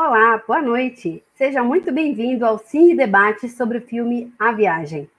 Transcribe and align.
Olá, 0.00 0.40
boa 0.46 0.62
noite. 0.62 1.24
Seja 1.34 1.60
muito 1.60 1.90
bem-vindo 1.90 2.46
ao 2.46 2.56
Cine 2.56 2.94
Debate 2.94 3.48
sobre 3.48 3.78
o 3.78 3.82
filme 3.82 4.32
A 4.38 4.52
Viagem. 4.52 5.10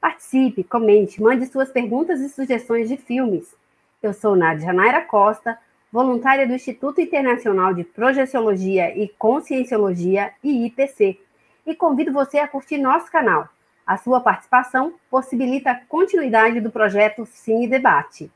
Participe, 0.00 0.64
comente, 0.64 1.20
mande 1.20 1.44
suas 1.44 1.70
perguntas 1.70 2.18
e 2.18 2.30
sugestões 2.30 2.88
de 2.88 2.96
filmes. 2.96 3.54
Eu 4.02 4.14
sou 4.14 4.34
Nádia 4.34 4.72
Naira 4.72 5.02
Costa, 5.02 5.58
voluntária 5.92 6.46
do 6.46 6.54
Instituto 6.54 6.98
Internacional 6.98 7.74
de 7.74 7.84
Projeciologia 7.84 8.96
e 8.96 9.06
Conscienciologia, 9.06 10.32
IIPC, 10.42 11.20
e 11.66 11.74
convido 11.74 12.10
você 12.10 12.38
a 12.38 12.48
curtir 12.48 12.78
nosso 12.78 13.12
canal. 13.12 13.50
A 13.86 13.98
sua 13.98 14.18
participação 14.18 14.94
possibilita 15.10 15.72
a 15.72 15.80
continuidade 15.84 16.58
do 16.58 16.70
projeto 16.70 17.26
Cine 17.26 17.68
Debate. 17.68 18.32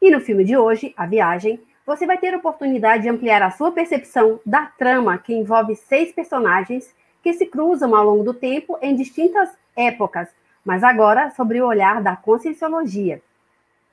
E 0.00 0.10
no 0.10 0.20
filme 0.20 0.42
de 0.42 0.56
hoje, 0.56 0.92
A 0.96 1.06
Viagem, 1.06 1.62
você 1.86 2.06
vai 2.06 2.16
ter 2.16 2.34
a 2.34 2.38
oportunidade 2.38 3.02
de 3.02 3.08
ampliar 3.08 3.42
a 3.42 3.50
sua 3.50 3.72
percepção 3.72 4.40
da 4.46 4.66
trama 4.66 5.18
que 5.18 5.34
envolve 5.34 5.74
seis 5.74 6.12
personagens 6.12 6.94
que 7.22 7.32
se 7.32 7.46
cruzam 7.46 7.94
ao 7.94 8.04
longo 8.04 8.24
do 8.24 8.34
tempo 8.34 8.78
em 8.80 8.94
distintas 8.94 9.50
épocas, 9.76 10.28
mas 10.64 10.84
agora 10.84 11.30
sobre 11.30 11.60
o 11.60 11.66
olhar 11.66 12.02
da 12.02 12.14
conscienciologia. 12.16 13.20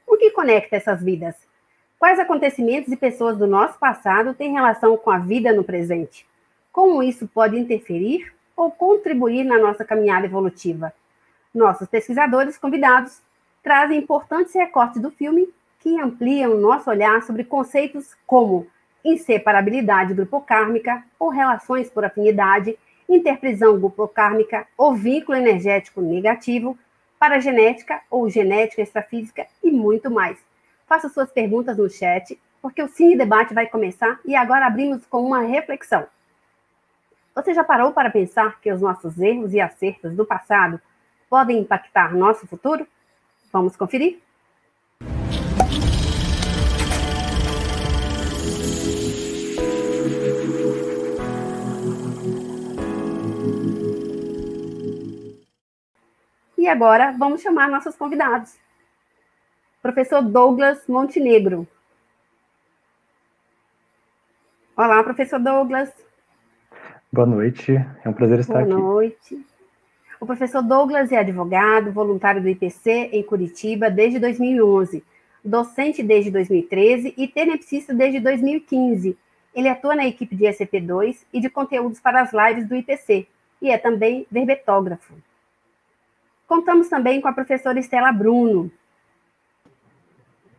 O 0.05 0.17
que 0.17 0.31
conecta 0.31 0.75
essas 0.75 1.03
vidas? 1.03 1.35
Quais 1.97 2.20
acontecimentos 2.20 2.91
e 2.91 2.97
pessoas 2.97 3.38
do 3.38 3.45
nosso 3.45 3.77
passado 3.77 4.33
têm 4.33 4.53
relação 4.53 4.95
com 4.95 5.11
a 5.11 5.17
vida 5.17 5.52
no 5.52 5.63
presente? 5.63 6.25
Como 6.71 7.03
isso 7.03 7.27
pode 7.27 7.58
interferir 7.58 8.31
ou 8.55 8.71
contribuir 8.71 9.44
na 9.44 9.58
nossa 9.58 9.83
caminhada 9.83 10.25
evolutiva? 10.25 10.94
Nossos 11.53 11.88
pesquisadores 11.88 12.58
convidados 12.58 13.21
trazem 13.61 13.97
importantes 13.97 14.53
recortes 14.53 15.02
do 15.02 15.11
filme 15.11 15.49
que 15.79 15.99
ampliam 15.99 16.57
nosso 16.57 16.89
olhar 16.89 17.23
sobre 17.23 17.44
conceitos 17.44 18.16
como 18.27 18.67
inseparabilidade 19.03 20.13
grupocármica 20.13 21.03
ou 21.17 21.30
relações 21.30 21.89
por 21.89 22.03
afinidade, 22.03 22.77
interprisão 23.08 23.80
grupocármica 23.80 24.67
ou 24.77 24.94
vínculo 24.94 25.38
energético 25.38 26.02
negativo, 26.02 26.77
paragenética 27.17 28.02
ou 28.09 28.30
genética 28.30 28.81
extrafísica 28.81 29.47
e 29.63 29.72
muito 29.72 30.11
mais. 30.11 30.38
Faça 30.88 31.09
suas 31.09 31.31
perguntas 31.31 31.77
no 31.77 31.89
chat, 31.89 32.39
porque 32.61 32.81
o 32.81 32.88
Cine 32.88 33.17
Debate 33.17 33.53
vai 33.53 33.67
começar 33.67 34.19
e 34.25 34.35
agora 34.35 34.67
abrimos 34.67 35.05
com 35.05 35.23
uma 35.23 35.41
reflexão. 35.41 36.07
Você 37.33 37.53
já 37.53 37.63
parou 37.63 37.94
para 37.94 38.09
pensar 38.09 38.59
que 38.59 38.72
os 38.72 38.81
nossos 38.81 39.17
erros 39.17 39.53
e 39.53 39.61
acertos 39.61 40.13
do 40.13 40.25
passado 40.25 40.80
podem 41.30 41.59
impactar 41.59 42.13
nosso 42.13 42.45
futuro? 42.47 42.85
Vamos 43.52 43.77
conferir? 43.77 44.19
Agora 56.70 57.12
vamos 57.17 57.42
chamar 57.42 57.70
nossos 57.70 57.95
convidados. 57.95 58.56
Professor 59.81 60.22
Douglas 60.22 60.88
Montenegro. 60.88 61.67
Olá, 64.75 65.03
professor 65.03 65.40
Douglas. 65.40 65.92
Boa 67.12 67.25
noite, 67.25 67.73
é 67.73 68.08
um 68.09 68.14
prazer 68.14 68.40
estar 68.40 68.53
Boa 68.53 68.64
aqui. 68.64 68.73
Boa 68.73 68.94
noite. 68.94 69.45
O 70.20 70.25
professor 70.25 70.62
Douglas 70.62 71.12
é 71.12 71.17
advogado, 71.17 71.92
voluntário 71.92 72.42
do 72.42 72.50
IPC 72.50 73.09
em 73.12 73.23
Curitiba 73.23 73.90
desde 73.90 74.20
2011, 74.20 75.03
docente 75.44 76.03
desde 76.03 76.30
2013 76.30 77.14
e 77.17 77.28
tenepsista 77.28 77.94
desde 77.94 78.20
2015. 78.20 79.17
Ele 79.56 79.67
atua 79.70 79.95
na 79.95 80.06
equipe 80.06 80.36
de 80.36 80.45
SCP-2 80.45 81.25
e 81.34 81.40
de 81.40 81.50
conteúdos 81.50 82.00
para 82.00 82.22
as 82.22 82.31
lives 82.31 82.68
do 82.68 82.75
IPC 82.75 83.28
e 83.62 83.72
é 83.72 83.78
também 83.78 84.28
verbetógrafo. 84.29 85.13
Contamos 86.49 86.89
também 86.89 87.21
com 87.21 87.27
a 87.27 87.31
professora 87.31 87.77
Estela 87.77 88.11
Bruno, 88.11 88.71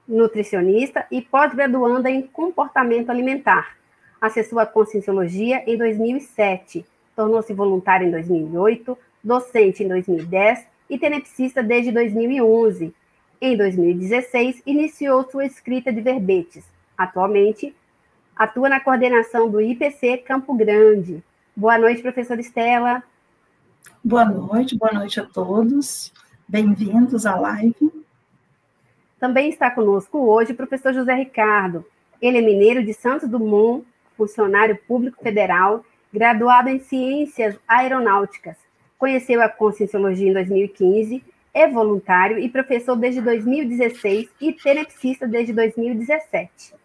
nutricionista 0.07 1.05
e 1.11 1.21
pós-graduanda 1.21 2.09
em 2.09 2.23
comportamento 2.23 3.11
alimentar. 3.11 3.77
Acessou 4.21 4.61
a 4.61 4.67
Conscienciologia 4.67 5.65
em 5.67 5.77
2007, 5.77 6.87
tornou-se 7.17 7.53
voluntária 7.53 8.07
em 8.07 8.11
2008, 8.13 8.97
docente 9.25 9.83
em 9.83 9.89
2010 9.89 10.65
e 10.89 10.97
tenepsista 10.97 11.61
desde 11.61 11.91
2011. 11.91 12.95
Em 13.41 13.57
2016, 13.57 14.63
iniciou 14.65 15.29
sua 15.29 15.45
escrita 15.45 15.93
de 15.93 16.01
verbetes. 16.01 16.65
Atualmente, 16.97 17.75
atua 18.37 18.69
na 18.69 18.79
coordenação 18.79 19.51
do 19.51 19.61
IPC 19.61 20.19
Campo 20.19 20.55
Grande. 20.55 21.21
Boa 21.57 21.77
noite, 21.77 22.01
professora 22.01 22.41
Estela. 22.41 23.03
Boa 24.03 24.25
noite, 24.25 24.77
boa 24.77 24.93
noite 24.93 25.21
a 25.21 25.25
todos. 25.25 26.13
Bem-vindos 26.49 27.27
à 27.27 27.37
live. 27.37 27.93
Também 29.19 29.51
está 29.51 29.71
conosco 29.71 30.19
hoje 30.19 30.53
o 30.53 30.57
professor 30.57 30.95
José 30.95 31.15
Ricardo. 31.15 31.85
Ele 32.21 32.39
é 32.39 32.41
mineiro 32.41 32.85
de 32.85 32.95
Santos 32.95 33.29
Dumont, 33.29 33.85
funcionário 34.17 34.79
público 34.89 35.23
federal, 35.23 35.85
graduado 36.13 36.69
em 36.69 36.81
Ciências 36.81 37.59
Aeronáuticas. 37.69 38.57
Conheceu 38.99 39.43
a 39.43 39.49
Conscienciologia 39.49 40.29
em 40.29 40.33
2015, 40.33 41.23
é 41.53 41.69
voluntário 41.69 42.39
e 42.39 42.49
professor 42.49 42.97
desde 42.97 43.21
2016 43.21 44.29
e 44.41 44.53
tenepsista 44.53 45.27
desde 45.27 45.53
2017. 45.53 46.80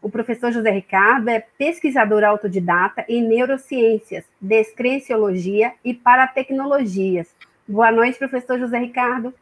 O 0.00 0.08
professor 0.08 0.52
José 0.52 0.70
Ricardo 0.70 1.28
é 1.28 1.40
pesquisador 1.40 2.22
autodidata 2.22 3.04
em 3.08 3.22
neurociências, 3.22 4.24
descrenciologia 4.40 5.72
e 5.84 5.92
paratecnologias. 5.92 7.28
Boa 7.66 7.90
noite, 7.90 8.18
professor 8.18 8.58
José 8.58 8.78
Ricardo. 8.78 9.34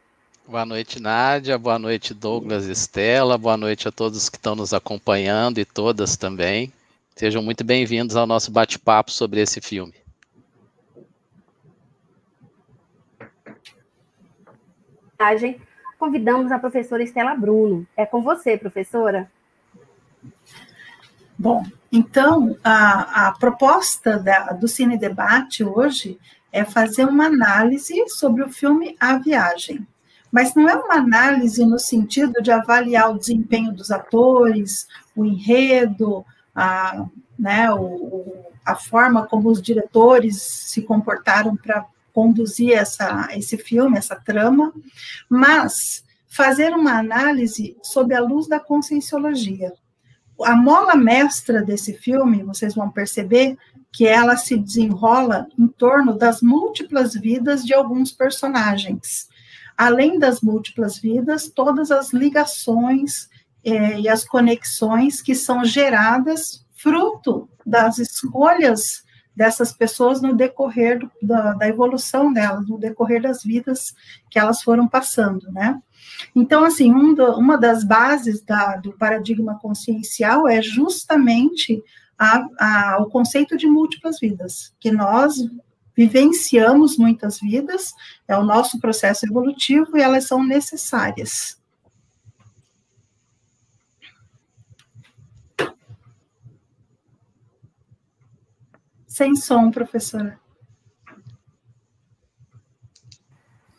Boa 0.47 0.65
noite, 0.65 1.01
Nádia. 1.01 1.57
Boa 1.57 1.77
noite, 1.77 2.13
Douglas 2.13 2.67
e 2.67 2.71
Estela. 2.71 3.37
Boa 3.37 3.55
noite 3.55 3.87
a 3.87 3.91
todos 3.91 4.29
que 4.29 4.37
estão 4.37 4.55
nos 4.55 4.73
acompanhando 4.73 5.59
e 5.59 5.65
todas 5.65 6.17
também. 6.17 6.73
Sejam 7.15 7.43
muito 7.43 7.63
bem-vindos 7.63 8.15
ao 8.15 8.25
nosso 8.25 8.51
bate-papo 8.51 9.11
sobre 9.11 9.41
esse 9.41 9.61
filme. 9.61 9.93
Convidamos 15.99 16.51
a 16.51 16.59
professora 16.59 17.03
Estela 17.03 17.35
Bruno. 17.35 17.85
É 17.95 18.05
com 18.05 18.21
você, 18.21 18.57
professora. 18.57 19.29
Bom, 21.37 21.63
então, 21.91 22.57
a, 22.63 23.27
a 23.27 23.31
proposta 23.31 24.17
da, 24.17 24.53
do 24.53 24.67
Cine 24.67 24.97
Debate 24.97 25.63
hoje 25.63 26.19
é 26.51 26.65
fazer 26.65 27.05
uma 27.05 27.25
análise 27.25 27.93
sobre 28.09 28.43
o 28.43 28.49
filme 28.49 28.95
A 28.99 29.17
Viagem. 29.17 29.87
Mas 30.31 30.55
não 30.55 30.67
é 30.67 30.75
uma 30.75 30.95
análise 30.95 31.63
no 31.65 31.79
sentido 31.79 32.41
de 32.41 32.51
avaliar 32.51 33.11
o 33.11 33.19
desempenho 33.19 33.71
dos 33.71 33.91
atores, 33.91 34.87
o 35.15 35.23
enredo, 35.23 36.25
a, 36.53 37.05
né, 37.37 37.71
o, 37.71 38.45
a 38.65 38.75
forma 38.75 39.25
como 39.27 39.49
os 39.49 39.61
diretores 39.61 40.41
se 40.41 40.81
comportaram 40.81 41.55
para 41.55 41.85
conduzir 42.11 42.73
essa, 42.73 43.29
esse 43.31 43.57
filme, 43.57 43.97
essa 43.97 44.15
trama, 44.15 44.73
mas 45.29 46.03
fazer 46.27 46.73
uma 46.73 46.97
análise 46.97 47.77
sob 47.83 48.13
a 48.13 48.19
luz 48.19 48.47
da 48.47 48.59
conscienciologia 48.59 49.71
a 50.43 50.55
mola 50.55 50.95
mestra 50.95 51.63
desse 51.63 51.93
filme, 51.93 52.43
vocês 52.43 52.75
vão 52.75 52.89
perceber 52.89 53.57
que 53.91 54.05
ela 54.05 54.37
se 54.37 54.57
desenrola 54.57 55.47
em 55.57 55.67
torno 55.67 56.17
das 56.17 56.41
múltiplas 56.41 57.13
vidas 57.13 57.65
de 57.65 57.73
alguns 57.73 58.11
personagens. 58.11 59.27
Além 59.75 60.19
das 60.19 60.41
múltiplas 60.41 60.97
vidas, 60.97 61.49
todas 61.49 61.91
as 61.91 62.13
ligações 62.13 63.29
eh, 63.63 63.99
e 63.99 64.09
as 64.09 64.23
conexões 64.23 65.21
que 65.21 65.33
são 65.33 65.63
geradas 65.63 66.65
fruto 66.75 67.49
das 67.65 67.97
escolhas 67.97 69.03
dessas 69.35 69.71
pessoas 69.71 70.19
no 70.19 70.35
decorrer 70.35 70.97
do, 70.97 71.11
da, 71.21 71.53
da, 71.53 71.67
evolução 71.67 72.33
delas, 72.33 72.67
no 72.67 72.79
decorrer 72.79 73.21
das 73.21 73.43
vidas 73.43 73.93
que 74.31 74.39
elas 74.39 74.63
foram 74.63 74.87
passando, 74.87 75.51
né? 75.51 75.79
Então, 76.35 76.63
assim, 76.63 76.93
um 76.93 77.13
do, 77.13 77.37
uma 77.37 77.57
das 77.57 77.83
bases 77.83 78.41
da, 78.41 78.77
do 78.77 78.93
paradigma 78.93 79.59
consciencial 79.59 80.47
é 80.47 80.61
justamente 80.61 81.83
a, 82.17 82.45
a, 82.59 82.97
o 83.01 83.09
conceito 83.09 83.55
de 83.57 83.67
múltiplas 83.67 84.19
vidas, 84.19 84.73
que 84.79 84.91
nós 84.91 85.35
vivenciamos 85.95 86.97
muitas 86.97 87.39
vidas, 87.39 87.93
é 88.27 88.37
o 88.37 88.43
nosso 88.43 88.79
processo 88.79 89.25
evolutivo 89.25 89.97
e 89.97 90.01
elas 90.01 90.27
são 90.27 90.43
necessárias. 90.43 91.59
Sem 99.07 99.35
som, 99.35 99.71
professora. 99.71 100.39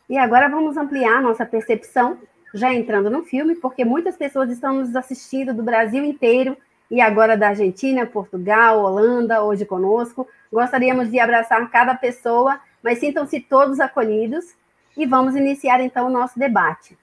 E 0.09 0.17
agora 0.17 0.49
vamos 0.49 0.77
ampliar 0.79 1.21
nossa 1.21 1.45
percepção, 1.45 2.17
já 2.55 2.73
entrando 2.73 3.11
no 3.11 3.25
filme, 3.25 3.55
porque 3.55 3.85
muitas 3.85 4.17
pessoas 4.17 4.51
estão 4.51 4.73
nos 4.73 4.97
assistindo 4.97 5.53
do 5.53 5.63
Brasil 5.63 6.03
inteiro 6.03 6.57
e 6.91 6.99
agora 6.99 7.37
da 7.37 7.49
Argentina, 7.49 8.07
Portugal, 8.07 8.81
Holanda, 8.81 9.43
hoje 9.43 9.67
conosco. 9.67 10.27
Gostaríamos 10.51 11.11
de 11.11 11.21
abraçar 11.21 11.69
cada 11.71 11.95
pessoa, 11.95 12.59
mas 12.83 12.99
sintam-se 12.99 13.39
todos 13.39 13.81
acolhidos 13.81 14.55
e 14.97 15.05
vamos 15.05 15.37
iniciar 15.37 15.81
então 15.81 16.07
o 16.07 16.11
nosso 16.11 16.39
debate. 16.39 16.97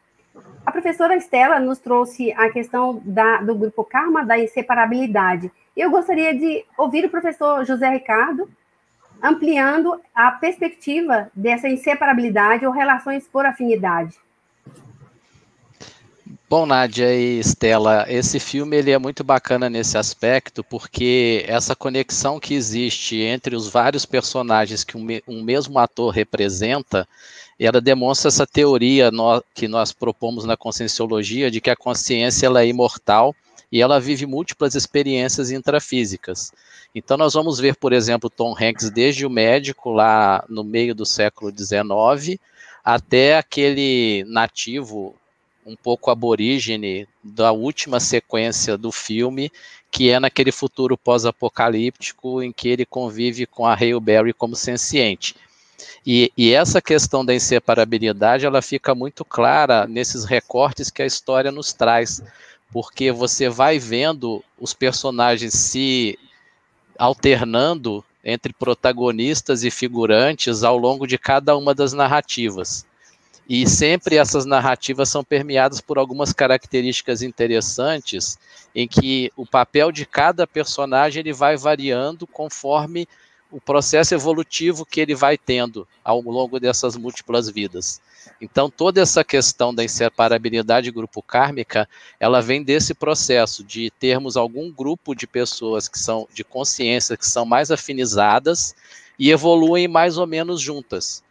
A 0.65 0.71
professora 0.71 1.15
Estela 1.15 1.59
nos 1.59 1.77
trouxe 1.77 2.31
a 2.31 2.49
questão 2.49 2.99
da, 3.05 3.37
do 3.37 3.53
grupo 3.53 3.83
Karma 3.83 4.25
da 4.25 4.39
inseparabilidade. 4.39 5.51
Eu 5.77 5.91
gostaria 5.91 6.33
de 6.33 6.65
ouvir 6.75 7.05
o 7.05 7.09
professor 7.09 7.63
José 7.65 7.87
Ricardo 7.87 8.49
ampliando 9.21 9.99
a 10.13 10.31
perspectiva 10.31 11.29
dessa 11.35 11.67
inseparabilidade 11.67 12.65
ou 12.65 12.71
relações 12.71 13.27
por 13.27 13.45
afinidade. 13.45 14.15
Bom, 16.47 16.67
Nádia 16.67 17.13
e 17.15 17.39
Estela, 17.39 18.05
esse 18.07 18.39
filme 18.39 18.77
ele 18.77 18.91
é 18.91 18.99
muito 18.99 19.23
bacana 19.23 19.67
nesse 19.67 19.97
aspecto, 19.97 20.63
porque 20.63 21.43
essa 21.47 21.75
conexão 21.75 22.39
que 22.39 22.53
existe 22.53 23.19
entre 23.19 23.55
os 23.55 23.67
vários 23.67 24.05
personagens 24.05 24.83
que 24.83 24.95
um, 24.95 25.43
mesmo 25.43 25.79
ator 25.79 26.13
representa, 26.13 27.07
ela 27.59 27.81
demonstra 27.81 28.27
essa 28.27 28.45
teoria 28.45 29.09
no, 29.09 29.43
que 29.55 29.67
nós 29.67 29.91
propomos 29.91 30.45
na 30.45 30.55
conscienciologia 30.55 31.49
de 31.49 31.59
que 31.59 31.71
a 31.71 31.75
consciência 31.75 32.45
ela 32.45 32.61
é 32.61 32.67
imortal 32.67 33.35
e 33.71 33.81
ela 33.81 33.99
vive 33.99 34.25
múltiplas 34.25 34.75
experiências 34.75 35.51
intrafísicas. 35.51 36.51
Então 36.93 37.17
nós 37.17 37.33
vamos 37.33 37.59
ver, 37.59 37.75
por 37.75 37.93
exemplo, 37.93 38.29
Tom 38.29 38.55
Hanks 38.59 38.89
desde 38.89 39.25
o 39.25 39.29
médico 39.29 39.91
lá 39.91 40.43
no 40.47 40.63
meio 40.63 40.95
do 40.95 41.05
século 41.05 41.51
XIX 41.51 42.39
até 42.85 43.35
aquele 43.35 44.23
nativo 44.27 45.15
um 45.65 45.75
pouco 45.75 46.11
aborígene 46.11 47.07
da 47.23 47.51
última 47.51 47.99
sequência 47.99 48.77
do 48.77 48.91
filme, 48.91 49.51
que 49.89 50.11
é 50.11 50.19
naquele 50.19 50.51
futuro 50.51 50.95
pós-apocalíptico 50.95 52.43
em 52.43 52.51
que 52.51 52.69
ele 52.69 52.85
convive 52.85 53.47
com 53.47 53.65
a 53.65 53.73
Hale 53.73 53.99
Berry 53.99 54.31
como 54.31 54.55
senciente. 54.55 55.35
E, 56.05 56.31
e, 56.37 56.53
essa 56.53 56.79
questão 56.79 57.25
da 57.25 57.33
inseparabilidade, 57.33 58.45
ela 58.45 58.61
fica 58.61 58.93
muito 58.93 59.25
clara 59.25 59.87
nesses 59.87 60.23
recortes 60.23 60.91
que 60.91 61.01
a 61.01 61.05
história 61.05 61.51
nos 61.51 61.73
traz, 61.73 62.21
porque 62.71 63.11
você 63.11 63.49
vai 63.49 63.79
vendo 63.79 64.43
os 64.59 64.73
personagens 64.73 65.53
se 65.53 66.17
alternando 66.97 68.03
entre 68.23 68.53
protagonistas 68.53 69.63
e 69.63 69.69
figurantes 69.69 70.63
ao 70.63 70.77
longo 70.77 71.05
de 71.05 71.17
cada 71.17 71.55
uma 71.55 71.75
das 71.75 71.93
narrativas. 71.93 72.85
E 73.47 73.69
sempre 73.69 74.17
essas 74.17 74.45
narrativas 74.45 75.09
são 75.09 75.23
permeadas 75.23 75.79
por 75.79 75.99
algumas 75.99 76.33
características 76.33 77.21
interessantes, 77.21 78.39
em 78.73 78.87
que 78.87 79.31
o 79.37 79.45
papel 79.45 79.91
de 79.91 80.05
cada 80.05 80.47
personagem 80.47 81.19
ele 81.19 81.31
vai 81.31 81.55
variando 81.55 82.25
conforme 82.25 83.07
o 83.51 83.61
processo 83.61 84.13
evolutivo 84.13 84.85
que 84.85 84.99
ele 84.99 85.15
vai 85.15 85.37
tendo 85.37 85.87
ao 86.03 86.21
longo 86.21 86.59
dessas 86.59 86.97
múltiplas 86.97 87.49
vidas. 87.49 88.01
Então, 88.41 88.69
toda 88.69 89.01
essa 89.01 89.23
questão 89.23 89.73
da 89.73 89.83
inseparabilidade 89.83 90.91
grupo 90.91 91.21
kármica, 91.21 91.87
ela 92.19 92.41
vem 92.41 92.63
desse 92.63 92.93
processo 92.93 93.63
de 93.63 93.89
termos 93.91 94.35
algum 94.35 94.71
grupo 94.71 95.15
de 95.15 95.25
pessoas 95.25 95.87
que 95.87 95.97
são 95.97 96.27
de 96.33 96.43
consciência, 96.43 97.15
que 97.15 97.25
são 97.25 97.45
mais 97.45 97.71
afinizadas 97.71 98.75
e 99.17 99.31
evoluem 99.31 99.87
mais 99.87 100.17
ou 100.17 100.27
menos 100.27 100.59
juntas. 100.59 101.23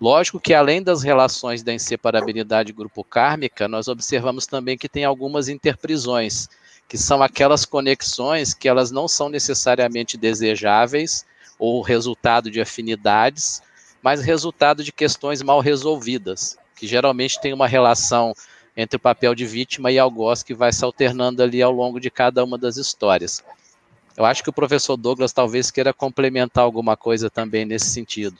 Lógico 0.00 0.38
que 0.38 0.52
além 0.52 0.82
das 0.82 1.02
relações 1.02 1.62
da 1.62 1.72
inseparabilidade 1.72 2.72
grupo 2.72 3.02
kármica, 3.02 3.66
nós 3.66 3.88
observamos 3.88 4.46
também 4.46 4.76
que 4.76 4.88
tem 4.88 5.04
algumas 5.04 5.48
interprisões, 5.48 6.48
que 6.86 6.98
são 6.98 7.22
aquelas 7.22 7.64
conexões 7.64 8.54
que 8.54 8.68
elas 8.68 8.90
não 8.90 9.08
são 9.08 9.28
necessariamente 9.28 10.16
desejáveis 10.16 11.24
ou 11.58 11.82
resultado 11.82 12.50
de 12.50 12.60
afinidades, 12.60 13.62
mas 14.02 14.22
resultado 14.22 14.84
de 14.84 14.92
questões 14.92 15.42
mal 15.42 15.60
resolvidas, 15.60 16.58
que 16.76 16.86
geralmente 16.86 17.40
tem 17.40 17.52
uma 17.52 17.66
relação 17.66 18.34
entre 18.76 18.96
o 18.96 19.00
papel 19.00 19.34
de 19.34 19.46
vítima 19.46 19.90
e 19.90 19.98
algoz 19.98 20.42
que 20.42 20.54
vai 20.54 20.72
se 20.72 20.84
alternando 20.84 21.42
ali 21.42 21.62
ao 21.62 21.72
longo 21.72 21.98
de 21.98 22.10
cada 22.10 22.44
uma 22.44 22.58
das 22.58 22.76
histórias. 22.76 23.42
Eu 24.16 24.24
acho 24.24 24.42
que 24.42 24.50
o 24.50 24.52
professor 24.52 24.96
Douglas 24.96 25.32
talvez 25.32 25.70
queira 25.70 25.92
complementar 25.92 26.64
alguma 26.64 26.96
coisa 26.96 27.28
também 27.28 27.64
nesse 27.64 27.86
sentido. 27.86 28.36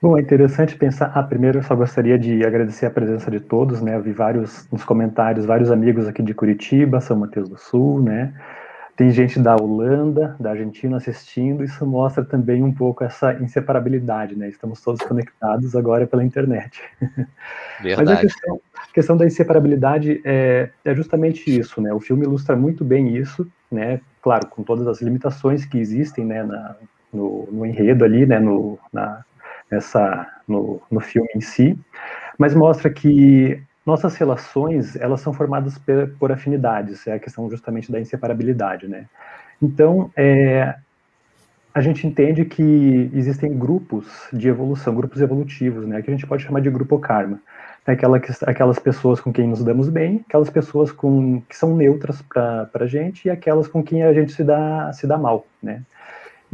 Bom, 0.00 0.18
é 0.18 0.20
interessante 0.20 0.76
pensar. 0.76 1.10
Ah, 1.14 1.22
primeiro 1.22 1.60
eu 1.60 1.62
só 1.62 1.74
gostaria 1.74 2.18
de 2.18 2.44
agradecer 2.44 2.84
a 2.84 2.90
presença 2.90 3.30
de 3.30 3.40
todos, 3.40 3.80
né? 3.80 3.96
Eu 3.96 4.02
vi 4.02 4.12
vários 4.12 4.68
nos 4.70 4.84
comentários, 4.84 5.46
vários 5.46 5.70
amigos 5.70 6.06
aqui 6.06 6.22
de 6.22 6.34
Curitiba, 6.34 7.00
São 7.00 7.16
Mateus 7.16 7.48
do 7.48 7.56
Sul, 7.56 8.02
né? 8.02 8.34
Tem 8.96 9.10
gente 9.10 9.40
da 9.40 9.56
Holanda, 9.56 10.36
da 10.38 10.50
Argentina 10.50 10.96
assistindo, 10.96 11.64
isso 11.64 11.84
mostra 11.84 12.24
também 12.24 12.62
um 12.62 12.72
pouco 12.72 13.02
essa 13.02 13.32
inseparabilidade, 13.34 14.36
né? 14.36 14.48
Estamos 14.48 14.80
todos 14.80 15.02
conectados 15.02 15.74
agora 15.74 16.06
pela 16.06 16.22
internet. 16.22 16.80
Verdade. 17.82 17.96
Mas 18.06 18.08
a 18.10 18.16
questão, 18.20 18.60
a 18.76 18.92
questão 18.92 19.16
da 19.16 19.26
inseparabilidade 19.26 20.20
é, 20.24 20.70
é 20.84 20.94
justamente 20.94 21.50
isso, 21.58 21.80
né? 21.80 21.92
O 21.92 21.98
filme 21.98 22.24
ilustra 22.24 22.54
muito 22.54 22.84
bem 22.84 23.16
isso, 23.16 23.50
né? 23.70 24.00
Claro, 24.22 24.46
com 24.46 24.62
todas 24.62 24.86
as 24.86 25.02
limitações 25.02 25.64
que 25.64 25.76
existem, 25.76 26.24
né? 26.24 26.44
Na, 26.44 26.76
no, 27.12 27.48
no 27.50 27.66
enredo 27.66 28.04
ali, 28.04 28.24
né? 28.24 28.38
No, 28.38 28.78
na, 28.92 29.24
nessa, 29.68 30.26
no, 30.46 30.80
no 30.88 31.00
filme 31.00 31.28
em 31.34 31.40
si, 31.40 31.76
mas 32.38 32.54
mostra 32.54 32.88
que 32.90 33.60
nossas 33.84 34.16
relações, 34.16 34.96
elas 34.96 35.20
são 35.20 35.32
formadas 35.32 35.76
por, 35.78 36.08
por 36.18 36.32
afinidades, 36.32 37.06
é 37.06 37.12
a 37.12 37.18
questão 37.18 37.48
justamente 37.50 37.92
da 37.92 38.00
inseparabilidade, 38.00 38.88
né? 38.88 39.06
Então, 39.60 40.10
é, 40.16 40.74
a 41.74 41.80
gente 41.80 42.06
entende 42.06 42.44
que 42.44 43.10
existem 43.12 43.58
grupos 43.58 44.06
de 44.32 44.48
evolução, 44.48 44.94
grupos 44.94 45.20
evolutivos, 45.20 45.86
né, 45.86 46.00
que 46.02 46.10
a 46.10 46.14
gente 46.14 46.26
pode 46.26 46.44
chamar 46.44 46.60
de 46.60 46.70
grupo 46.70 46.98
karma. 46.98 47.40
Aquela, 47.86 48.18
aquelas 48.46 48.78
pessoas 48.78 49.20
com 49.20 49.30
quem 49.30 49.46
nos 49.46 49.62
damos 49.62 49.90
bem, 49.90 50.24
aquelas 50.26 50.48
pessoas 50.48 50.90
com, 50.90 51.42
que 51.42 51.56
são 51.56 51.76
neutras 51.76 52.22
para 52.22 52.70
a 52.72 52.86
gente 52.86 53.26
e 53.26 53.30
aquelas 53.30 53.68
com 53.68 53.82
quem 53.82 54.02
a 54.02 54.14
gente 54.14 54.32
se 54.32 54.42
dá, 54.42 54.90
se 54.92 55.06
dá 55.06 55.18
mal, 55.18 55.46
né. 55.62 55.82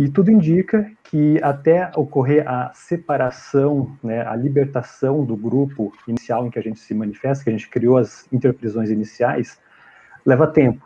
E 0.00 0.08
tudo 0.08 0.31
indica 0.31 0.91
que 1.05 1.38
até 1.43 1.91
ocorrer 1.94 2.49
a 2.49 2.73
separação, 2.73 3.94
né, 4.02 4.26
a 4.26 4.35
libertação 4.35 5.23
do 5.26 5.37
grupo 5.37 5.93
inicial 6.08 6.47
em 6.47 6.50
que 6.50 6.58
a 6.58 6.62
gente 6.62 6.81
se 6.81 6.94
manifesta, 6.94 7.44
que 7.44 7.50
a 7.50 7.52
gente 7.52 7.69
criou 7.69 7.99
as 7.99 8.26
interprisões 8.32 8.89
iniciais, 8.89 9.60
leva 10.24 10.46
tempo. 10.46 10.82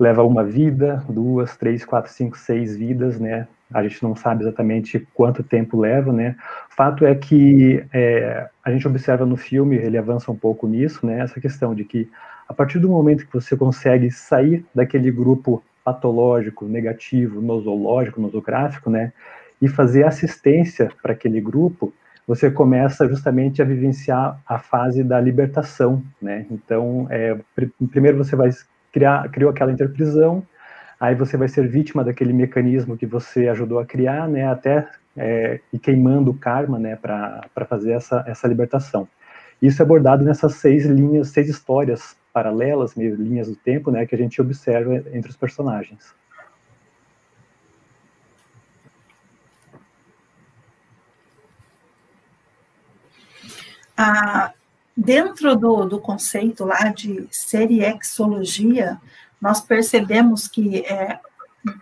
Leva 0.00 0.24
uma 0.24 0.42
vida, 0.42 1.04
duas, 1.10 1.58
três, 1.58 1.84
quatro, 1.84 2.10
cinco, 2.10 2.38
seis 2.38 2.74
vidas, 2.74 3.20
né? 3.20 3.46
A 3.70 3.82
gente 3.82 4.02
não 4.02 4.16
sabe 4.16 4.44
exatamente 4.44 5.06
quanto 5.12 5.42
tempo 5.42 5.78
leva, 5.78 6.10
né? 6.10 6.34
Fato 6.70 7.04
é 7.04 7.14
que 7.14 7.84
é, 7.92 8.48
a 8.64 8.70
gente 8.70 8.88
observa 8.88 9.26
no 9.26 9.36
filme, 9.36 9.76
ele 9.76 9.98
avança 9.98 10.32
um 10.32 10.36
pouco 10.36 10.66
nisso, 10.66 11.04
né? 11.04 11.20
Essa 11.20 11.38
questão 11.38 11.74
de 11.74 11.84
que 11.84 12.10
a 12.48 12.54
partir 12.54 12.78
do 12.78 12.88
momento 12.88 13.26
que 13.26 13.34
você 13.34 13.54
consegue 13.54 14.10
sair 14.10 14.64
daquele 14.74 15.10
grupo 15.10 15.62
patológico, 15.88 16.66
negativo, 16.66 17.40
nosológico, 17.40 18.20
nosográfico, 18.20 18.90
né, 18.90 19.12
e 19.60 19.68
fazer 19.68 20.04
assistência 20.04 20.90
para 21.02 21.12
aquele 21.12 21.40
grupo, 21.40 21.92
você 22.26 22.50
começa 22.50 23.08
justamente 23.08 23.62
a 23.62 23.64
vivenciar 23.64 24.38
a 24.46 24.58
fase 24.58 25.02
da 25.02 25.18
libertação, 25.18 26.02
né? 26.20 26.44
Então, 26.50 27.06
é, 27.08 27.34
pr 27.56 27.66
primeiro 27.90 28.18
você 28.18 28.36
vai 28.36 28.50
criar, 28.92 29.28
criou 29.30 29.50
aquela 29.50 29.72
interprisão, 29.72 30.42
aí 31.00 31.14
você 31.14 31.38
vai 31.38 31.48
ser 31.48 31.66
vítima 31.66 32.04
daquele 32.04 32.34
mecanismo 32.34 32.98
que 32.98 33.06
você 33.06 33.48
ajudou 33.48 33.78
a 33.78 33.86
criar, 33.86 34.28
né? 34.28 34.46
Até 34.46 34.86
é, 35.16 35.60
e 35.72 35.78
queimando 35.78 36.30
o 36.30 36.34
karma, 36.34 36.78
né? 36.78 36.96
Para 36.96 37.64
fazer 37.66 37.92
essa 37.92 38.22
essa 38.28 38.46
libertação. 38.46 39.08
Isso 39.60 39.80
é 39.80 39.84
abordado 39.84 40.22
nessas 40.22 40.56
seis 40.56 40.84
linhas, 40.84 41.28
seis 41.30 41.48
histórias 41.48 42.14
paralelas, 42.38 42.94
meio 42.94 43.16
linhas 43.16 43.48
do 43.48 43.56
tempo, 43.56 43.90
né, 43.90 44.06
que 44.06 44.14
a 44.14 44.18
gente 44.18 44.40
observa 44.40 44.94
entre 45.12 45.28
os 45.28 45.36
personagens. 45.36 46.14
Ah, 53.96 54.52
dentro 54.96 55.56
do, 55.56 55.84
do 55.84 55.98
conceito 55.98 56.64
lá 56.64 56.90
de 56.90 57.26
seriexologia, 57.32 59.00
nós 59.40 59.60
percebemos 59.60 60.46
que 60.46 60.86
é, 60.86 61.18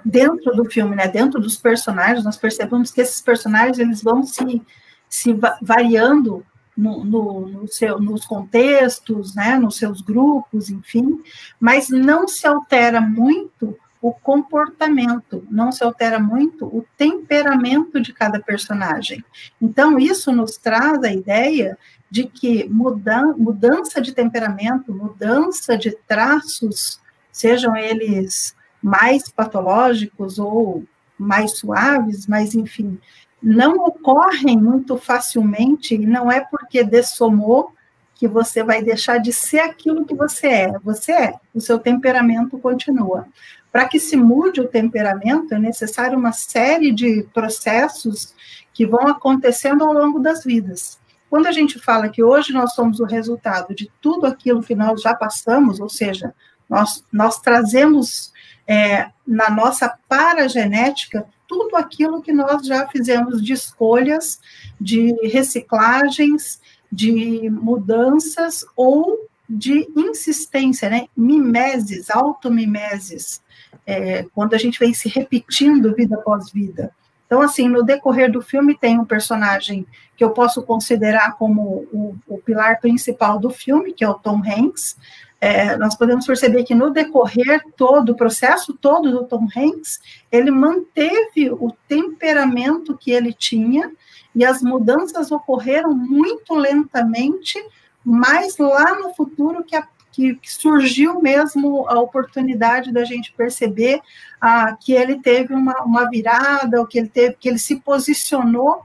dentro 0.02 0.56
do 0.56 0.64
filme, 0.64 0.96
né, 0.96 1.06
dentro 1.06 1.38
dos 1.38 1.58
personagens, 1.58 2.24
nós 2.24 2.38
percebemos 2.38 2.90
que 2.90 3.02
esses 3.02 3.20
personagens 3.20 3.78
eles 3.78 4.02
vão 4.02 4.22
se, 4.22 4.62
se 5.06 5.38
variando 5.60 6.42
no, 6.76 7.04
no, 7.04 7.48
no 7.48 7.68
seu, 7.68 7.98
nos 7.98 8.26
contextos, 8.26 9.34
né, 9.34 9.58
nos 9.58 9.76
seus 9.76 10.00
grupos, 10.00 10.68
enfim, 10.68 11.22
mas 11.58 11.88
não 11.88 12.28
se 12.28 12.46
altera 12.46 13.00
muito 13.00 13.76
o 14.00 14.12
comportamento, 14.12 15.44
não 15.50 15.72
se 15.72 15.82
altera 15.82 16.18
muito 16.18 16.66
o 16.66 16.84
temperamento 16.96 18.00
de 18.00 18.12
cada 18.12 18.38
personagem. 18.38 19.24
Então, 19.60 19.98
isso 19.98 20.30
nos 20.32 20.56
traz 20.58 21.02
a 21.02 21.12
ideia 21.12 21.78
de 22.10 22.24
que 22.24 22.68
mudan 22.68 23.34
mudança 23.36 24.00
de 24.00 24.12
temperamento, 24.12 24.92
mudança 24.92 25.76
de 25.76 25.90
traços 26.06 27.00
sejam 27.32 27.76
eles 27.76 28.54
mais 28.82 29.28
patológicos 29.28 30.38
ou 30.38 30.84
mais 31.18 31.58
suaves, 31.58 32.26
mas 32.26 32.54
enfim, 32.54 33.00
não 33.42 33.76
ocorrem 33.76 34.56
muito 34.56 34.96
facilmente 34.96 35.94
e 35.94 36.06
não 36.06 36.30
é 36.30 36.40
porque 36.40 36.82
dessomou 36.82 37.72
que 38.14 38.26
você 38.26 38.62
vai 38.62 38.82
deixar 38.82 39.18
de 39.18 39.32
ser 39.32 39.60
aquilo 39.60 40.06
que 40.06 40.14
você 40.14 40.46
é. 40.46 40.78
Você 40.80 41.12
é, 41.12 41.34
o 41.54 41.60
seu 41.60 41.78
temperamento 41.78 42.58
continua. 42.58 43.26
Para 43.70 43.86
que 43.86 44.00
se 44.00 44.16
mude 44.16 44.60
o 44.60 44.68
temperamento, 44.68 45.52
é 45.54 45.58
necessário 45.58 46.18
uma 46.18 46.32
série 46.32 46.92
de 46.92 47.24
processos 47.34 48.34
que 48.72 48.86
vão 48.86 49.06
acontecendo 49.06 49.84
ao 49.84 49.92
longo 49.92 50.18
das 50.18 50.44
vidas. 50.44 50.98
Quando 51.28 51.46
a 51.46 51.52
gente 51.52 51.78
fala 51.78 52.08
que 52.08 52.22
hoje 52.22 52.52
nós 52.52 52.72
somos 52.74 53.00
o 53.00 53.04
resultado 53.04 53.74
de 53.74 53.90
tudo 54.00 54.26
aquilo 54.26 54.62
que 54.62 54.74
nós 54.74 55.02
já 55.02 55.14
passamos, 55.14 55.78
ou 55.78 55.88
seja, 55.88 56.32
nós, 56.68 57.04
nós 57.12 57.38
trazemos 57.40 58.32
é, 58.66 59.10
na 59.26 59.50
nossa 59.50 59.94
paragenética 60.08 61.26
tudo 61.46 61.76
aquilo 61.76 62.22
que 62.22 62.32
nós 62.32 62.66
já 62.66 62.86
fizemos 62.88 63.42
de 63.42 63.52
escolhas, 63.52 64.40
de 64.80 65.12
reciclagens, 65.26 66.60
de 66.90 67.50
mudanças 67.50 68.64
ou 68.76 69.28
de 69.48 69.86
insistência, 69.96 70.88
né? 70.88 71.06
Mimeses, 71.16 72.10
automimeses, 72.10 73.40
é, 73.86 74.24
quando 74.34 74.54
a 74.54 74.58
gente 74.58 74.78
vem 74.78 74.92
se 74.92 75.08
repetindo 75.08 75.94
vida 75.94 76.16
após 76.16 76.50
vida. 76.50 76.92
Então, 77.26 77.40
assim, 77.40 77.68
no 77.68 77.82
decorrer 77.82 78.30
do 78.30 78.40
filme 78.40 78.76
tem 78.76 78.98
um 78.98 79.04
personagem 79.04 79.86
que 80.16 80.22
eu 80.22 80.30
posso 80.30 80.62
considerar 80.62 81.36
como 81.36 81.86
o, 81.92 82.16
o 82.26 82.38
pilar 82.38 82.80
principal 82.80 83.38
do 83.38 83.50
filme, 83.50 83.92
que 83.92 84.04
é 84.04 84.08
o 84.08 84.14
Tom 84.14 84.40
Hanks. 84.46 84.96
É, 85.40 85.76
nós 85.76 85.94
podemos 85.94 86.26
perceber 86.26 86.64
que 86.64 86.74
no 86.74 86.90
decorrer 86.90 87.62
todo, 87.76 88.10
o 88.10 88.16
processo 88.16 88.72
todo 88.72 89.10
do 89.10 89.24
Tom 89.24 89.46
Hanks, 89.54 90.00
ele 90.32 90.50
manteve 90.50 91.50
o 91.50 91.72
temperamento 91.86 92.96
que 92.96 93.10
ele 93.10 93.32
tinha 93.32 93.92
e 94.34 94.44
as 94.44 94.62
mudanças 94.62 95.30
ocorreram 95.30 95.94
muito 95.94 96.54
lentamente, 96.54 97.62
mas 98.04 98.56
lá 98.58 98.98
no 98.98 99.14
futuro 99.14 99.62
que, 99.62 99.76
a, 99.76 99.86
que, 100.12 100.38
surgiu 100.42 101.20
mesmo 101.20 101.86
a 101.88 101.98
oportunidade 102.00 102.92
da 102.92 103.04
gente 103.04 103.32
perceber 103.32 104.00
ah, 104.40 104.76
que 104.78 104.92
ele 104.92 105.20
teve 105.20 105.54
uma, 105.54 105.82
uma 105.82 106.08
virada, 106.08 106.80
ou 106.80 106.86
que 106.86 106.98
ele 106.98 107.08
teve, 107.08 107.36
que 107.38 107.48
ele 107.48 107.58
se 107.58 107.76
posicionou 107.76 108.82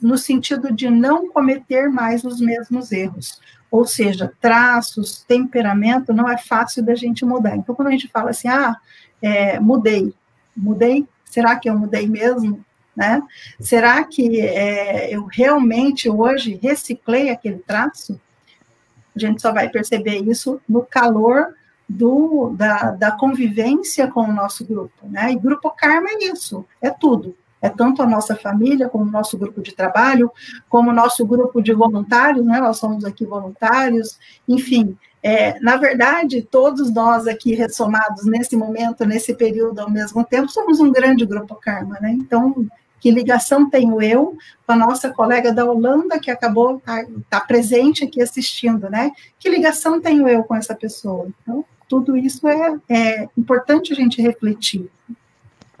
no 0.00 0.16
sentido 0.16 0.72
de 0.72 0.88
não 0.88 1.28
cometer 1.28 1.88
mais 1.90 2.24
os 2.24 2.40
mesmos 2.40 2.90
erros. 2.90 3.40
Ou 3.70 3.84
seja, 3.84 4.32
traços, 4.40 5.24
temperamento, 5.26 6.12
não 6.12 6.28
é 6.28 6.38
fácil 6.38 6.82
da 6.82 6.94
gente 6.94 7.24
mudar. 7.24 7.56
Então, 7.56 7.74
quando 7.74 7.88
a 7.88 7.90
gente 7.90 8.08
fala 8.08 8.30
assim, 8.30 8.48
ah, 8.48 8.76
é, 9.20 9.60
mudei, 9.60 10.14
mudei, 10.56 11.06
será 11.24 11.56
que 11.56 11.68
eu 11.68 11.78
mudei 11.78 12.08
mesmo? 12.08 12.64
Né? 12.96 13.22
Será 13.60 14.02
que 14.02 14.40
é, 14.40 15.14
eu 15.14 15.24
realmente 15.24 16.08
hoje 16.08 16.58
reciclei 16.60 17.30
aquele 17.30 17.58
traço? 17.58 18.20
A 19.14 19.18
gente 19.18 19.40
só 19.40 19.52
vai 19.52 19.68
perceber 19.68 20.18
isso 20.18 20.60
no 20.68 20.82
calor 20.82 21.54
do, 21.88 22.50
da, 22.56 22.90
da 22.90 23.12
convivência 23.12 24.08
com 24.08 24.22
o 24.22 24.32
nosso 24.32 24.64
grupo. 24.64 25.06
Né? 25.08 25.32
E 25.32 25.38
grupo 25.38 25.70
Karma 25.70 26.08
é 26.10 26.32
isso, 26.32 26.64
é 26.82 26.90
tudo. 26.90 27.36
É 27.60 27.68
tanto 27.68 28.02
a 28.02 28.06
nossa 28.06 28.36
família, 28.36 28.88
como 28.88 29.04
o 29.04 29.10
nosso 29.10 29.36
grupo 29.36 29.60
de 29.60 29.74
trabalho, 29.74 30.30
como 30.68 30.90
o 30.90 30.94
nosso 30.94 31.26
grupo 31.26 31.60
de 31.60 31.72
voluntários, 31.72 32.44
né? 32.44 32.60
nós 32.60 32.76
somos 32.76 33.04
aqui 33.04 33.24
voluntários, 33.24 34.18
enfim, 34.46 34.96
é, 35.22 35.58
na 35.60 35.76
verdade, 35.76 36.42
todos 36.42 36.92
nós 36.92 37.26
aqui 37.26 37.54
ressomados 37.54 38.24
nesse 38.24 38.56
momento, 38.56 39.04
nesse 39.04 39.34
período 39.34 39.80
ao 39.80 39.90
mesmo 39.90 40.24
tempo, 40.24 40.48
somos 40.48 40.78
um 40.78 40.92
grande 40.92 41.26
grupo 41.26 41.56
Karma, 41.56 41.98
né? 42.00 42.12
Então, 42.12 42.66
que 43.00 43.10
ligação 43.10 43.68
tenho 43.68 44.00
eu 44.00 44.36
com 44.66 44.72
a 44.72 44.76
nossa 44.76 45.10
colega 45.10 45.52
da 45.52 45.64
Holanda, 45.64 46.18
que 46.18 46.30
acabou 46.30 46.80
tá, 46.80 47.04
tá 47.28 47.40
presente 47.40 48.04
aqui 48.04 48.22
assistindo, 48.22 48.88
né? 48.88 49.10
Que 49.38 49.48
ligação 49.48 50.00
tenho 50.00 50.28
eu 50.28 50.44
com 50.44 50.54
essa 50.54 50.74
pessoa? 50.74 51.28
Então, 51.42 51.64
tudo 51.88 52.16
isso 52.16 52.46
é, 52.46 52.78
é 52.88 53.28
importante 53.36 53.92
a 53.92 53.96
gente 53.96 54.22
refletir. 54.22 54.88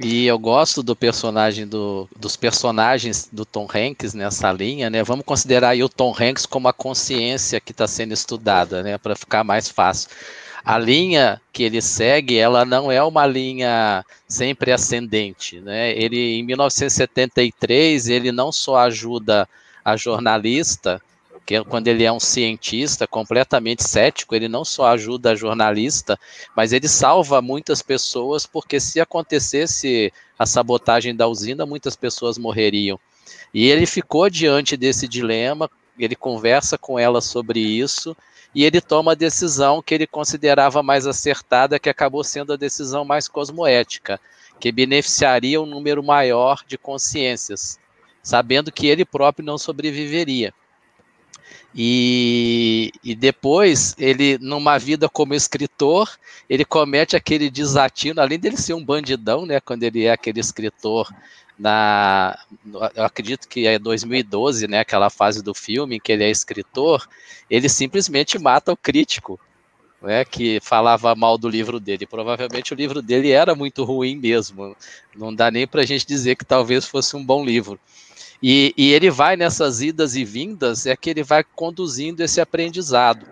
E 0.00 0.26
eu 0.26 0.38
gosto 0.38 0.82
do 0.82 0.94
personagem 0.94 1.66
do, 1.66 2.08
dos 2.16 2.36
personagens 2.36 3.28
do 3.32 3.44
Tom 3.44 3.66
Hanks 3.74 4.14
nessa 4.14 4.52
linha, 4.52 4.88
né? 4.88 5.02
Vamos 5.02 5.24
considerar 5.24 5.76
o 5.76 5.88
Tom 5.88 6.14
Hanks 6.18 6.46
como 6.46 6.68
a 6.68 6.72
consciência 6.72 7.60
que 7.60 7.72
está 7.72 7.86
sendo 7.86 8.14
estudada, 8.14 8.82
né? 8.82 8.96
Para 8.96 9.16
ficar 9.16 9.42
mais 9.42 9.68
fácil 9.68 10.08
a 10.68 10.76
linha 10.76 11.40
que 11.50 11.62
ele 11.62 11.80
segue, 11.80 12.36
ela 12.36 12.62
não 12.62 12.92
é 12.92 13.02
uma 13.02 13.26
linha 13.26 14.04
sempre 14.28 14.70
ascendente, 14.70 15.60
né? 15.60 15.92
Ele 15.92 16.38
em 16.38 16.42
1973, 16.42 18.08
ele 18.08 18.30
não 18.30 18.52
só 18.52 18.76
ajuda 18.76 19.48
a 19.82 19.96
jornalista, 19.96 21.00
que 21.48 21.54
é 21.54 21.64
quando 21.64 21.88
ele 21.88 22.04
é 22.04 22.12
um 22.12 22.20
cientista 22.20 23.06
completamente 23.06 23.82
cético, 23.82 24.34
ele 24.34 24.48
não 24.48 24.66
só 24.66 24.88
ajuda 24.88 25.30
a 25.30 25.34
jornalista, 25.34 26.20
mas 26.54 26.74
ele 26.74 26.86
salva 26.86 27.40
muitas 27.40 27.80
pessoas, 27.80 28.44
porque 28.44 28.78
se 28.78 29.00
acontecesse 29.00 30.12
a 30.38 30.44
sabotagem 30.44 31.16
da 31.16 31.26
usina, 31.26 31.64
muitas 31.64 31.96
pessoas 31.96 32.36
morreriam. 32.36 33.00
E 33.54 33.66
ele 33.66 33.86
ficou 33.86 34.28
diante 34.28 34.76
desse 34.76 35.08
dilema, 35.08 35.70
ele 35.98 36.14
conversa 36.14 36.76
com 36.76 36.98
ela 36.98 37.22
sobre 37.22 37.60
isso, 37.60 38.14
e 38.54 38.62
ele 38.62 38.82
toma 38.82 39.12
a 39.12 39.14
decisão 39.14 39.80
que 39.80 39.94
ele 39.94 40.06
considerava 40.06 40.82
mais 40.82 41.06
acertada, 41.06 41.78
que 41.78 41.88
acabou 41.88 42.22
sendo 42.22 42.52
a 42.52 42.56
decisão 42.56 43.06
mais 43.06 43.26
cosmoética, 43.26 44.20
que 44.60 44.70
beneficiaria 44.70 45.62
um 45.62 45.66
número 45.66 46.02
maior 46.02 46.62
de 46.66 46.76
consciências, 46.76 47.78
sabendo 48.22 48.70
que 48.70 48.86
ele 48.86 49.02
próprio 49.02 49.46
não 49.46 49.56
sobreviveria. 49.56 50.52
E, 51.80 52.90
e, 53.04 53.14
depois, 53.14 53.94
ele, 53.96 54.36
numa 54.40 54.76
vida 54.78 55.08
como 55.08 55.32
escritor, 55.32 56.10
ele 56.50 56.64
comete 56.64 57.14
aquele 57.14 57.48
desatino, 57.48 58.20
além 58.20 58.36
dele 58.36 58.56
ser 58.56 58.74
um 58.74 58.84
bandidão, 58.84 59.46
né, 59.46 59.60
quando 59.60 59.84
ele 59.84 60.04
é 60.04 60.10
aquele 60.10 60.40
escritor 60.40 61.08
na, 61.56 62.36
eu 62.96 63.04
acredito 63.04 63.46
que 63.48 63.64
é 63.66 63.78
2012, 63.78 64.66
né, 64.66 64.80
aquela 64.80 65.08
fase 65.08 65.40
do 65.40 65.54
filme 65.54 65.96
em 65.96 66.00
que 66.00 66.10
ele 66.10 66.24
é 66.24 66.30
escritor, 66.30 67.08
ele 67.48 67.68
simplesmente 67.68 68.40
mata 68.40 68.72
o 68.72 68.76
crítico, 68.76 69.38
né, 70.02 70.24
que 70.24 70.58
falava 70.60 71.14
mal 71.14 71.38
do 71.38 71.48
livro 71.48 71.78
dele. 71.78 72.06
Provavelmente 72.06 72.72
o 72.72 72.76
livro 72.76 73.00
dele 73.00 73.30
era 73.30 73.54
muito 73.54 73.84
ruim 73.84 74.16
mesmo. 74.16 74.76
Não 75.14 75.32
dá 75.32 75.48
nem 75.48 75.66
para 75.66 75.82
a 75.82 75.86
gente 75.86 76.04
dizer 76.04 76.34
que 76.34 76.44
talvez 76.44 76.86
fosse 76.86 77.16
um 77.16 77.24
bom 77.24 77.44
livro. 77.44 77.78
E, 78.42 78.72
e 78.76 78.92
ele 78.92 79.10
vai 79.10 79.36
nessas 79.36 79.82
idas 79.82 80.14
e 80.14 80.24
vindas, 80.24 80.86
é 80.86 80.96
que 80.96 81.10
ele 81.10 81.22
vai 81.22 81.42
conduzindo 81.42 82.20
esse 82.20 82.40
aprendizado. 82.40 83.26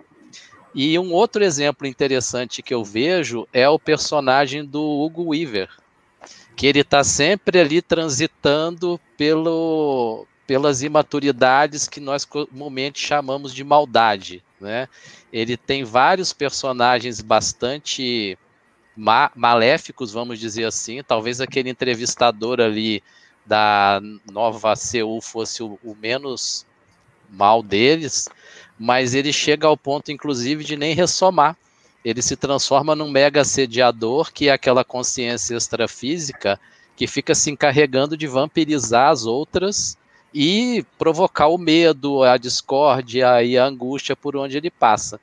E 0.75 0.99
um 0.99 1.11
outro 1.13 1.43
exemplo 1.43 1.87
interessante 1.87 2.61
que 2.61 2.73
eu 2.73 2.83
vejo 2.83 3.47
é 3.51 3.67
o 3.67 3.79
personagem 3.79 4.63
do 4.63 4.81
Hugo 4.81 5.29
Weaver, 5.29 5.69
que 6.55 6.67
ele 6.67 6.81
está 6.81 7.03
sempre 7.03 7.59
ali 7.59 7.81
transitando 7.81 8.99
pelo, 9.17 10.27
pelas 10.45 10.83
imaturidades 10.83 11.87
que 11.87 11.99
nós 11.99 12.25
comumente 12.25 12.99
chamamos 12.99 13.53
de 13.53 13.63
maldade. 13.63 14.43
Né? 14.59 14.87
Ele 15.31 15.57
tem 15.57 15.83
vários 15.83 16.33
personagens 16.33 17.21
bastante 17.21 18.37
ma 18.95 19.31
maléficos, 19.35 20.11
vamos 20.11 20.39
dizer 20.39 20.65
assim. 20.65 21.01
Talvez 21.01 21.39
aquele 21.39 21.69
entrevistador 21.69 22.59
ali 22.59 23.01
da 23.47 24.01
Nova 24.31 24.75
Seul 24.75 25.21
fosse 25.21 25.63
o, 25.63 25.79
o 25.83 25.95
menos 25.95 26.65
mal 27.29 27.63
deles, 27.63 28.27
mas 28.77 29.15
ele 29.15 29.33
chega 29.33 29.67
ao 29.67 29.77
ponto, 29.77 30.11
inclusive, 30.11 30.63
de 30.63 30.75
nem 30.75 30.93
ressomar 30.93 31.57
ele 32.07 32.21
se 32.21 32.37
transforma 32.37 32.95
num 32.95 33.11
mega 33.11 33.41
assediador, 33.41 34.31
que 34.31 34.47
é 34.47 34.53
aquela 34.53 34.81
consciência 34.81 35.57
extrafísica 35.57 36.57
que 36.95 37.05
fica 37.05 37.35
se 37.35 37.51
encarregando 37.51 38.15
de 38.15 38.25
vampirizar 38.25 39.11
as 39.11 39.25
outras 39.25 39.97
e 40.33 40.85
provocar 40.97 41.47
o 41.47 41.57
medo, 41.57 42.23
a 42.23 42.37
discórdia 42.37 43.43
e 43.43 43.57
a 43.57 43.65
angústia 43.65 44.15
por 44.15 44.37
onde 44.37 44.55
ele 44.55 44.71
passa. 44.71 45.19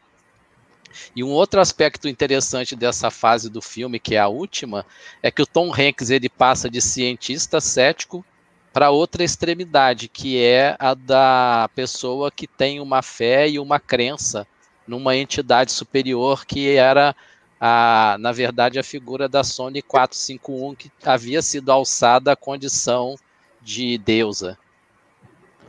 E 1.15 1.23
um 1.23 1.31
outro 1.31 1.61
aspecto 1.61 2.09
interessante 2.09 2.77
dessa 2.77 3.11
fase 3.11 3.49
do 3.51 3.61
filme, 3.61 3.99
que 3.99 4.15
é 4.15 4.19
a 4.19 4.29
última, 4.29 4.85
é 5.23 5.31
que 5.31 5.43
o 5.43 5.47
Tom 5.47 5.73
Hanks 5.73 6.11
ele 6.11 6.29
passa 6.29 6.69
de 6.71 6.81
cientista 6.81 7.61
cético 7.61 8.25
para 8.73 8.91
outra 8.91 9.23
extremidade, 9.23 10.09
que 10.09 10.43
é 10.43 10.77
a 10.81 10.95
da 10.95 11.71
pessoa 11.75 12.31
que 12.31 12.47
tem 12.47 12.81
uma 12.81 13.03
fé 13.03 13.49
e 13.49 13.59
uma 13.59 13.79
crença 13.79 14.47
numa 14.87 15.17
entidade 15.17 15.73
superior 15.73 16.45
que 16.45 16.71
era, 16.77 17.15
a, 17.61 18.17
na 18.19 18.33
verdade, 18.33 18.79
a 18.79 18.83
figura 18.83 19.29
da 19.29 19.45
Sony 19.45 19.81
451, 19.81 20.75
que 20.75 20.91
havia 21.05 21.41
sido 21.41 21.71
alçada 21.71 22.33
à 22.33 22.37
condição 22.37 23.17
de 23.63 23.97
deusa. 23.99 24.59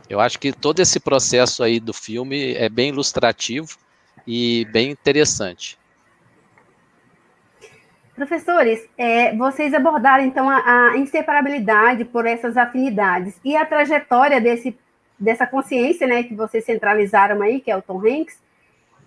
Eu 0.08 0.20
acho 0.20 0.38
que 0.38 0.52
todo 0.52 0.80
esse 0.80 1.00
processo 1.00 1.62
aí 1.62 1.80
do 1.80 1.92
filme 1.92 2.54
é 2.54 2.68
bem 2.68 2.90
ilustrativo 2.90 3.78
e 4.26 4.66
bem 4.72 4.90
interessante. 4.90 5.78
Professores, 8.14 8.88
é, 8.96 9.36
vocês 9.36 9.74
abordaram 9.74 10.24
então 10.24 10.48
a, 10.48 10.92
a, 10.92 10.96
inseparabilidade 10.96 12.02
por 12.06 12.24
essas 12.24 12.56
afinidades 12.56 13.38
e 13.44 13.54
a 13.54 13.66
trajetória 13.66 14.40
desse, 14.40 14.74
dessa 15.18 15.46
consciência, 15.46 16.06
né, 16.06 16.22
que 16.22 16.34
vocês 16.34 16.64
centralizaram 16.64 17.42
aí, 17.42 17.60
que 17.60 17.70
é 17.70 17.76
o 17.76 17.82
Tom 17.82 17.98
Hanks. 17.98 18.40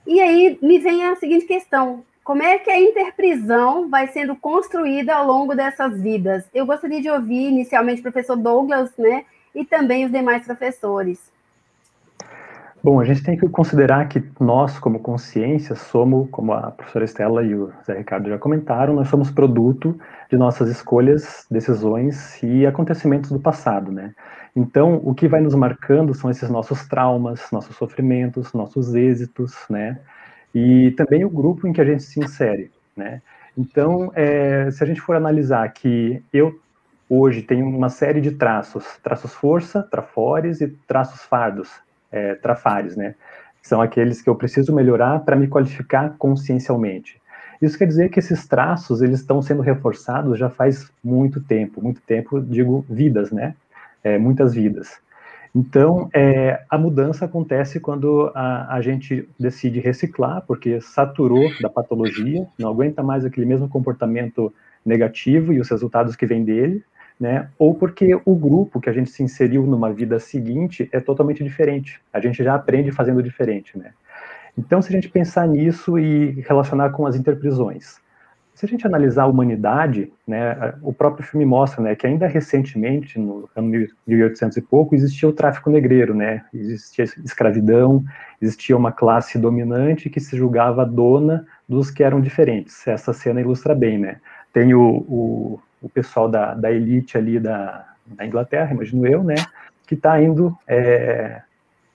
E 0.06 0.22
aí 0.22 0.60
me 0.62 0.78
vem 0.78 1.06
a 1.06 1.16
seguinte 1.16 1.46
questão: 1.46 2.06
como 2.24 2.44
é 2.44 2.60
que 2.60 2.70
a 2.70 2.80
interprisão 2.80 3.90
vai 3.90 4.08
sendo 4.10 4.36
construída 4.36 5.16
ao 5.16 5.26
longo 5.26 5.56
dessas 5.56 6.00
vidas? 6.00 6.46
Eu 6.54 6.68
gostaria 6.68 7.02
de 7.02 7.10
ouvir 7.10 7.48
inicialmente 7.50 8.02
o 8.02 8.04
professor 8.04 8.36
Douglas, 8.36 8.92
né, 8.96 9.26
e 9.56 9.66
também 9.66 10.06
os 10.06 10.12
demais 10.12 10.46
professores. 10.46 11.32
Bom, 12.82 12.98
a 13.02 13.04
gente 13.04 13.22
tem 13.22 13.38
que 13.38 13.48
considerar 13.50 14.08
que 14.08 14.24
nós, 14.40 14.80
como 14.80 15.00
consciência, 15.00 15.76
somos, 15.76 16.30
como 16.30 16.54
a 16.54 16.72
professora 16.72 17.04
Estela 17.04 17.44
e 17.44 17.54
o 17.54 17.74
Zé 17.86 17.98
Ricardo 17.98 18.30
já 18.30 18.38
comentaram, 18.38 18.94
nós 18.96 19.10
somos 19.10 19.30
produto 19.30 20.00
de 20.30 20.38
nossas 20.38 20.70
escolhas, 20.70 21.46
decisões 21.52 22.42
e 22.42 22.66
acontecimentos 22.66 23.32
do 23.32 23.40
passado, 23.40 23.92
né? 23.92 24.16
Então, 24.56 25.02
o 25.04 25.14
que 25.14 25.28
vai 25.28 25.42
nos 25.42 25.54
marcando 25.56 26.14
são 26.14 26.32
esses 26.32 26.50
nossos 26.50 26.88
traumas, 26.88 27.52
nossos 27.52 27.76
sofrimentos, 27.76 28.54
nossos 28.54 28.96
êxitos, 28.96 29.54
né? 29.70 30.00
E 30.56 30.92
também 30.92 31.26
o 31.26 31.30
grupo 31.30 31.68
em 31.68 31.74
que 31.74 31.82
a 31.82 31.86
gente 31.86 32.04
se 32.04 32.18
insere, 32.22 32.72
né? 32.96 33.22
Então, 33.58 34.10
é, 34.16 34.72
se 34.72 34.82
a 34.82 34.88
gente 34.88 35.02
for 35.02 35.18
analisar 35.18 35.68
que 35.74 36.24
eu 36.32 36.58
hoje 37.10 37.42
tenho 37.42 37.68
uma 37.68 37.90
série 37.90 38.22
de 38.22 38.32
traços, 38.32 38.86
traços 39.04 39.34
força, 39.34 39.84
trafores 39.84 40.62
e 40.62 40.68
traços 40.88 41.22
fardos, 41.24 41.70
é, 42.12 42.36
trafares, 42.36 42.96
né? 42.96 43.16
São 43.62 43.82
aqueles 43.82 44.22
que 44.22 44.30
eu 44.30 44.36
preciso 44.36 44.74
melhorar 44.74 45.20
para 45.20 45.36
me 45.36 45.48
qualificar 45.48 46.16
consciencialmente. 46.18 47.20
Isso 47.62 47.78
quer 47.78 47.86
dizer 47.86 48.10
que 48.10 48.20
esses 48.20 48.48
traços 48.48 49.02
eles 49.02 49.20
estão 49.20 49.42
sendo 49.42 49.62
reforçados 49.62 50.40
já 50.40 50.50
faz 50.50 50.90
muito 51.04 51.42
tempo, 51.42 51.82
muito 51.82 52.02
tempo, 52.02 52.40
digo 52.42 52.86
vidas, 52.90 53.32
né? 53.32 53.54
É, 54.04 54.18
muitas 54.18 54.54
vidas. 54.54 54.98
Então, 55.54 56.10
é, 56.14 56.64
a 56.70 56.78
mudança 56.78 57.26
acontece 57.26 57.80
quando 57.80 58.32
a, 58.36 58.76
a, 58.76 58.82
gente 58.82 59.28
decide 59.38 59.80
reciclar, 59.80 60.44
porque 60.46 60.80
saturou 60.80 61.50
da 61.60 61.70
patologia, 61.70 62.48
não 62.58 62.70
aguenta 62.70 63.02
mais 63.02 63.26
aquele 63.26 63.48
mesmo 63.48 63.68
comportamento 63.68 64.54
negativo 64.86 65.52
e 65.52 65.60
os 65.60 65.70
resultados 65.70 66.16
que 66.16 66.26
vêm 66.26 66.46
dele, 66.46 66.84
né? 67.20 67.50
Ou 67.58 67.76
porque 67.76 68.20
o 68.26 68.36
grupo 68.36 68.80
que 68.80 68.90
a 68.90 68.94
gente 68.94 69.10
se 69.10 69.22
inseriu 69.22 69.66
numa 69.66 69.92
vida 69.92 70.20
seguinte 70.20 70.88
é 70.92 71.00
totalmente 71.00 71.44
diferente. 71.44 72.00
A 72.14 72.20
gente 72.20 72.44
já 72.44 72.56
aprende 72.56 72.92
fazendo 72.92 73.22
diferente, 73.22 73.78
né? 73.78 73.92
Então, 74.58 74.82
se 74.82 74.90
a 74.90 74.92
gente 74.92 75.10
pensar 75.10 75.48
nisso 75.48 75.98
e 76.00 76.42
relacionar 76.42 76.90
com 76.92 77.06
as 77.06 77.16
interprisões, 77.16 77.98
se 78.60 78.66
a 78.66 78.68
gente 78.68 78.86
analisar 78.86 79.24
a 79.24 79.28
humanidade, 79.28 80.12
né, 80.28 80.74
o 80.82 80.92
próprio 80.92 81.26
filme 81.26 81.46
mostra, 81.46 81.82
né, 81.82 81.96
que 81.96 82.06
ainda 82.06 82.28
recentemente, 82.28 83.18
no 83.18 83.50
ano 83.56 83.88
1800 84.06 84.58
e 84.58 84.62
pouco, 84.62 84.94
existia 84.94 85.30
o 85.30 85.32
tráfico 85.32 85.70
negreiro, 85.70 86.14
né, 86.14 86.44
existia 86.54 87.06
escravidão, 87.24 88.04
existia 88.42 88.76
uma 88.76 88.92
classe 88.92 89.38
dominante 89.38 90.10
que 90.10 90.20
se 90.20 90.36
julgava 90.36 90.86
dona 90.86 91.48
dos 91.70 91.90
que 91.90 92.04
eram 92.04 92.20
diferentes. 92.20 92.86
Essa 92.86 93.14
cena 93.14 93.40
ilustra 93.40 93.74
bem, 93.74 93.98
né. 93.98 94.18
Tem 94.52 94.74
o, 94.74 95.06
o 95.08 95.60
o 95.82 95.90
pessoal 95.90 96.30
da, 96.30 96.54
da 96.54 96.72
elite 96.72 97.18
ali 97.18 97.40
da, 97.40 97.86
da 98.06 98.26
Inglaterra, 98.26 98.74
imagino 98.74 99.06
eu, 99.08 99.24
né, 99.24 99.36
que 99.88 99.96
está 99.96 100.22
indo, 100.22 100.56
é, 100.68 101.42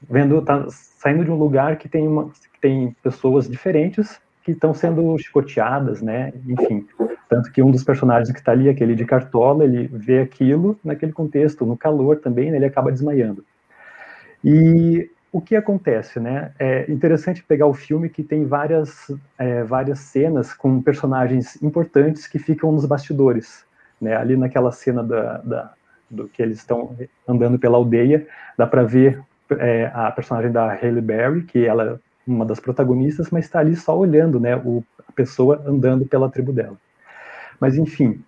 vendo, 0.09 0.41
tá 0.43 0.67
saindo 0.69 1.25
de 1.25 1.31
um 1.31 1.37
lugar 1.37 1.77
que 1.77 1.89
tem, 1.89 2.07
uma, 2.07 2.29
que 2.29 2.61
tem 2.61 2.97
pessoas 3.03 3.49
diferentes 3.49 4.21
que 4.43 4.53
estão 4.53 4.75
sendo 4.75 5.17
chicoteadas, 5.19 6.03
né, 6.03 6.33
enfim, 6.47 6.87
tanto 7.29 7.51
que 7.51 7.63
um 7.63 7.71
dos 7.71 7.83
personagens 7.83 8.31
que 8.31 8.39
está 8.39 8.53
ali, 8.53 8.69
aquele 8.69 8.95
de 8.95 9.05
cartola, 9.05 9.65
ele 9.65 9.89
vê 9.93 10.21
aquilo 10.21 10.79
naquele 10.85 11.13
contexto, 11.13 11.65
no 11.65 11.77
calor 11.77 12.19
também, 12.19 12.51
né, 12.51 12.59
ele 12.59 12.67
acaba 12.67 12.93
desmaiando. 12.93 13.45
E 14.45 15.11
o 15.35 15.41
que 15.41 15.57
acontece, 15.57 16.21
né? 16.21 16.53
É 16.61 16.89
interessante 16.89 17.43
pegar 17.43 17.67
o 17.67 17.75
filme 17.75 18.09
que 18.09 18.23
tem 18.23 18.47
várias, 18.47 19.11
é, 19.37 19.65
várias 19.65 19.99
cenas 19.99 20.55
com 20.55 20.81
personagens 20.81 21.61
importantes 21.61 22.29
que 22.29 22.39
ficam 22.39 22.71
nos 22.71 22.87
bastidores. 22.87 23.65
Né? 24.01 24.17
Ali 24.17 24.37
naquela 24.37 24.73
cena 24.73 25.03
da, 25.03 25.39
da 25.39 25.73
do 26.11 26.29
que 26.29 26.43
eles 26.43 26.59
estão 26.59 26.97
andando 27.27 27.59
pela 27.59 27.77
aldeia, 27.77 28.27
dá 28.57 28.67
para 28.67 28.83
ver 28.83 29.21
é, 29.51 29.91
a 29.93 30.11
personagem 30.11 30.53
da 30.53 30.73
Halle 30.73 31.01
Berry, 31.01 31.43
que 31.43 31.65
ela 31.67 31.85
é 31.85 31.99
uma 32.27 32.45
das 32.45 32.61
protagonistas, 32.61 33.31
mas 33.31 33.45
está 33.45 33.59
ali 33.59 33.77
só 33.77 33.99
olhando, 33.99 34.41
né, 34.41 34.57
o, 34.57 34.83
a 35.07 35.13
pessoa 35.13 35.63
andando 35.67 36.07
pela 36.07 36.31
tribo 36.31 36.53
dela. 36.53 36.77
Mas 37.61 37.77
enfim, 37.77 38.23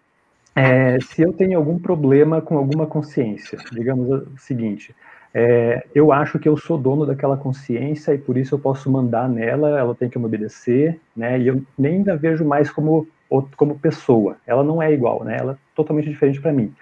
é, 0.54 0.98
se 1.00 1.22
eu 1.22 1.32
tenho 1.32 1.58
algum 1.58 1.78
problema 1.78 2.40
com 2.40 2.56
alguma 2.56 2.86
consciência, 2.86 3.58
digamos 3.72 4.08
o 4.08 4.38
seguinte, 4.38 4.94
é, 5.34 5.84
eu 5.94 6.12
acho 6.12 6.38
que 6.38 6.48
eu 6.48 6.56
sou 6.56 6.78
dono 6.78 7.04
daquela 7.04 7.36
consciência 7.36 8.14
e 8.14 8.18
por 8.18 8.38
isso 8.38 8.54
eu 8.54 8.58
posso 8.58 8.90
mandar 8.90 9.28
nela, 9.28 9.78
ela 9.78 9.94
tem 9.94 10.08
que 10.08 10.18
me 10.18 10.24
obedecer, 10.24 10.98
né? 11.14 11.38
E 11.38 11.48
eu 11.48 11.62
nem 11.76 11.96
ainda 11.96 12.16
vejo 12.16 12.42
mais 12.42 12.70
como 12.70 13.06
como 13.56 13.78
pessoa. 13.78 14.36
Ela 14.46 14.62
não 14.62 14.82
é 14.82 14.92
igual, 14.92 15.24
né? 15.24 15.36
Ela 15.38 15.52
é 15.52 15.56
totalmente 15.74 16.08
diferente 16.08 16.40
para 16.40 16.52
mim. 16.52 16.74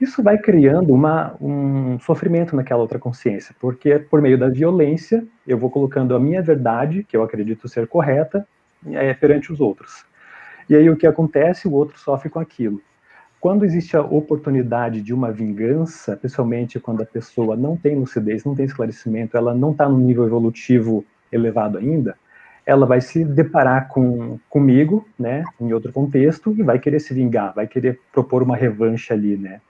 Isso 0.00 0.22
vai 0.22 0.36
criando 0.36 0.92
uma, 0.92 1.36
um 1.40 1.98
sofrimento 2.00 2.56
naquela 2.56 2.82
outra 2.82 2.98
consciência, 2.98 3.54
porque 3.60 4.00
por 4.00 4.20
meio 4.20 4.36
da 4.36 4.48
violência 4.48 5.24
eu 5.46 5.56
vou 5.56 5.70
colocando 5.70 6.16
a 6.16 6.18
minha 6.18 6.42
verdade, 6.42 7.04
que 7.04 7.16
eu 7.16 7.22
acredito 7.22 7.68
ser 7.68 7.86
correta, 7.86 8.46
é, 8.90 9.14
perante 9.14 9.52
os 9.52 9.60
outros. 9.60 10.04
E 10.68 10.74
aí 10.74 10.90
o 10.90 10.96
que 10.96 11.06
acontece? 11.06 11.68
O 11.68 11.72
outro 11.72 11.98
sofre 11.98 12.28
com 12.28 12.40
aquilo. 12.40 12.80
Quando 13.38 13.64
existe 13.64 13.96
a 13.96 14.00
oportunidade 14.00 15.00
de 15.00 15.12
uma 15.12 15.30
vingança, 15.32 16.16
principalmente 16.16 16.78
quando 16.80 17.02
a 17.02 17.06
pessoa 17.06 17.56
não 17.56 17.76
tem 17.76 17.96
lucidez, 17.96 18.44
não 18.44 18.54
tem 18.54 18.66
esclarecimento, 18.66 19.36
ela 19.36 19.54
não 19.54 19.72
está 19.72 19.88
no 19.88 19.98
nível 19.98 20.24
evolutivo 20.24 21.04
elevado 21.30 21.78
ainda, 21.78 22.16
ela 22.64 22.86
vai 22.86 23.00
se 23.00 23.24
deparar 23.24 23.88
com 23.88 24.38
comigo, 24.48 25.06
né, 25.18 25.44
em 25.60 25.72
outro 25.72 25.92
contexto, 25.92 26.54
e 26.56 26.62
vai 26.62 26.78
querer 26.78 27.00
se 27.00 27.12
vingar, 27.12 27.54
vai 27.54 27.66
querer 27.66 28.00
propor 28.12 28.42
uma 28.42 28.56
revanche 28.56 29.12
ali, 29.12 29.36
né. 29.36 29.60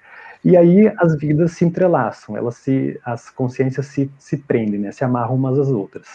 E 0.44 0.56
aí 0.56 0.92
as 0.98 1.16
vidas 1.16 1.52
se 1.52 1.64
entrelaçam, 1.64 2.36
elas 2.36 2.56
se, 2.56 3.00
as 3.04 3.30
consciências 3.30 3.86
se, 3.86 4.10
se 4.18 4.36
prendem, 4.36 4.80
né, 4.80 4.92
se 4.92 5.04
amarram 5.04 5.36
umas 5.36 5.58
às 5.58 5.68
outras. 5.68 6.06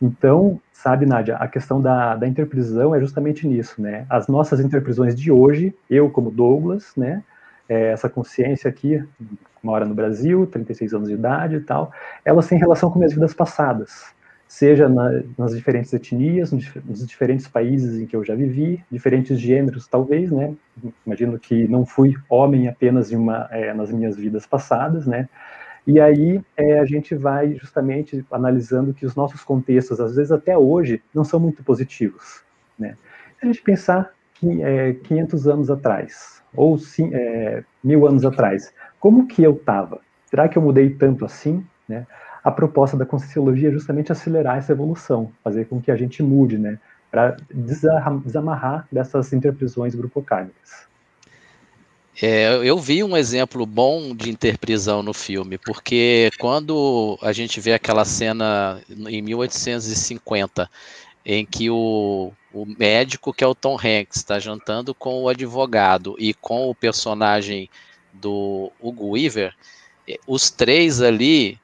Então, 0.00 0.60
sabe, 0.72 1.06
Nádia, 1.06 1.36
a 1.36 1.48
questão 1.48 1.80
da, 1.80 2.16
da 2.16 2.26
interprisão 2.26 2.94
é 2.94 3.00
justamente 3.00 3.46
nisso, 3.46 3.80
né. 3.80 4.06
As 4.08 4.28
nossas 4.28 4.60
interprisões 4.60 5.14
de 5.14 5.30
hoje, 5.30 5.74
eu 5.90 6.10
como 6.10 6.30
Douglas, 6.30 6.92
né, 6.96 7.22
é, 7.68 7.92
essa 7.92 8.08
consciência 8.08 8.68
aqui, 8.68 9.02
mora 9.62 9.84
no 9.84 9.94
Brasil, 9.94 10.46
36 10.46 10.94
anos 10.94 11.08
de 11.08 11.14
idade 11.14 11.56
e 11.56 11.60
tal, 11.60 11.92
elas 12.24 12.46
têm 12.46 12.58
relação 12.58 12.90
com 12.90 12.98
minhas 12.98 13.14
vidas 13.14 13.32
passadas, 13.32 14.12
seja 14.52 14.86
na, 14.86 15.22
nas 15.38 15.56
diferentes 15.56 15.90
etnias, 15.94 16.52
nos 16.52 17.06
diferentes 17.06 17.48
países 17.48 17.98
em 17.98 18.04
que 18.04 18.14
eu 18.14 18.22
já 18.22 18.34
vivi, 18.34 18.84
diferentes 18.90 19.40
gêneros, 19.40 19.88
talvez, 19.88 20.30
né? 20.30 20.54
Imagino 21.06 21.38
que 21.38 21.66
não 21.66 21.86
fui 21.86 22.14
homem 22.28 22.68
apenas 22.68 23.10
uma, 23.12 23.48
é, 23.50 23.72
nas 23.72 23.90
minhas 23.90 24.14
vidas 24.14 24.44
passadas, 24.44 25.06
né? 25.06 25.26
E 25.86 25.98
aí 25.98 26.38
é, 26.54 26.78
a 26.78 26.84
gente 26.84 27.14
vai 27.14 27.54
justamente 27.54 28.22
analisando 28.30 28.92
que 28.92 29.06
os 29.06 29.16
nossos 29.16 29.42
contextos, 29.42 29.98
às 29.98 30.16
vezes 30.16 30.30
até 30.30 30.56
hoje, 30.56 31.02
não 31.14 31.24
são 31.24 31.40
muito 31.40 31.64
positivos, 31.64 32.42
né? 32.78 32.98
Se 33.40 33.46
a 33.46 33.50
gente 33.50 33.62
pensar 33.62 34.12
que 34.34 34.62
é, 34.62 34.92
500 34.92 35.48
anos 35.48 35.70
atrás, 35.70 36.42
ou 36.54 36.76
sim, 36.76 37.10
é, 37.14 37.64
mil 37.82 38.06
anos 38.06 38.22
atrás, 38.22 38.70
como 39.00 39.26
que 39.26 39.42
eu 39.42 39.52
estava? 39.52 40.02
Será 40.26 40.46
que 40.46 40.58
eu 40.58 40.62
mudei 40.62 40.90
tanto 40.90 41.24
assim, 41.24 41.64
né? 41.88 42.06
A 42.42 42.50
proposta 42.50 42.96
da 42.96 43.06
Conscienciologia 43.06 43.68
é 43.68 43.72
justamente 43.72 44.10
acelerar 44.10 44.58
essa 44.58 44.72
evolução, 44.72 45.32
fazer 45.44 45.66
com 45.66 45.80
que 45.80 45.90
a 45.90 45.96
gente 45.96 46.22
mude, 46.22 46.58
né, 46.58 46.78
para 47.10 47.36
desamarrar 47.52 48.86
dessas 48.90 49.32
interprisões 49.32 49.94
grupocármicas. 49.94 50.90
É, 52.20 52.56
eu 52.62 52.78
vi 52.78 53.02
um 53.02 53.16
exemplo 53.16 53.64
bom 53.64 54.14
de 54.14 54.30
interprisão 54.30 55.02
no 55.02 55.14
filme, 55.14 55.56
porque 55.56 56.30
quando 56.38 57.18
a 57.22 57.32
gente 57.32 57.60
vê 57.60 57.72
aquela 57.72 58.04
cena 58.04 58.82
em 58.88 59.22
1850, 59.22 60.68
em 61.24 61.46
que 61.46 61.70
o, 61.70 62.32
o 62.52 62.66
médico, 62.66 63.32
que 63.32 63.42
é 63.42 63.46
o 63.46 63.54
Tom 63.54 63.76
Hanks, 63.76 64.16
está 64.16 64.38
jantando 64.38 64.94
com 64.94 65.22
o 65.22 65.28
advogado 65.28 66.14
e 66.18 66.34
com 66.34 66.68
o 66.68 66.74
personagem 66.74 67.70
do 68.12 68.70
Hugo 68.80 69.10
Weaver, 69.10 69.54
os 70.26 70.50
três 70.50 71.00
ali 71.00 71.58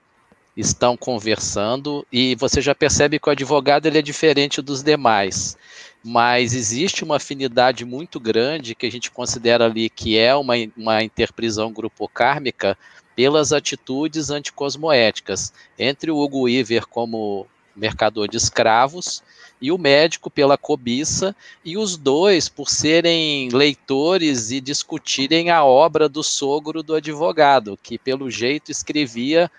estão 0.58 0.96
conversando 0.96 2.04
e 2.12 2.34
você 2.34 2.60
já 2.60 2.74
percebe 2.74 3.20
que 3.20 3.28
o 3.28 3.32
advogado 3.32 3.86
ele 3.86 3.98
é 3.98 4.02
diferente 4.02 4.60
dos 4.60 4.82
demais, 4.82 5.56
mas 6.02 6.52
existe 6.52 7.04
uma 7.04 7.16
afinidade 7.16 7.84
muito 7.84 8.18
grande 8.18 8.74
que 8.74 8.84
a 8.84 8.90
gente 8.90 9.08
considera 9.08 9.66
ali 9.66 9.88
que 9.88 10.18
é 10.18 10.34
uma, 10.34 10.54
uma 10.76 11.04
interprisão 11.04 11.72
grupocármica 11.72 12.76
pelas 13.14 13.52
atitudes 13.52 14.30
anticosmoéticas. 14.30 15.52
Entre 15.78 16.10
o 16.10 16.18
Hugo 16.18 16.42
Weaver 16.42 16.86
como 16.88 17.46
mercador 17.76 18.26
de 18.26 18.36
escravos, 18.36 19.22
e 19.60 19.70
o 19.72 19.78
médico 19.78 20.30
pela 20.30 20.56
cobiça, 20.56 21.34
e 21.64 21.76
os 21.76 21.96
dois 21.96 22.48
por 22.48 22.68
serem 22.68 23.48
leitores 23.50 24.50
e 24.50 24.60
discutirem 24.60 25.50
a 25.50 25.64
obra 25.64 26.08
do 26.08 26.22
sogro 26.22 26.82
do 26.82 26.94
advogado, 26.94 27.78
que 27.80 27.98
pelo 27.98 28.30
jeito 28.30 28.70
escrevia 28.70 29.50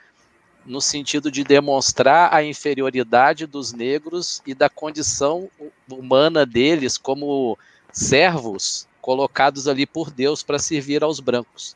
no 0.69 0.79
sentido 0.79 1.31
de 1.31 1.43
demonstrar 1.43 2.31
a 2.31 2.43
inferioridade 2.43 3.47
dos 3.47 3.73
negros 3.73 4.39
e 4.45 4.53
da 4.53 4.69
condição 4.69 5.49
humana 5.91 6.45
deles 6.45 6.95
como 6.95 7.57
servos 7.91 8.87
colocados 9.01 9.67
ali 9.67 9.87
por 9.87 10.11
Deus 10.11 10.43
para 10.43 10.59
servir 10.59 11.03
aos 11.03 11.19
brancos. 11.19 11.75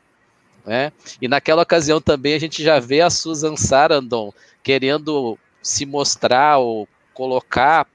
Né? 0.64 0.92
E 1.20 1.26
naquela 1.26 1.62
ocasião 1.62 2.00
também 2.00 2.34
a 2.34 2.38
gente 2.38 2.62
já 2.62 2.78
vê 2.78 3.00
a 3.00 3.10
Susan 3.10 3.56
Sarandon 3.56 4.32
querendo 4.62 5.36
se 5.60 5.84
mostrar 5.84 6.58
ou 6.58 6.88
colocar 7.12 7.88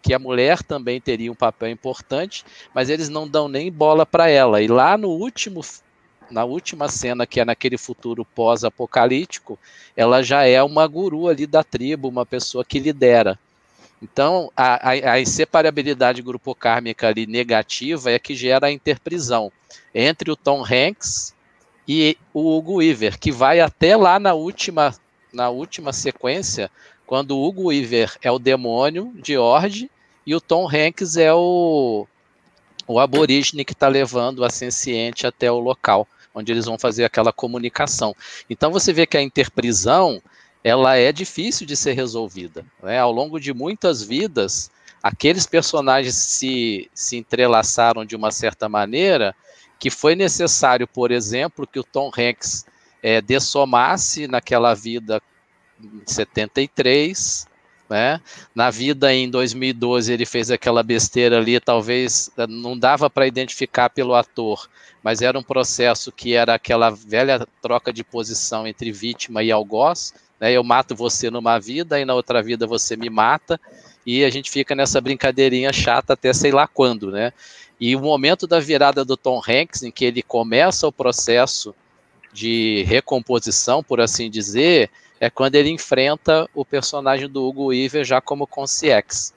que 0.00 0.14
a 0.14 0.18
mulher 0.18 0.62
também 0.62 0.98
teria 1.02 1.30
um 1.30 1.34
papel 1.34 1.68
importante, 1.68 2.46
mas 2.72 2.88
eles 2.88 3.10
não 3.10 3.28
dão 3.28 3.46
nem 3.46 3.70
bola 3.70 4.06
para 4.06 4.30
ela. 4.30 4.62
E 4.62 4.68
lá 4.68 4.96
no 4.96 5.08
último 5.08 5.60
na 6.30 6.44
última 6.44 6.88
cena, 6.88 7.26
que 7.26 7.40
é 7.40 7.44
naquele 7.44 7.78
futuro 7.78 8.24
pós-apocalíptico, 8.24 9.58
ela 9.96 10.22
já 10.22 10.44
é 10.44 10.62
uma 10.62 10.86
guru 10.86 11.28
ali 11.28 11.46
da 11.46 11.62
tribo, 11.62 12.08
uma 12.08 12.26
pessoa 12.26 12.64
que 12.64 12.78
lidera. 12.78 13.38
Então, 14.02 14.50
a, 14.56 14.90
a, 14.90 15.12
a 15.12 15.20
inseparabilidade 15.20 16.20
grupo 16.20 16.54
kármica 16.54 17.08
ali 17.08 17.26
negativa 17.26 18.10
é 18.10 18.18
que 18.18 18.34
gera 18.34 18.66
a 18.66 18.72
interprisão 18.72 19.50
entre 19.94 20.30
o 20.30 20.36
Tom 20.36 20.62
Hanks 20.64 21.34
e 21.88 22.18
o 22.34 22.56
Hugo 22.56 22.76
Weaver, 22.76 23.18
que 23.18 23.32
vai 23.32 23.60
até 23.60 23.96
lá 23.96 24.18
na 24.18 24.34
última, 24.34 24.94
na 25.32 25.48
última 25.48 25.92
sequência, 25.92 26.70
quando 27.06 27.36
o 27.36 27.44
Hugo 27.46 27.68
Weaver 27.68 28.16
é 28.20 28.30
o 28.30 28.38
demônio 28.38 29.12
de 29.14 29.38
Ord 29.38 29.90
e 30.26 30.34
o 30.34 30.40
Tom 30.40 30.68
Hanks 30.68 31.16
é 31.16 31.32
o, 31.32 32.06
o 32.86 32.98
aborígene 32.98 33.64
que 33.64 33.72
está 33.72 33.88
levando 33.88 34.44
a 34.44 34.50
senciente 34.50 35.26
até 35.26 35.50
o 35.50 35.58
local, 35.58 36.06
onde 36.36 36.52
eles 36.52 36.66
vão 36.66 36.78
fazer 36.78 37.04
aquela 37.04 37.32
comunicação. 37.32 38.14
Então 38.48 38.70
você 38.70 38.92
vê 38.92 39.06
que 39.06 39.16
a 39.16 39.22
interprisão 39.22 40.22
ela 40.62 40.96
é 40.96 41.10
difícil 41.10 41.66
de 41.66 41.74
ser 41.74 41.94
resolvida. 41.94 42.64
Né? 42.82 42.98
Ao 42.98 43.10
longo 43.10 43.40
de 43.40 43.54
muitas 43.54 44.02
vidas, 44.02 44.70
aqueles 45.02 45.46
personagens 45.46 46.14
se, 46.14 46.90
se 46.92 47.16
entrelaçaram 47.16 48.04
de 48.04 48.14
uma 48.14 48.30
certa 48.30 48.68
maneira 48.68 49.34
que 49.78 49.88
foi 49.90 50.14
necessário, 50.14 50.86
por 50.86 51.10
exemplo, 51.10 51.66
que 51.66 51.78
o 51.78 51.84
Tom 51.84 52.10
Hanks 52.16 52.66
é, 53.02 53.22
dessomasse 53.22 54.26
naquela 54.26 54.74
vida 54.74 55.22
em 55.82 56.02
73, 56.04 57.46
né? 57.88 58.20
Na 58.54 58.70
vida 58.70 59.12
em 59.12 59.30
2012 59.30 60.12
ele 60.12 60.26
fez 60.26 60.50
aquela 60.50 60.82
besteira 60.82 61.38
ali, 61.38 61.58
talvez 61.60 62.30
eh, 62.36 62.46
não 62.46 62.78
dava 62.78 63.08
para 63.08 63.26
identificar 63.26 63.90
pelo 63.90 64.14
ator, 64.14 64.68
mas 65.02 65.22
era 65.22 65.38
um 65.38 65.42
processo 65.42 66.10
que 66.10 66.34
era 66.34 66.54
aquela 66.54 66.90
velha 66.90 67.46
troca 67.62 67.92
de 67.92 68.02
posição 68.02 68.66
entre 68.66 68.90
vítima 68.90 69.42
e 69.42 69.52
algoz, 69.52 70.12
né? 70.40 70.52
Eu 70.52 70.64
mato 70.64 70.94
você 70.94 71.30
numa 71.30 71.58
vida 71.58 72.00
e 72.00 72.04
na 72.04 72.14
outra 72.14 72.42
vida 72.42 72.66
você 72.66 72.96
me 72.96 73.08
mata 73.08 73.60
e 74.04 74.24
a 74.24 74.30
gente 74.30 74.50
fica 74.50 74.74
nessa 74.74 75.00
brincadeirinha 75.00 75.72
chata 75.72 76.12
até 76.12 76.32
sei 76.32 76.52
lá 76.52 76.66
quando, 76.66 77.10
né? 77.10 77.32
E 77.78 77.94
o 77.94 78.00
momento 78.00 78.46
da 78.46 78.58
virada 78.58 79.04
do 79.04 79.16
Tom 79.16 79.40
Hanks, 79.46 79.82
em 79.82 79.90
que 79.90 80.04
ele 80.04 80.22
começa 80.22 80.86
o 80.86 80.92
processo 80.92 81.74
de 82.32 82.84
recomposição, 82.86 83.82
por 83.82 84.00
assim 84.00 84.30
dizer, 84.30 84.90
é 85.20 85.30
quando 85.30 85.54
ele 85.54 85.70
enfrenta 85.70 86.48
o 86.54 86.64
personagem 86.64 87.28
do 87.28 87.44
Hugo 87.44 87.66
Weaver 87.66 88.04
já 88.04 88.20
como 88.20 88.46
Concierge. 88.46 89.34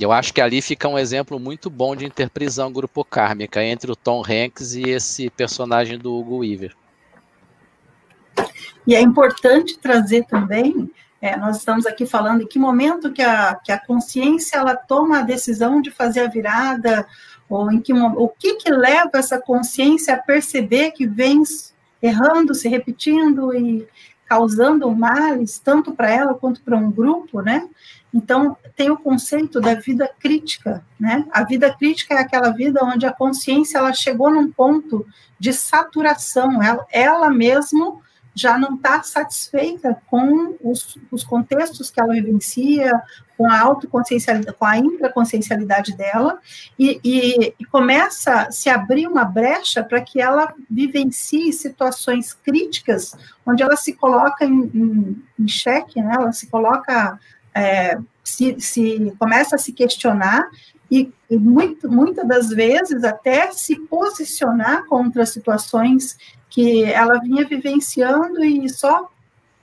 Eu 0.00 0.10
acho 0.10 0.34
que 0.34 0.40
ali 0.40 0.60
fica 0.60 0.88
um 0.88 0.98
exemplo 0.98 1.38
muito 1.38 1.70
bom 1.70 1.94
de 1.94 2.04
interprisão 2.04 2.72
grupo 2.72 3.04
kármica 3.04 3.62
entre 3.62 3.90
o 3.92 3.96
Tom 3.96 4.22
Hanks 4.22 4.74
e 4.74 4.82
esse 4.82 5.30
personagem 5.30 5.98
do 5.98 6.12
Hugo 6.12 6.38
Weaver. 6.38 6.74
E 8.84 8.96
é 8.96 9.00
importante 9.00 9.78
trazer 9.78 10.24
também, 10.24 10.90
é, 11.20 11.36
nós 11.36 11.58
estamos 11.58 11.86
aqui 11.86 12.04
falando 12.04 12.42
em 12.42 12.46
que 12.46 12.58
momento 12.58 13.12
que 13.12 13.22
a, 13.22 13.54
que 13.54 13.70
a 13.70 13.78
consciência 13.78 14.56
ela 14.56 14.74
toma 14.74 15.20
a 15.20 15.22
decisão 15.22 15.80
de 15.80 15.88
fazer 15.88 16.20
a 16.20 16.28
virada, 16.28 17.06
ou 17.48 17.70
em 17.70 17.80
que 17.80 17.92
o 17.92 18.28
que 18.28 18.54
que 18.54 18.72
leva 18.72 19.10
essa 19.14 19.38
consciência 19.38 20.14
a 20.14 20.18
perceber 20.18 20.90
que 20.90 21.06
vem 21.06 21.44
errando, 22.02 22.54
se 22.54 22.68
repetindo 22.68 23.54
e 23.54 23.86
causando 24.26 24.90
males, 24.90 25.58
tanto 25.58 25.92
para 25.92 26.10
ela 26.10 26.34
quanto 26.34 26.62
para 26.62 26.76
um 26.76 26.90
grupo, 26.90 27.40
né? 27.42 27.68
Então, 28.14 28.56
tem 28.74 28.90
o 28.90 28.96
conceito 28.96 29.60
da 29.60 29.74
vida 29.74 30.10
crítica, 30.18 30.84
né? 30.98 31.26
A 31.30 31.44
vida 31.44 31.72
crítica 31.74 32.14
é 32.14 32.18
aquela 32.18 32.50
vida 32.50 32.82
onde 32.82 33.06
a 33.06 33.12
consciência 33.12 33.78
ela 33.78 33.92
chegou 33.92 34.30
num 34.30 34.50
ponto 34.50 35.06
de 35.38 35.52
saturação, 35.52 36.62
ela, 36.62 36.86
ela 36.90 37.30
mesmo 37.30 38.02
já 38.34 38.58
não 38.58 38.76
está 38.76 39.02
satisfeita 39.02 39.96
com 40.06 40.56
os, 40.62 40.98
os, 41.10 41.22
contextos 41.22 41.90
que 41.90 42.00
ela 42.00 42.14
vivencia, 42.14 43.00
com 43.36 43.50
a 43.50 43.60
autoconsciencialidade, 43.60 44.56
com 44.56 44.64
a 44.64 44.78
intraconsciencialidade 44.78 45.96
dela, 45.96 46.38
e, 46.78 46.98
e, 47.04 47.54
e 47.58 47.64
começa 47.66 48.42
a 48.42 48.50
se 48.50 48.70
abrir 48.70 49.06
uma 49.06 49.24
brecha 49.24 49.84
para 49.84 50.00
que 50.00 50.20
ela 50.20 50.54
vivencie 50.70 51.52
situações 51.52 52.32
críticas, 52.32 53.14
onde 53.44 53.62
ela 53.62 53.76
se 53.76 53.92
coloca 53.92 54.44
em, 54.44 54.70
em, 54.74 55.22
em 55.38 55.48
xeque, 55.48 56.00
né? 56.00 56.14
ela 56.14 56.32
se 56.32 56.46
coloca, 56.46 57.18
é, 57.54 57.98
se, 58.24 58.58
se 58.60 59.12
começa 59.18 59.56
a 59.56 59.58
se 59.58 59.72
questionar 59.72 60.48
e, 60.92 61.10
e 61.30 61.38
muito, 61.38 61.90
muitas 61.90 62.28
das 62.28 62.50
vezes 62.50 63.02
até 63.02 63.50
se 63.50 63.76
posicionar 63.86 64.84
contra 64.84 65.24
situações 65.24 66.18
que 66.50 66.84
ela 66.84 67.18
vinha 67.18 67.48
vivenciando 67.48 68.44
e 68.44 68.68
só 68.68 69.10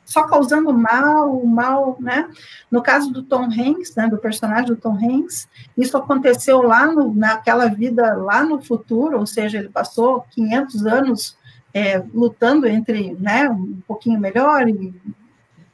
só 0.03 0.23
causando 0.23 0.73
mal, 0.73 1.45
mal, 1.45 1.95
né? 1.99 2.27
No 2.71 2.81
caso 2.81 3.11
do 3.13 3.21
Tom 3.21 3.43
Hanks, 3.43 3.93
né, 3.95 4.07
do 4.07 4.17
personagem 4.17 4.65
do 4.65 4.75
Tom 4.75 4.95
Hanks, 4.95 5.47
isso 5.77 5.95
aconteceu 5.95 6.63
lá 6.63 6.87
no, 6.87 7.13
naquela 7.13 7.67
vida 7.67 8.15
lá 8.15 8.43
no 8.43 8.59
futuro, 8.59 9.19
ou 9.19 9.27
seja, 9.27 9.59
ele 9.59 9.69
passou 9.69 10.25
500 10.31 10.85
anos 10.87 11.37
é, 11.71 12.03
lutando 12.11 12.65
entre, 12.65 13.13
né, 13.19 13.47
um 13.51 13.79
pouquinho 13.87 14.19
melhor 14.19 14.67
e 14.67 14.99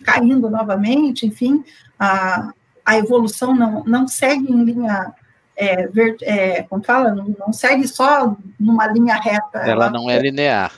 caindo 0.03 0.49
novamente, 0.49 1.25
enfim, 1.25 1.63
a, 1.97 2.51
a 2.85 2.97
evolução 2.97 3.55
não, 3.55 3.85
não 3.85 4.05
segue 4.05 4.51
em 4.51 4.65
linha 4.65 5.13
é, 5.55 5.87
ver, 5.87 6.17
é, 6.21 6.63
como 6.63 6.83
fala, 6.83 7.13
não, 7.13 7.35
não, 7.37 7.53
segue 7.53 7.87
só 7.87 8.35
numa 8.59 8.87
linha 8.87 9.15
reta. 9.15 9.59
Ela, 9.59 9.71
ela 9.71 9.89
não 9.89 10.09
é 10.09 10.19
linear 10.19 10.71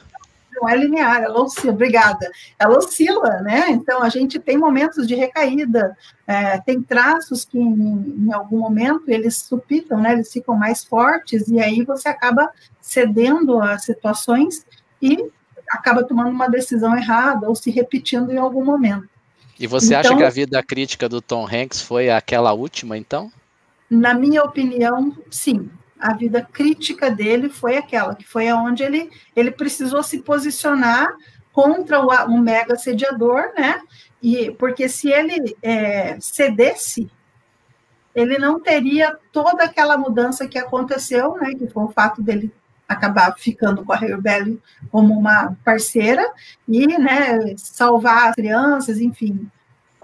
não 0.62 0.68
é 0.68 0.76
linear, 0.76 1.22
ela 1.22 1.40
oscila, 1.40 1.72
obrigada, 1.72 2.32
ela 2.58 2.78
oscila, 2.78 3.42
né? 3.42 3.70
Então 3.70 4.02
a 4.02 4.10
gente 4.10 4.40
tem 4.40 4.58
momentos 4.58 5.08
de 5.08 5.16
recaída, 5.16 5.96
é, 6.26 6.60
tem 6.60 6.82
traços 6.82 7.46
que 7.46 7.58
em, 7.58 8.26
em, 8.28 8.34
algum 8.34 8.58
momento 8.58 9.04
eles 9.08 9.38
supitam, 9.38 10.00
né? 10.00 10.14
Eles 10.14 10.32
ficam 10.32 10.56
mais 10.56 10.84
fortes 10.84 11.48
e 11.48 11.60
aí 11.60 11.84
você 11.84 12.10
acaba 12.10 12.50
cedendo 12.82 13.62
a 13.62 13.78
situações 13.78 14.66
e 15.02 15.30
acaba 15.70 16.04
tomando 16.04 16.30
uma 16.30 16.50
decisão 16.50 16.96
errada 16.96 17.48
ou 17.48 17.56
se 17.56 17.70
repetindo 17.70 18.32
em 18.32 18.38
algum 18.38 18.64
momento. 18.64 19.08
E 19.60 19.68
você 19.68 19.88
então, 19.88 20.00
acha 20.00 20.16
que 20.16 20.24
a 20.24 20.30
vida 20.30 20.62
crítica 20.64 21.10
do 21.10 21.22
Tom 21.22 21.48
Hanks 21.48 21.82
foi 21.82 22.10
aquela 22.10 22.54
última, 22.54 22.98
então? 22.98 23.32
Na 23.90 24.14
minha 24.14 24.44
opinião, 24.44 25.16
sim 25.30 25.70
a 26.00 26.14
vida 26.14 26.42
crítica 26.42 27.10
dele 27.10 27.50
foi 27.50 27.78
aquela, 27.78 28.16
que 28.16 28.26
foi 28.26 28.48
aonde 28.48 28.84
ele, 28.84 29.10
ele 29.36 29.52
precisou 29.52 30.04
se 30.04 30.20
posicionar 30.20 31.12
contra 31.52 32.00
o, 32.00 32.12
um 32.30 32.40
mega 32.40 32.74
assediador, 32.74 33.52
né? 33.58 33.82
E, 34.22 34.52
porque 34.52 34.88
se 34.88 35.10
ele 35.10 35.56
é, 35.62 36.20
cedesse, 36.20 37.10
ele 38.14 38.38
não 38.38 38.60
teria 38.60 39.18
toda 39.32 39.64
aquela 39.64 39.98
mudança 39.98 40.48
que 40.48 40.58
aconteceu, 40.58 41.36
né? 41.38 41.54
Que 41.56 41.68
foi 41.68 41.84
o 41.84 41.90
fato 41.92 42.22
dele 42.22 42.52
acabar 42.88 43.36
ficando 43.38 43.84
com 43.84 43.92
a 43.92 43.98
Rebellion 43.98 44.58
como 44.90 45.18
uma 45.18 45.58
parceira 45.64 46.24
e, 46.68 46.88
né, 46.88 47.56
salvar 47.58 48.30
as 48.30 48.36
crianças, 48.36 49.00
enfim, 49.00 49.50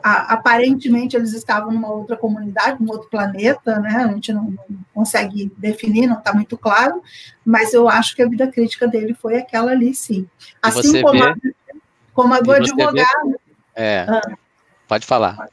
a, 0.03 0.33
aparentemente 0.33 1.15
eles 1.15 1.33
estavam 1.33 1.71
numa 1.71 1.89
outra 1.89 2.17
comunidade, 2.17 2.83
num 2.83 2.91
outro 2.91 3.09
planeta, 3.09 3.79
né? 3.79 4.03
A 4.03 4.07
gente 4.09 4.33
não, 4.33 4.53
não 4.69 4.79
consegue 4.93 5.51
definir, 5.57 6.07
não 6.07 6.17
está 6.17 6.33
muito 6.33 6.57
claro, 6.57 7.01
mas 7.45 7.73
eu 7.73 7.87
acho 7.87 8.13
que 8.15 8.21
a 8.21 8.27
vida 8.27 8.47
crítica 8.47 8.87
dele 8.87 9.13
foi 9.13 9.37
aquela 9.37 9.71
ali, 9.71 9.95
sim. 9.95 10.27
Assim 10.61 11.01
como, 11.01 11.19
vê, 11.19 11.23
a, 11.23 11.35
como 12.13 12.33
a 12.33 12.41
do 12.41 12.51
advogado. 12.51 13.29
Vê, 13.29 13.37
é, 13.75 14.05
ah, 14.09 14.21
pode 14.87 15.05
falar. 15.05 15.47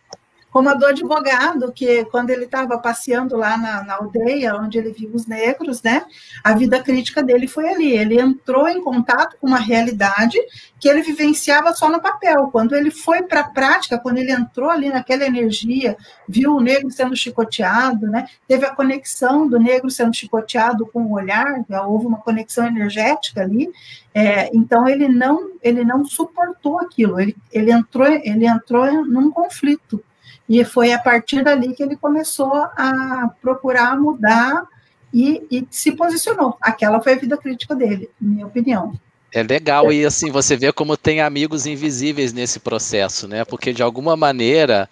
Como 0.51 0.69
a 0.69 0.75
do 0.75 0.85
advogado, 0.85 1.73
que 1.73 2.05
quando 2.07 2.31
ele 2.31 2.45
estava 2.45 2.77
passeando 2.79 3.37
lá 3.37 3.57
na, 3.57 3.85
na, 3.85 3.95
aldeia, 3.95 4.57
onde 4.57 4.79
ele 4.79 4.93
viu 4.93 5.11
os 5.15 5.27
negros, 5.27 5.83
né, 5.83 6.05
a 6.43 6.53
vida 6.55 6.83
crítica 6.83 7.23
dele 7.23 7.47
foi 7.47 7.69
ali. 7.69 7.97
Ele 7.97 8.21
entrou 8.21 8.69
em 8.69 8.83
contato 8.83 9.37
com 9.41 9.47
uma 9.47 9.59
realidade 9.59 10.37
que 10.79 10.89
ele 10.89 11.03
vivenciava 11.03 11.73
só 11.73 11.89
no 11.89 12.01
papel. 12.01 12.49
Quando 12.49 12.75
ele 12.75 12.91
foi 12.91 13.23
para 13.23 13.41
a 13.41 13.49
prática, 13.49 13.99
quando 13.99 14.19
ele 14.19 14.33
entrou 14.33 14.71
ali 14.71 14.89
naquela 14.89 15.25
energia, 15.25 15.97
viu 16.29 16.57
o 16.57 16.61
negro 16.61 16.91
sendo 16.91 17.15
chicoteado, 17.15 18.09
né, 18.09 18.27
teve 18.49 18.67
a 18.67 18.75
conexão 18.75 19.47
do 19.47 19.59
negro 19.59 19.89
sendo 19.89 20.15
chicoteado 20.15 20.87
com 20.87 21.03
o 21.03 21.13
olhar, 21.13 21.65
houve 21.87 22.07
uma 22.07 22.19
conexão 22.19 22.67
energética 22.67 23.43
ali. 23.43 23.71
É, 24.13 24.51
então 24.53 24.89
ele 24.89 25.07
não 25.07 25.53
ele 25.63 25.85
não 25.85 26.05
suportou 26.05 26.81
aquilo. 26.81 27.21
Ele, 27.21 27.37
ele 27.53 27.71
entrou 27.71 28.07
ele 28.09 28.47
entrou 28.47 29.05
num 29.05 29.31
conflito 29.31 30.03
e 30.51 30.65
foi 30.65 30.93
a 30.93 30.99
partir 30.99 31.45
dali 31.45 31.73
que 31.75 31.83
ele 31.85 31.97
começou 31.97 32.53
a 32.53 33.31
procurar 33.41 33.97
mudar 33.97 34.65
e, 35.15 35.47
e 35.49 35.65
se 35.71 35.93
posicionou. 35.93 36.57
Aquela 36.61 37.01
foi 37.01 37.13
a 37.13 37.19
vida 37.19 37.37
crítica 37.37 37.73
dele, 37.73 38.11
minha 38.21 38.49
opinião. 38.49 38.93
É 39.33 39.45
legal, 39.45 39.93
e 39.93 40.05
assim, 40.05 40.29
você 40.29 40.57
vê 40.57 40.73
como 40.73 40.97
tem 40.97 41.21
amigos 41.21 41.67
invisíveis 41.67 42.33
nesse 42.33 42.59
processo, 42.59 43.29
né? 43.29 43.45
Porque 43.45 43.73
de 43.73 43.81
alguma 43.81 44.17
maneira 44.17 44.91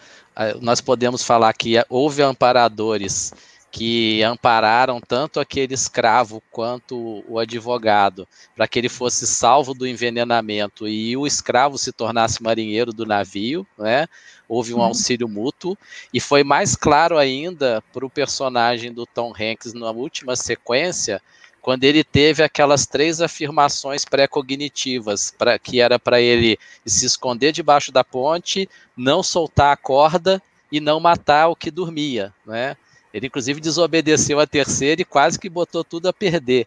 nós 0.60 0.80
podemos 0.80 1.24
falar 1.24 1.52
que 1.52 1.74
houve 1.88 2.22
amparadores 2.22 3.34
que 3.78 4.24
ampararam 4.24 5.00
tanto 5.00 5.38
aquele 5.38 5.72
escravo 5.72 6.42
quanto 6.50 7.22
o 7.28 7.38
advogado, 7.38 8.26
para 8.56 8.66
que 8.66 8.76
ele 8.76 8.88
fosse 8.88 9.24
salvo 9.24 9.72
do 9.72 9.86
envenenamento 9.86 10.88
e 10.88 11.16
o 11.16 11.24
escravo 11.24 11.78
se 11.78 11.92
tornasse 11.92 12.42
marinheiro 12.42 12.92
do 12.92 13.06
navio, 13.06 13.64
né? 13.78 14.08
Houve 14.48 14.74
um 14.74 14.78
uhum. 14.78 14.82
auxílio 14.82 15.28
mútuo, 15.28 15.78
e 16.12 16.18
foi 16.18 16.42
mais 16.42 16.74
claro 16.74 17.16
ainda 17.16 17.80
para 17.92 18.04
o 18.04 18.10
personagem 18.10 18.92
do 18.92 19.06
Tom 19.06 19.32
Hanks 19.32 19.72
na 19.74 19.92
última 19.92 20.34
sequência, 20.34 21.22
quando 21.62 21.84
ele 21.84 22.02
teve 22.02 22.42
aquelas 22.42 22.84
três 22.84 23.20
afirmações 23.20 24.04
pré-cognitivas, 24.04 25.32
que 25.62 25.80
era 25.80 26.00
para 26.00 26.20
ele 26.20 26.58
se 26.84 27.06
esconder 27.06 27.52
debaixo 27.52 27.92
da 27.92 28.02
ponte, 28.02 28.68
não 28.96 29.22
soltar 29.22 29.72
a 29.72 29.76
corda 29.76 30.42
e 30.72 30.80
não 30.80 30.98
matar 30.98 31.46
o 31.46 31.54
que 31.54 31.70
dormia, 31.70 32.34
né? 32.44 32.76
Ele, 33.12 33.26
inclusive, 33.26 33.60
desobedeceu 33.60 34.38
a 34.38 34.46
terceira 34.46 35.00
e 35.00 35.04
quase 35.04 35.38
que 35.38 35.48
botou 35.48 35.82
tudo 35.82 36.08
a 36.08 36.12
perder. 36.12 36.66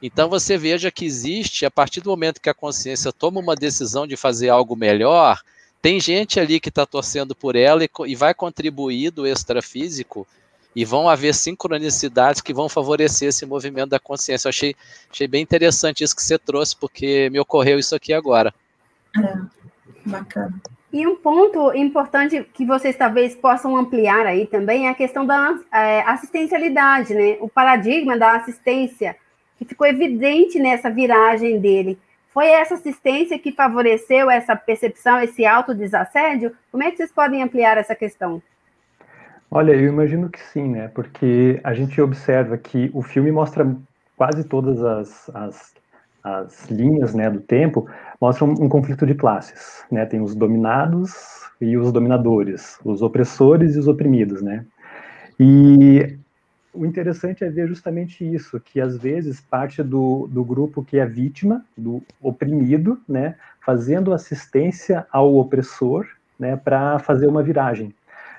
Então, 0.00 0.28
você 0.28 0.56
veja 0.56 0.90
que 0.90 1.04
existe, 1.04 1.66
a 1.66 1.70
partir 1.70 2.00
do 2.00 2.10
momento 2.10 2.40
que 2.40 2.48
a 2.48 2.54
consciência 2.54 3.12
toma 3.12 3.40
uma 3.40 3.56
decisão 3.56 4.06
de 4.06 4.16
fazer 4.16 4.48
algo 4.48 4.76
melhor, 4.76 5.40
tem 5.82 5.98
gente 5.98 6.38
ali 6.38 6.60
que 6.60 6.68
está 6.68 6.86
torcendo 6.86 7.34
por 7.34 7.56
ela 7.56 7.82
e, 7.84 7.90
e 8.06 8.14
vai 8.14 8.34
contribuir 8.34 9.10
do 9.10 9.26
extrafísico 9.26 10.26
e 10.76 10.84
vão 10.84 11.08
haver 11.08 11.34
sincronicidades 11.34 12.40
que 12.40 12.54
vão 12.54 12.68
favorecer 12.68 13.28
esse 13.28 13.44
movimento 13.44 13.90
da 13.90 13.98
consciência. 13.98 14.46
Eu 14.46 14.50
achei, 14.50 14.76
achei 15.10 15.26
bem 15.26 15.42
interessante 15.42 16.04
isso 16.04 16.14
que 16.14 16.22
você 16.22 16.38
trouxe, 16.38 16.76
porque 16.76 17.28
me 17.30 17.40
ocorreu 17.40 17.78
isso 17.78 17.94
aqui 17.94 18.12
agora. 18.12 18.54
É, 19.16 19.38
bacana. 20.06 20.60
E 20.92 21.06
um 21.06 21.14
ponto 21.14 21.72
importante 21.72 22.44
que 22.52 22.66
vocês 22.66 22.96
talvez 22.96 23.36
possam 23.36 23.76
ampliar 23.76 24.26
aí 24.26 24.46
também 24.46 24.86
é 24.86 24.90
a 24.90 24.94
questão 24.94 25.24
da 25.24 25.56
é, 25.72 26.00
assistencialidade, 26.02 27.14
né? 27.14 27.36
O 27.40 27.48
paradigma 27.48 28.18
da 28.18 28.34
assistência, 28.34 29.14
que 29.56 29.64
ficou 29.64 29.86
evidente 29.86 30.58
nessa 30.58 30.90
viragem 30.90 31.60
dele. 31.60 31.96
Foi 32.32 32.46
essa 32.46 32.74
assistência 32.74 33.38
que 33.38 33.52
favoreceu 33.52 34.30
essa 34.30 34.56
percepção, 34.56 35.20
esse 35.20 35.44
autodesassédio? 35.44 36.52
Como 36.72 36.82
é 36.82 36.90
que 36.90 36.96
vocês 36.96 37.12
podem 37.12 37.42
ampliar 37.42 37.76
essa 37.76 37.94
questão? 37.94 38.42
Olha, 39.50 39.72
eu 39.72 39.88
imagino 39.88 40.28
que 40.28 40.40
sim, 40.40 40.68
né? 40.68 40.88
Porque 40.88 41.60
a 41.62 41.74
gente 41.74 42.00
observa 42.00 42.56
que 42.56 42.90
o 42.94 43.02
filme 43.02 43.32
mostra 43.32 43.76
quase 44.16 44.44
todas 44.44 44.82
as, 44.82 45.30
as 45.34 45.74
as 46.22 46.70
linhas 46.70 47.14
né, 47.14 47.30
do 47.30 47.40
tempo 47.40 47.88
mostram 48.20 48.50
um 48.50 48.68
conflito 48.68 49.06
de 49.06 49.14
classes. 49.14 49.84
Né? 49.90 50.04
Tem 50.06 50.20
os 50.20 50.34
dominados 50.34 51.12
e 51.60 51.76
os 51.76 51.92
dominadores, 51.92 52.78
os 52.84 53.02
opressores 53.02 53.76
e 53.76 53.78
os 53.78 53.88
oprimidos. 53.88 54.42
Né? 54.42 54.64
E 55.38 56.18
o 56.72 56.86
interessante 56.86 57.44
é 57.44 57.50
ver 57.50 57.66
justamente 57.66 58.24
isso, 58.24 58.60
que 58.60 58.80
às 58.80 58.96
vezes 58.96 59.40
parte 59.40 59.82
do, 59.82 60.28
do 60.30 60.44
grupo 60.44 60.84
que 60.84 60.98
é 60.98 61.06
vítima, 61.06 61.64
do 61.76 62.02
oprimido, 62.20 63.00
né, 63.08 63.34
fazendo 63.64 64.12
assistência 64.12 65.06
ao 65.10 65.34
opressor 65.36 66.06
né, 66.38 66.56
para 66.56 66.98
fazer 66.98 67.26
uma 67.26 67.42
viragem. 67.42 67.94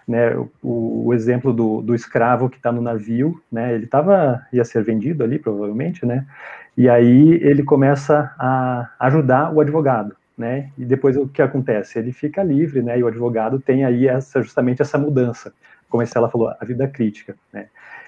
Né, 0.08 0.36
o, 0.62 1.06
o 1.08 1.14
exemplo 1.14 1.54
do, 1.54 1.82
do 1.82 1.94
escravo 1.94 2.50
que 2.50 2.58
está 2.58 2.72
no 2.72 2.82
navio, 2.82 3.42
né, 3.52 3.74
ele 3.74 3.86
tava, 3.86 4.46
ia 4.52 4.66
ser 4.66 4.84
vendido 4.84 5.24
ali, 5.24 5.38
provavelmente, 5.38 6.06
né, 6.06 6.26
e 6.82 6.90
aí 6.90 7.34
ele 7.44 7.62
começa 7.62 8.34
a 8.40 8.90
ajudar 9.02 9.54
o 9.54 9.62
advogado, 9.62 10.16
né? 10.36 10.72
E 10.76 10.84
depois 10.84 11.16
o 11.16 11.28
que 11.28 11.40
acontece? 11.40 12.00
Ele 12.00 12.12
fica 12.12 12.42
livre, 12.42 12.82
né? 12.82 12.98
E 12.98 13.04
o 13.04 13.08
advogado 13.08 13.60
tem 13.60 13.86
aí 13.86 14.08
essa, 14.08 14.42
justamente 14.42 14.82
essa 14.82 14.98
mudança, 14.98 15.54
como 15.88 16.02
a 16.02 16.04
Estela 16.04 16.28
falou, 16.28 16.52
a 16.60 16.66
vida 16.66 16.88
crítica, 16.88 17.36
né? 17.54 17.68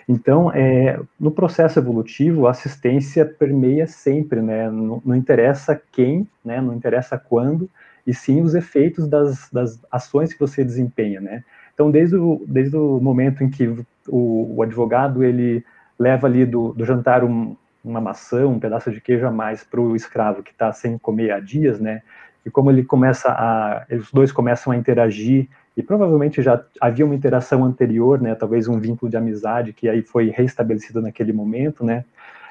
Então, 0.09 0.51
é, 0.51 0.99
no 1.19 1.29
processo 1.29 1.77
evolutivo, 1.77 2.47
a 2.47 2.49
assistência 2.49 3.23
permeia 3.23 3.85
sempre, 3.85 4.41
né? 4.41 4.71
Não, 4.71 4.99
não, 5.05 5.15
interessa 5.15 5.79
quem, 5.91 6.27
né? 6.43 6.59
Não 6.59 6.73
interessa 6.73 7.15
quando, 7.15 7.69
e 8.07 8.11
sim 8.11 8.41
os 8.41 8.55
efeitos 8.55 9.07
das, 9.07 9.51
das 9.51 9.79
ações 9.91 10.33
que 10.33 10.39
você 10.39 10.63
desempenha, 10.63 11.21
né? 11.21 11.43
Então, 11.75 11.91
desde 11.91 12.15
o, 12.15 12.43
desde 12.47 12.75
o 12.75 12.99
momento 12.99 13.43
em 13.43 13.51
que 13.51 13.67
o, 14.07 14.55
o 14.55 14.63
advogado 14.63 15.23
ele 15.23 15.63
leva 15.99 16.25
ali 16.25 16.43
do, 16.43 16.73
do 16.73 16.83
jantar 16.83 17.23
um, 17.23 17.55
uma 17.83 17.99
maçã, 17.99 18.47
um 18.47 18.59
pedaço 18.59 18.91
de 18.91 19.01
queijo 19.01 19.25
a 19.25 19.31
mais 19.31 19.63
para 19.63 19.81
o 19.81 19.95
escravo 19.95 20.41
que 20.41 20.51
está 20.51 20.71
sem 20.71 20.97
comer 20.97 21.31
há 21.31 21.39
dias, 21.39 21.79
né? 21.79 22.01
E 22.45 22.49
como 22.49 22.71
ele 22.71 22.83
começa 22.83 23.29
a, 23.29 23.85
os 23.91 24.11
dois 24.11 24.31
começam 24.31 24.71
a 24.71 24.75
interagir 24.75 25.47
e 25.75 25.83
provavelmente 25.83 26.41
já 26.41 26.63
havia 26.79 27.05
uma 27.05 27.15
interação 27.15 27.63
anterior, 27.63 28.21
né? 28.21 28.35
Talvez 28.35 28.67
um 28.67 28.79
vínculo 28.79 29.09
de 29.09 29.17
amizade 29.17 29.73
que 29.73 29.89
aí 29.89 30.01
foi 30.01 30.29
restabelecido 30.29 31.01
naquele 31.01 31.33
momento, 31.33 31.83
né? 31.83 32.05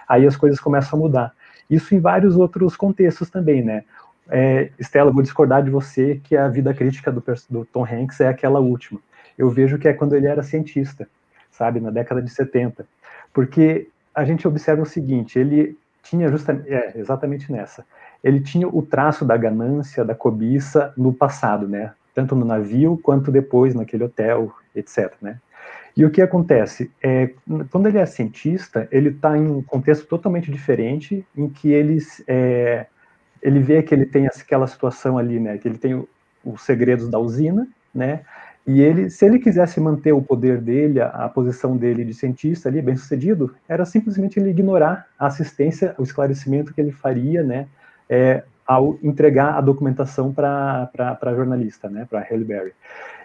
Aí 0.08 0.26
as 0.26 0.36
coisas 0.36 0.60
começam 0.60 0.98
a 0.98 1.02
mudar. 1.02 1.34
Isso 1.70 1.94
em 1.94 2.00
vários 2.00 2.36
outros 2.36 2.76
contextos 2.76 3.30
também, 3.30 3.62
né? 3.62 3.84
É, 4.28 4.70
Estela, 4.78 5.10
vou 5.10 5.22
discordar 5.22 5.62
de 5.62 5.70
você 5.70 6.20
que 6.22 6.36
a 6.36 6.48
vida 6.48 6.72
crítica 6.74 7.10
do, 7.10 7.22
do 7.48 7.64
Tom 7.64 7.84
Hanks 7.84 8.20
é 8.20 8.28
aquela 8.28 8.60
última. 8.60 9.00
Eu 9.36 9.48
vejo 9.50 9.78
que 9.78 9.88
é 9.88 9.92
quando 9.92 10.14
ele 10.14 10.26
era 10.26 10.42
cientista, 10.42 11.08
sabe, 11.50 11.80
na 11.80 11.90
década 11.90 12.20
de 12.20 12.30
70. 12.30 12.86
Porque 13.32 13.88
a 14.14 14.24
gente 14.24 14.46
observa 14.46 14.82
o 14.82 14.86
seguinte, 14.86 15.38
ele 15.38 15.76
tinha 16.02 16.28
justamente, 16.28 16.68
é, 16.68 16.92
exatamente 16.96 17.50
nessa, 17.50 17.84
ele 18.22 18.40
tinha 18.40 18.68
o 18.68 18.82
traço 18.82 19.24
da 19.24 19.36
ganância, 19.36 20.04
da 20.04 20.14
cobiça 20.14 20.92
no 20.96 21.12
passado, 21.12 21.68
né, 21.68 21.92
tanto 22.14 22.34
no 22.34 22.44
navio 22.44 22.98
quanto 23.02 23.30
depois 23.30 23.74
naquele 23.74 24.04
hotel, 24.04 24.52
etc, 24.74 25.12
né. 25.20 25.38
E 25.96 26.04
o 26.04 26.10
que 26.10 26.22
acontece? 26.22 26.90
É, 27.02 27.30
quando 27.70 27.86
ele 27.86 27.98
é 27.98 28.06
cientista, 28.06 28.88
ele 28.90 29.10
está 29.10 29.36
em 29.36 29.46
um 29.46 29.62
contexto 29.62 30.06
totalmente 30.06 30.50
diferente, 30.50 31.24
em 31.36 31.48
que 31.50 31.70
ele, 31.70 31.98
é, 32.26 32.86
ele 33.42 33.60
vê 33.60 33.82
que 33.82 33.94
ele 33.94 34.06
tem 34.06 34.26
aquela 34.26 34.66
situação 34.66 35.18
ali, 35.18 35.38
né, 35.38 35.58
que 35.58 35.68
ele 35.68 35.78
tem 35.78 36.06
os 36.44 36.62
segredos 36.62 37.08
da 37.08 37.18
usina, 37.18 37.68
né, 37.94 38.22
e 38.66 38.80
ele, 38.80 39.10
se 39.10 39.24
ele 39.26 39.38
quisesse 39.38 39.80
manter 39.80 40.12
o 40.12 40.22
poder 40.22 40.60
dele, 40.60 41.00
a, 41.00 41.08
a 41.08 41.28
posição 41.28 41.76
dele 41.76 42.04
de 42.04 42.14
cientista 42.14 42.68
ali, 42.68 42.80
bem 42.80 42.96
sucedido, 42.96 43.54
era 43.68 43.84
simplesmente 43.84 44.38
ele 44.38 44.50
ignorar 44.50 45.06
a 45.18 45.26
assistência, 45.26 45.94
o 45.98 46.02
esclarecimento 46.02 46.72
que 46.72 46.80
ele 46.80 46.92
faria, 46.92 47.42
né, 47.42 47.66
é, 48.08 48.44
ao 48.66 48.96
entregar 49.02 49.54
a 49.54 49.60
documentação 49.60 50.32
para 50.32 50.90
a 51.20 51.34
jornalista, 51.34 51.88
né, 51.88 52.06
para 52.08 52.20
Halle 52.20 52.44
Berry. 52.44 52.72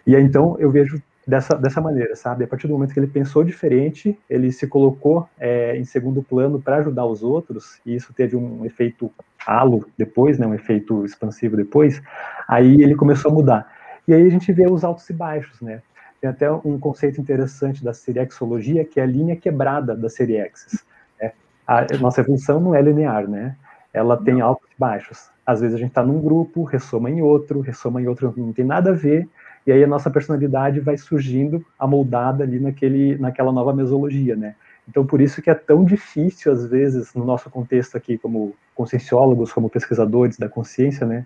E 0.05 0.15
então 0.15 0.55
eu 0.59 0.71
vejo 0.71 1.01
dessa, 1.27 1.55
dessa 1.55 1.81
maneira, 1.81 2.15
sabe? 2.15 2.45
A 2.45 2.47
partir 2.47 2.67
do 2.67 2.73
momento 2.73 2.93
que 2.93 2.99
ele 2.99 3.07
pensou 3.07 3.43
diferente, 3.43 4.17
ele 4.29 4.51
se 4.51 4.65
colocou 4.65 5.29
é, 5.37 5.77
em 5.77 5.83
segundo 5.83 6.23
plano 6.23 6.59
para 6.59 6.77
ajudar 6.77 7.05
os 7.05 7.21
outros, 7.21 7.79
e 7.85 7.95
isso 7.95 8.13
teve 8.13 8.35
um 8.35 8.65
efeito 8.65 9.11
halo 9.45 9.85
depois, 9.97 10.39
né, 10.39 10.47
um 10.47 10.53
efeito 10.53 11.05
expansivo 11.05 11.55
depois, 11.55 12.01
aí 12.47 12.81
ele 12.81 12.95
começou 12.95 13.29
a 13.29 13.33
mudar. 13.33 13.76
E 14.07 14.13
aí 14.13 14.25
a 14.25 14.29
gente 14.29 14.51
vê 14.53 14.69
os 14.69 14.83
altos 14.83 15.09
e 15.09 15.13
baixos, 15.13 15.59
né? 15.61 15.81
Tem 16.21 16.29
até 16.29 16.51
um 16.51 16.79
conceito 16.79 17.19
interessante 17.21 17.83
da 17.83 17.93
seriexologia, 17.93 18.85
que 18.85 18.99
é 18.99 19.03
a 19.03 19.05
linha 19.07 19.35
quebrada 19.35 19.95
da 19.95 20.09
seriexis. 20.09 20.83
Né? 21.21 21.31
A 21.67 21.85
nossa 21.99 22.21
evolução 22.21 22.59
não 22.59 22.73
é 22.73 22.81
linear, 22.81 23.27
né? 23.27 23.55
Ela 23.93 24.17
tem 24.17 24.41
altos 24.41 24.67
e 24.69 24.79
baixos. 24.79 25.29
Às 25.45 25.61
vezes 25.61 25.75
a 25.75 25.79
gente 25.79 25.89
está 25.89 26.03
num 26.03 26.21
grupo, 26.21 26.63
ressoma 26.63 27.09
em 27.09 27.21
outro, 27.21 27.61
ressoma 27.61 28.01
em 28.01 28.07
outro, 28.07 28.33
não 28.35 28.51
tem 28.51 28.65
nada 28.65 28.91
a 28.91 28.93
ver, 28.93 29.27
e 29.65 29.71
aí 29.71 29.83
a 29.83 29.87
nossa 29.87 30.09
personalidade 30.09 30.79
vai 30.79 30.97
surgindo 30.97 31.63
amoldada 31.77 32.43
ali 32.43 32.59
naquele, 32.59 33.17
naquela 33.17 33.51
nova 33.51 33.73
mesologia, 33.73 34.35
né? 34.35 34.55
Então, 34.87 35.05
por 35.05 35.19
isso 35.19 35.41
que 35.41 35.49
é 35.49 35.53
tão 35.53 35.83
difícil, 35.83 36.51
às 36.51 36.65
vezes, 36.65 37.13
no 37.13 37.25
nosso 37.25 37.49
contexto 37.49 37.97
aqui, 37.97 38.17
como 38.17 38.55
conscienciólogos, 38.73 39.51
como 39.51 39.69
pesquisadores 39.69 40.37
da 40.37 40.47
consciência, 40.47 41.05
né, 41.05 41.25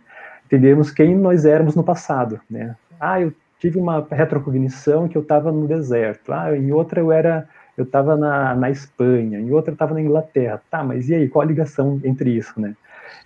entendemos 0.51 0.91
quem 0.91 1.15
nós 1.15 1.45
éramos 1.45 1.75
no 1.75 1.83
passado, 1.83 2.41
né? 2.49 2.75
Ah, 2.99 3.21
eu 3.21 3.33
tive 3.57 3.79
uma 3.79 4.05
retrocognição 4.11 5.07
que 5.07 5.17
eu 5.17 5.21
estava 5.21 5.49
no 5.49 5.65
deserto. 5.65 6.33
Ah, 6.33 6.55
em 6.55 6.73
outra 6.73 6.99
eu 6.99 7.09
era 7.09 7.47
eu 7.77 7.85
estava 7.85 8.17
na, 8.17 8.53
na 8.53 8.69
Espanha, 8.69 9.39
em 9.39 9.49
outra 9.51 9.71
eu 9.71 9.75
estava 9.75 9.93
na 9.93 10.01
Inglaterra. 10.01 10.61
Tá, 10.69 10.83
mas 10.83 11.07
e 11.07 11.15
aí, 11.15 11.29
qual 11.29 11.41
a 11.41 11.47
ligação 11.47 12.01
entre 12.03 12.31
isso, 12.31 12.59
né? 12.59 12.75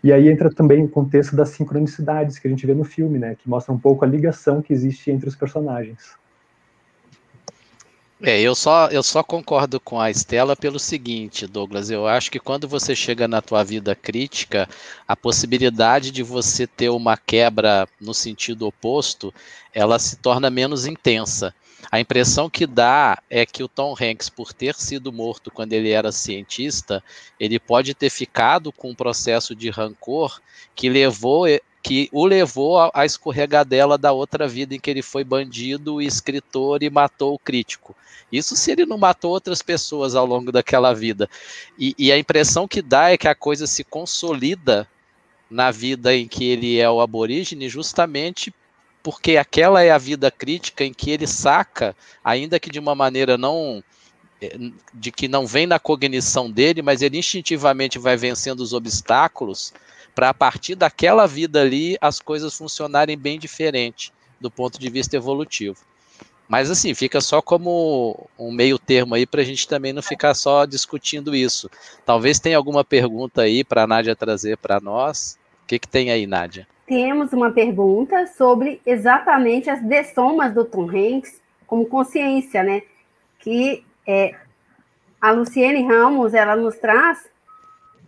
E 0.04 0.14
aí 0.14 0.30
entra 0.30 0.54
também 0.54 0.84
o 0.84 0.88
contexto 0.88 1.36
das 1.36 1.50
sincronicidades 1.50 2.38
que 2.38 2.48
a 2.48 2.52
gente 2.52 2.66
vê 2.68 2.76
no 2.76 2.84
filme, 2.84 3.18
né? 3.18 3.36
Que 3.36 3.50
mostra 3.50 3.74
um 3.74 3.80
pouco 3.80 4.06
a 4.06 4.08
ligação 4.08 4.62
que 4.62 4.72
existe 4.72 5.10
entre 5.10 5.28
os 5.28 5.36
personagens. 5.36 6.16
É, 8.22 8.40
eu 8.40 8.56
só, 8.56 8.88
eu 8.88 9.04
só 9.04 9.22
concordo 9.22 9.78
com 9.78 10.00
a 10.00 10.10
Estela 10.10 10.56
pelo 10.56 10.80
seguinte, 10.80 11.46
Douglas. 11.46 11.90
Eu 11.90 12.08
acho 12.08 12.32
que 12.32 12.40
quando 12.40 12.66
você 12.66 12.96
chega 12.96 13.28
na 13.28 13.42
tua 13.42 13.62
vida 13.62 13.94
crítica, 13.94 14.70
a 15.06 15.18
possibilidade 15.18 16.12
de 16.12 16.24
você 16.24 16.66
ter 16.66 16.90
uma 16.90 17.18
quebra 17.18 17.88
no 18.00 18.14
sentido 18.14 18.66
oposto, 18.68 19.34
ela 19.74 20.00
se 20.00 20.16
torna 20.16 20.50
menos 20.50 20.86
intensa. 20.86 21.54
A 21.92 22.00
impressão 22.00 22.50
que 22.50 22.66
dá 22.66 23.22
é 23.30 23.46
que 23.46 23.64
o 23.64 23.68
Tom 23.68 23.94
Hanks, 24.00 24.30
por 24.30 24.54
ter 24.54 24.76
sido 24.76 25.12
morto 25.12 25.52
quando 25.52 25.74
ele 25.74 25.92
era 25.92 26.12
cientista, 26.12 27.04
ele 27.38 27.60
pode 27.60 27.94
ter 27.94 28.10
ficado 28.10 28.72
com 28.72 28.92
um 28.92 28.96
processo 28.96 29.54
de 29.54 29.70
rancor 29.70 30.40
que 30.74 30.90
levou 30.90 31.46
que 31.86 32.10
o 32.12 32.26
levou 32.26 32.80
a, 32.92 33.06
escorregadela 33.06 33.96
da 33.96 34.12
outra 34.12 34.48
vida 34.48 34.74
em 34.74 34.80
que 34.80 34.90
ele 34.90 35.04
foi 35.04 35.24
bandido, 35.24 36.02
escritor 36.02 36.82
e 36.82 36.90
matou 36.90 37.36
o 37.36 37.38
crítico. 37.38 37.96
Isso 38.32 38.56
se 38.56 38.72
ele 38.72 38.88
não 38.88 38.98
matou 38.98 39.30
outras 39.30 39.62
pessoas 39.62 40.16
ao 40.16 40.26
longo 40.26 40.52
daquela 40.52 40.96
vida. 40.96 41.30
E, 41.78 41.94
e 41.96 42.12
a 42.12 42.18
impressão 42.18 42.68
que 42.68 42.82
dá 42.82 43.12
é 43.12 43.18
que 43.18 43.28
a 43.28 43.36
coisa 43.36 43.68
se 43.68 43.84
consolida 43.84 44.88
na 45.48 45.70
vida 45.70 46.16
em 46.16 46.28
que 46.28 46.46
ele 46.46 46.80
é 46.80 46.90
o 46.90 47.00
aborígene, 47.00 47.70
justamente 47.70 48.52
porque 49.04 49.38
aquela 49.38 49.84
é 49.84 49.92
a 49.92 50.00
vida 50.00 50.32
crítica 50.32 50.84
em 50.84 50.92
que 50.92 51.12
ele 51.12 51.28
saca, 51.28 51.96
ainda 52.24 52.60
que 52.60 52.72
de 52.72 52.80
uma 52.80 52.96
maneira 52.96 53.38
não 53.38 53.84
eh, 54.42 54.58
de 54.92 55.12
que 55.12 55.28
não 55.28 55.46
vem 55.46 55.68
na 55.68 55.78
cognição 55.78 56.50
dele, 56.50 56.82
mas 56.82 57.04
ele 57.04 57.20
instintivamente 57.20 58.00
vai 58.00 58.18
vencendo 58.18 58.62
os 58.62 58.74
obstáculos 58.74 59.72
para 60.16 60.30
a 60.30 60.34
partir 60.34 60.76
daquela 60.76 61.28
vida 61.28 61.62
ali 61.62 61.98
as 62.00 62.22
coisas 62.22 62.58
funcionarem 62.58 63.18
bem 63.18 63.38
diferente 63.38 64.14
do 64.40 64.50
ponto 64.50 64.80
de 64.80 64.90
vista 64.90 65.18
evolutivo. 65.18 65.78
Mas 66.48 66.70
assim, 66.70 66.94
fica 66.94 67.20
só 67.22 67.42
como 67.42 68.30
um 68.38 68.52
meio 68.52 68.78
termo 68.78 69.16
aí 69.16 69.26
para 69.26 69.42
a 69.42 69.44
gente 69.44 69.68
também 69.68 69.92
não 69.92 70.02
ficar 70.02 70.34
só 70.34 70.66
discutindo 70.66 71.36
isso. 71.36 71.70
Talvez 72.06 72.40
tenha 72.40 72.56
alguma 72.56 72.84
pergunta 72.84 73.42
aí 73.42 73.64
para 73.64 73.84
a 73.84 73.88
Nádia 73.88 74.16
trazer 74.16 74.58
para 74.58 74.80
nós. 74.80 75.38
O 75.64 75.68
que, 75.68 75.80
que 75.80 75.88
tem 75.88 76.12
aí, 76.12 76.28
Nádia? 76.28 76.68
Temos 76.86 77.34
uma 77.34 77.52
pergunta 77.52 78.28
sobre 78.28 78.80
exatamente 78.86 79.70
as 79.72 79.82
dessomas 79.82 80.54
do 80.54 80.64
Tom 80.64 80.88
Hanks 80.88 81.42
como 81.66 81.88
consciência, 81.88 82.62
né? 82.62 82.84
Que 83.40 83.84
é, 84.06 84.36
a 85.20 85.32
Luciene 85.32 85.84
Ramos, 85.84 86.36
ela 86.36 86.56
nos 86.56 86.76
traz 86.76 87.28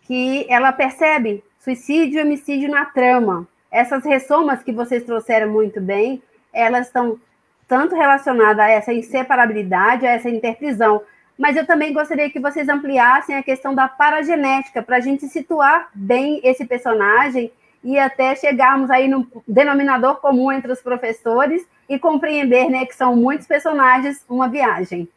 que 0.04 0.46
ela 0.48 0.72
percebe 0.72 1.44
suicídio 1.68 2.20
e 2.20 2.24
homicídio 2.24 2.70
na 2.70 2.86
trama. 2.86 3.46
Essas 3.70 4.06
ressomas 4.06 4.64
que 4.64 4.72
vocês 4.72 5.04
trouxeram 5.04 5.50
muito 5.52 5.82
bem, 5.82 6.24
elas 6.54 6.88
estão 6.88 7.20
tanto 7.68 7.94
relacionada 7.94 8.64
a 8.64 8.70
essa 8.70 8.94
inseparabilidade, 8.94 10.08
a 10.08 10.12
essa 10.12 10.30
interprisão. 10.30 11.02
Mas 11.38 11.58
eu 11.58 11.68
também 11.68 11.92
gostaria 11.92 12.30
que 12.30 12.40
vocês 12.40 12.70
ampliassem 12.70 13.36
a 13.36 13.44
questão 13.44 13.76
da 13.76 13.86
paragenética, 13.86 14.82
para 14.82 14.96
a 14.96 15.02
gente 15.02 15.28
situar 15.28 15.90
bem 15.94 16.40
esse 16.42 16.66
personagem 16.66 17.52
e 17.84 18.00
até 18.00 18.34
chegarmos 18.34 18.90
aí 18.90 19.10
no 19.10 19.28
denominador 19.46 20.16
comum 20.22 20.50
entre 20.52 20.72
os 20.72 20.82
professores 20.82 21.68
e 21.90 22.00
compreender 22.00 22.70
né, 22.70 22.86
que 22.86 22.96
são 22.96 23.14
muitos 23.16 23.46
personagens 23.46 24.24
uma 24.30 24.48
viagem. 24.48 25.08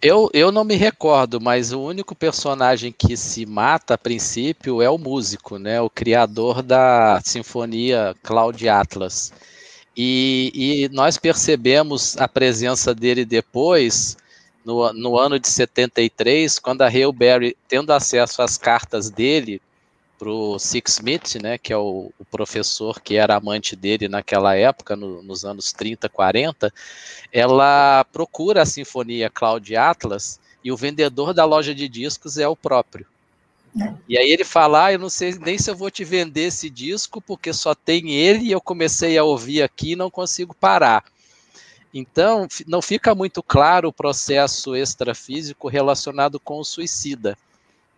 Eu, 0.00 0.30
eu 0.32 0.52
não 0.52 0.62
me 0.62 0.76
recordo, 0.76 1.40
mas 1.40 1.72
o 1.72 1.80
único 1.80 2.14
personagem 2.14 2.92
que 2.96 3.16
se 3.16 3.44
mata 3.44 3.94
a 3.94 3.98
princípio 3.98 4.80
é 4.80 4.88
o 4.88 4.96
músico, 4.96 5.58
né? 5.58 5.80
O 5.80 5.90
criador 5.90 6.62
da 6.62 7.20
sinfonia 7.24 8.14
Cloud 8.22 8.68
Atlas. 8.68 9.32
E, 9.96 10.52
e 10.54 10.88
nós 10.90 11.18
percebemos 11.18 12.16
a 12.16 12.28
presença 12.28 12.94
dele 12.94 13.24
depois, 13.24 14.16
no, 14.64 14.92
no 14.92 15.18
ano 15.18 15.40
de 15.40 15.48
73, 15.48 16.60
quando 16.60 16.82
a 16.82 16.86
Hale 16.86 17.12
Berry, 17.12 17.56
tendo 17.66 17.92
acesso 17.92 18.40
às 18.40 18.56
cartas 18.56 19.10
dele, 19.10 19.60
para 20.18 20.28
o 20.28 20.58
Six 20.58 20.94
Smith, 20.94 21.36
né, 21.36 21.56
que 21.56 21.72
é 21.72 21.76
o, 21.76 22.12
o, 22.18 22.24
professor 22.24 23.00
que 23.00 23.16
era 23.16 23.36
amante 23.36 23.76
dele 23.76 24.08
naquela 24.08 24.56
época, 24.56 24.96
no, 24.96 25.22
nos 25.22 25.44
anos 25.44 25.72
30, 25.72 26.08
40, 26.08 26.72
ela 27.32 28.04
procura 28.12 28.62
a 28.62 28.66
sinfonia 28.66 29.30
Cloud 29.30 29.76
Atlas 29.76 30.40
e 30.64 30.72
o 30.72 30.76
vendedor 30.76 31.32
da 31.32 31.44
loja 31.44 31.74
de 31.74 31.88
discos 31.88 32.36
é 32.36 32.48
o 32.48 32.56
próprio. 32.56 33.06
E 34.08 34.18
aí 34.18 34.30
ele 34.30 34.44
fala, 34.44 34.86
ah, 34.86 34.92
eu 34.92 34.98
não 34.98 35.10
sei 35.10 35.34
nem 35.38 35.58
se 35.58 35.70
eu 35.70 35.76
vou 35.76 35.90
te 35.90 36.02
vender 36.04 36.46
esse 36.46 36.68
disco, 36.68 37.20
porque 37.20 37.52
só 37.52 37.74
tem 37.74 38.10
ele 38.10 38.46
e 38.46 38.52
eu 38.52 38.60
comecei 38.60 39.16
a 39.16 39.22
ouvir 39.22 39.62
aqui 39.62 39.92
e 39.92 39.96
não 39.96 40.10
consigo 40.10 40.54
parar. 40.54 41.04
Então, 41.92 42.46
não 42.66 42.82
fica 42.82 43.14
muito 43.14 43.42
claro 43.42 43.88
o 43.88 43.92
processo 43.92 44.74
extrafísico 44.74 45.68
relacionado 45.68 46.40
com 46.40 46.58
o 46.58 46.64
suicida. 46.64 47.36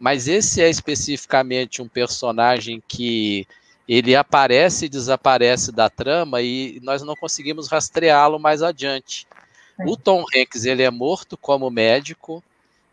Mas 0.00 0.26
esse 0.26 0.62
é 0.62 0.70
especificamente 0.70 1.82
um 1.82 1.86
personagem 1.86 2.82
que 2.88 3.46
ele 3.86 4.16
aparece 4.16 4.86
e 4.86 4.88
desaparece 4.88 5.70
da 5.70 5.90
trama 5.90 6.40
e 6.40 6.80
nós 6.82 7.02
não 7.02 7.14
conseguimos 7.14 7.68
rastreá-lo 7.68 8.38
mais 8.40 8.62
adiante. 8.62 9.26
O 9.86 9.96
Tom 9.96 10.24
Hanks 10.34 10.64
ele 10.64 10.82
é 10.82 10.90
morto 10.90 11.36
como 11.36 11.70
médico, 11.70 12.42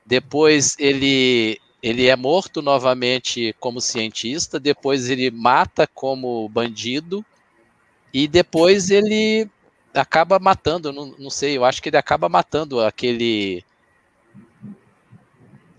depois 0.06 0.76
ele 0.78 1.60
ele 1.82 2.08
é 2.08 2.16
morto 2.16 2.62
novamente 2.62 3.56
como 3.60 3.80
cientista, 3.80 4.60
depois 4.60 5.10
ele 5.10 5.30
mata 5.30 5.88
como 5.88 6.50
bandido, 6.50 7.24
e 8.14 8.28
depois 8.28 8.90
ele 8.90 9.48
acaba 9.94 10.40
matando, 10.40 10.92
não, 10.92 11.14
não 11.20 11.30
sei, 11.30 11.56
eu 11.56 11.64
acho 11.64 11.82
que 11.82 11.90
ele 11.90 11.98
acaba 11.98 12.28
matando 12.28 12.82
aquele 12.82 13.64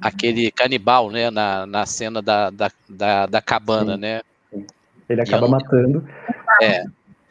aquele 0.00 0.50
canibal, 0.50 1.11
né, 1.11 1.30
na, 1.30 1.66
na 1.66 1.87
cena 1.87 2.22
da, 2.22 2.50
da, 2.50 2.70
da, 2.88 3.26
da 3.26 3.42
cabana, 3.42 3.94
sim, 3.94 4.00
né? 4.00 4.20
Sim. 4.50 4.66
Ele 5.08 5.20
acaba 5.20 5.48
matando. 5.48 6.06
É. 6.62 6.84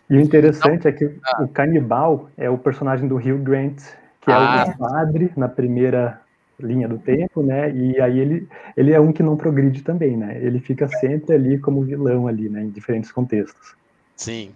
E 0.09 0.17
o 0.17 0.21
interessante 0.21 0.87
é 0.87 0.91
que 0.91 1.05
ah. 1.25 1.43
o 1.43 1.47
canibal 1.47 2.29
é 2.37 2.49
o 2.49 2.57
personagem 2.57 3.07
do 3.07 3.17
Hugh 3.17 3.39
Grant, 3.39 3.77
que 4.21 4.31
ah. 4.31 4.65
é 4.67 4.71
o 4.71 4.77
padre 4.77 5.31
na 5.35 5.47
primeira 5.47 6.21
linha 6.59 6.87
do 6.87 6.97
tempo, 6.97 7.43
né? 7.43 7.71
E 7.71 7.99
aí 8.01 8.19
ele, 8.19 8.47
ele 8.75 8.91
é 8.91 8.99
um 8.99 9.11
que 9.11 9.21
não 9.21 9.37
progride 9.37 9.81
também, 9.81 10.17
né? 10.17 10.39
Ele 10.41 10.59
fica 10.59 10.87
sempre 10.87 11.35
ali 11.35 11.59
como 11.59 11.83
vilão 11.83 12.27
ali, 12.27 12.49
né? 12.49 12.63
Em 12.63 12.69
diferentes 12.69 13.11
contextos. 13.11 13.75
Sim, 14.15 14.51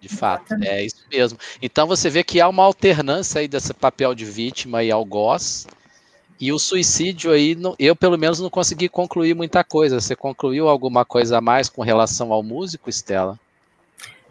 de 0.00 0.08
fato, 0.08 0.54
é 0.62 0.84
isso 0.84 1.04
mesmo. 1.10 1.38
Então 1.62 1.86
você 1.86 2.10
vê 2.10 2.24
que 2.24 2.40
há 2.40 2.48
uma 2.48 2.64
alternância 2.64 3.40
aí 3.40 3.48
desse 3.48 3.72
papel 3.72 4.14
de 4.14 4.24
vítima 4.24 4.82
e 4.82 4.90
algoz, 4.90 5.66
e 6.40 6.52
o 6.52 6.58
suicídio 6.58 7.30
aí, 7.30 7.56
eu 7.78 7.96
pelo 7.96 8.18
menos 8.18 8.40
não 8.40 8.50
consegui 8.50 8.88
concluir 8.88 9.34
muita 9.34 9.64
coisa. 9.64 10.00
Você 10.00 10.14
concluiu 10.14 10.68
alguma 10.68 11.04
coisa 11.04 11.38
a 11.38 11.40
mais 11.40 11.68
com 11.68 11.82
relação 11.82 12.32
ao 12.32 12.42
músico, 12.42 12.90
Estela? 12.90 13.38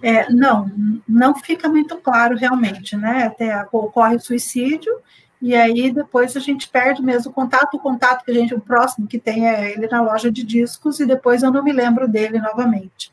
É, 0.02 0.30
não, 0.32 0.70
não 1.08 1.34
fica 1.36 1.68
muito 1.68 1.98
claro 1.98 2.36
realmente, 2.36 2.96
né? 2.96 3.24
Até 3.24 3.66
ocorre 3.72 4.16
o 4.16 4.20
suicídio 4.20 4.94
e 5.42 5.56
aí 5.56 5.92
depois 5.92 6.36
a 6.36 6.40
gente 6.40 6.68
perde 6.70 7.02
mesmo 7.02 7.32
o 7.32 7.34
contato, 7.34 7.76
o 7.76 7.80
contato 7.80 8.24
que 8.24 8.32
a 8.32 8.34
gente, 8.34 8.54
o 8.54 8.60
próximo 8.60 9.08
que 9.08 9.20
tem 9.20 9.48
é 9.48 9.72
ele 9.74 9.88
na 9.88 10.02
loja 10.02 10.32
de 10.32 10.44
discos, 10.44 11.00
e 11.00 11.06
depois 11.06 11.44
eu 11.44 11.52
não 11.52 11.64
me 11.64 11.72
lembro 11.72 12.08
dele 12.08 12.40
novamente. 12.40 13.12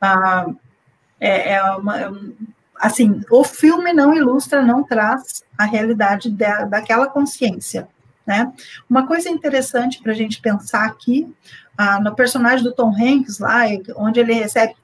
Ah, 0.00 0.46
é, 1.20 1.52
é 1.54 1.62
uma, 1.76 2.00
é 2.00 2.10
assim, 2.80 3.20
o 3.30 3.44
filme 3.44 3.92
não 3.92 4.14
ilustra, 4.14 4.62
não 4.62 4.82
traz 4.82 5.44
a 5.56 5.64
realidade 5.64 6.30
da, 6.30 6.64
daquela 6.64 7.06
consciência. 7.06 7.88
Né? 8.28 8.52
Uma 8.90 9.06
coisa 9.06 9.30
interessante 9.30 10.02
para 10.02 10.12
a 10.12 10.14
gente 10.14 10.38
pensar 10.38 10.84
aqui, 10.84 11.26
ah, 11.78 11.98
no 11.98 12.14
personagem 12.14 12.62
do 12.62 12.74
Tom 12.74 12.92
Hanks, 12.94 13.38
lá, 13.38 13.62
onde 13.96 14.20
ele 14.20 14.34
recebe 14.34 14.74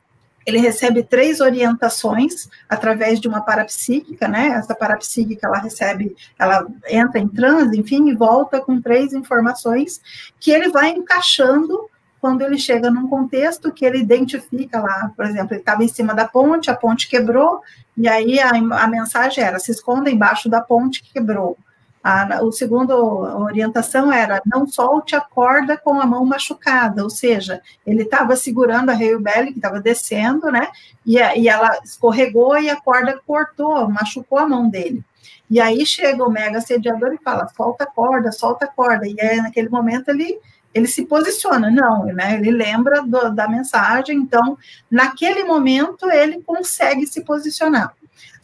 ele 0.47 0.59
recebe 0.59 1.03
três 1.03 1.41
orientações 1.41 2.51
através 2.69 3.19
de 3.19 3.27
uma 3.27 3.41
parapsíquica, 3.41 4.29
né? 4.29 4.49
Essa 4.49 4.75
parapsíquica 4.75 5.47
ela 5.47 5.59
recebe, 5.59 6.15
ela 6.39 6.67
entra 6.87 7.19
em 7.19 7.27
transe, 7.27 7.81
enfim, 7.81 8.11
e 8.11 8.15
volta 8.15 8.61
com 8.61 8.79
três 8.79 9.15
informações 9.15 10.03
que 10.39 10.51
ele 10.51 10.69
vai 10.69 10.91
encaixando 10.91 11.89
quando 12.21 12.43
ele 12.43 12.59
chega 12.59 12.91
num 12.91 13.09
contexto 13.09 13.73
que 13.73 13.87
ele 13.87 13.99
identifica 13.99 14.81
lá, 14.81 15.11
por 15.17 15.25
exemplo, 15.25 15.55
ele 15.55 15.61
estava 15.61 15.83
em 15.83 15.89
cima 15.89 16.15
da 16.15 16.29
ponte, 16.29 16.71
a 16.71 16.77
ponte 16.77 17.09
quebrou, 17.09 17.63
e 17.97 18.07
aí 18.07 18.39
a, 18.39 18.51
a 18.51 18.87
mensagem 18.87 19.43
era: 19.43 19.59
se 19.59 19.71
esconda 19.71 20.11
embaixo 20.11 20.49
da 20.49 20.61
ponte 20.61 21.03
que 21.03 21.13
quebrou. 21.15 21.57
A, 22.05 22.43
o 22.43 22.53
segundo 22.53 22.93
orientação 22.93 24.13
era 24.13 24.43
não 24.45 24.67
solte 24.67 25.17
a 25.17 25.23
corda 25.23 25.75
com 25.75 25.99
a 25.99 26.05
mão 26.05 26.23
machucada, 26.27 27.03
ou 27.03 27.09
seja, 27.09 27.63
ele 27.87 28.03
estava 28.03 28.37
segurando 28.37 28.91
a 28.91 28.95
Belly, 28.95 29.53
que 29.53 29.59
estava 29.59 29.81
descendo, 29.81 30.53
né? 30.53 30.69
E, 31.07 31.17
e 31.17 31.49
ela 31.49 31.79
escorregou 31.83 32.59
e 32.59 32.69
a 32.69 32.79
corda 32.79 33.19
cortou, 33.27 33.89
machucou 33.89 34.39
a 34.39 34.47
mão 34.47 34.69
dele. 34.69 35.03
E 35.49 35.59
aí 35.59 35.87
chega 35.87 36.23
o 36.23 36.31
mega 36.31 36.59
assediador 36.59 37.15
e 37.15 37.25
fala: 37.25 37.49
solta 37.49 37.85
a 37.85 37.87
corda, 37.87 38.33
solta 38.33 38.67
a 38.67 38.69
corda. 38.69 39.07
E 39.07 39.19
aí, 39.19 39.41
naquele 39.41 39.71
momento, 39.71 40.11
ele, 40.11 40.39
ele 40.75 40.87
se 40.87 41.07
posiciona, 41.07 41.71
não, 41.71 42.05
né? 42.07 42.35
Ele 42.35 42.51
lembra 42.51 43.03
do, 43.03 43.31
da 43.31 43.49
mensagem, 43.49 44.19
então, 44.19 44.59
naquele 44.91 45.45
momento, 45.45 46.11
ele 46.11 46.43
consegue 46.43 47.07
se 47.07 47.23
posicionar. 47.23 47.95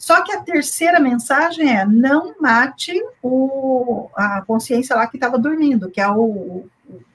Só 0.01 0.23
que 0.23 0.31
a 0.31 0.41
terceira 0.41 0.99
mensagem 0.99 1.77
é: 1.77 1.85
não 1.85 2.33
mate 2.41 2.91
o, 3.21 4.09
a 4.15 4.41
consciência 4.41 4.95
lá 4.95 5.05
que 5.05 5.15
estava 5.15 5.37
dormindo, 5.37 5.91
que 5.91 6.01
é 6.01 6.07
o, 6.09 6.65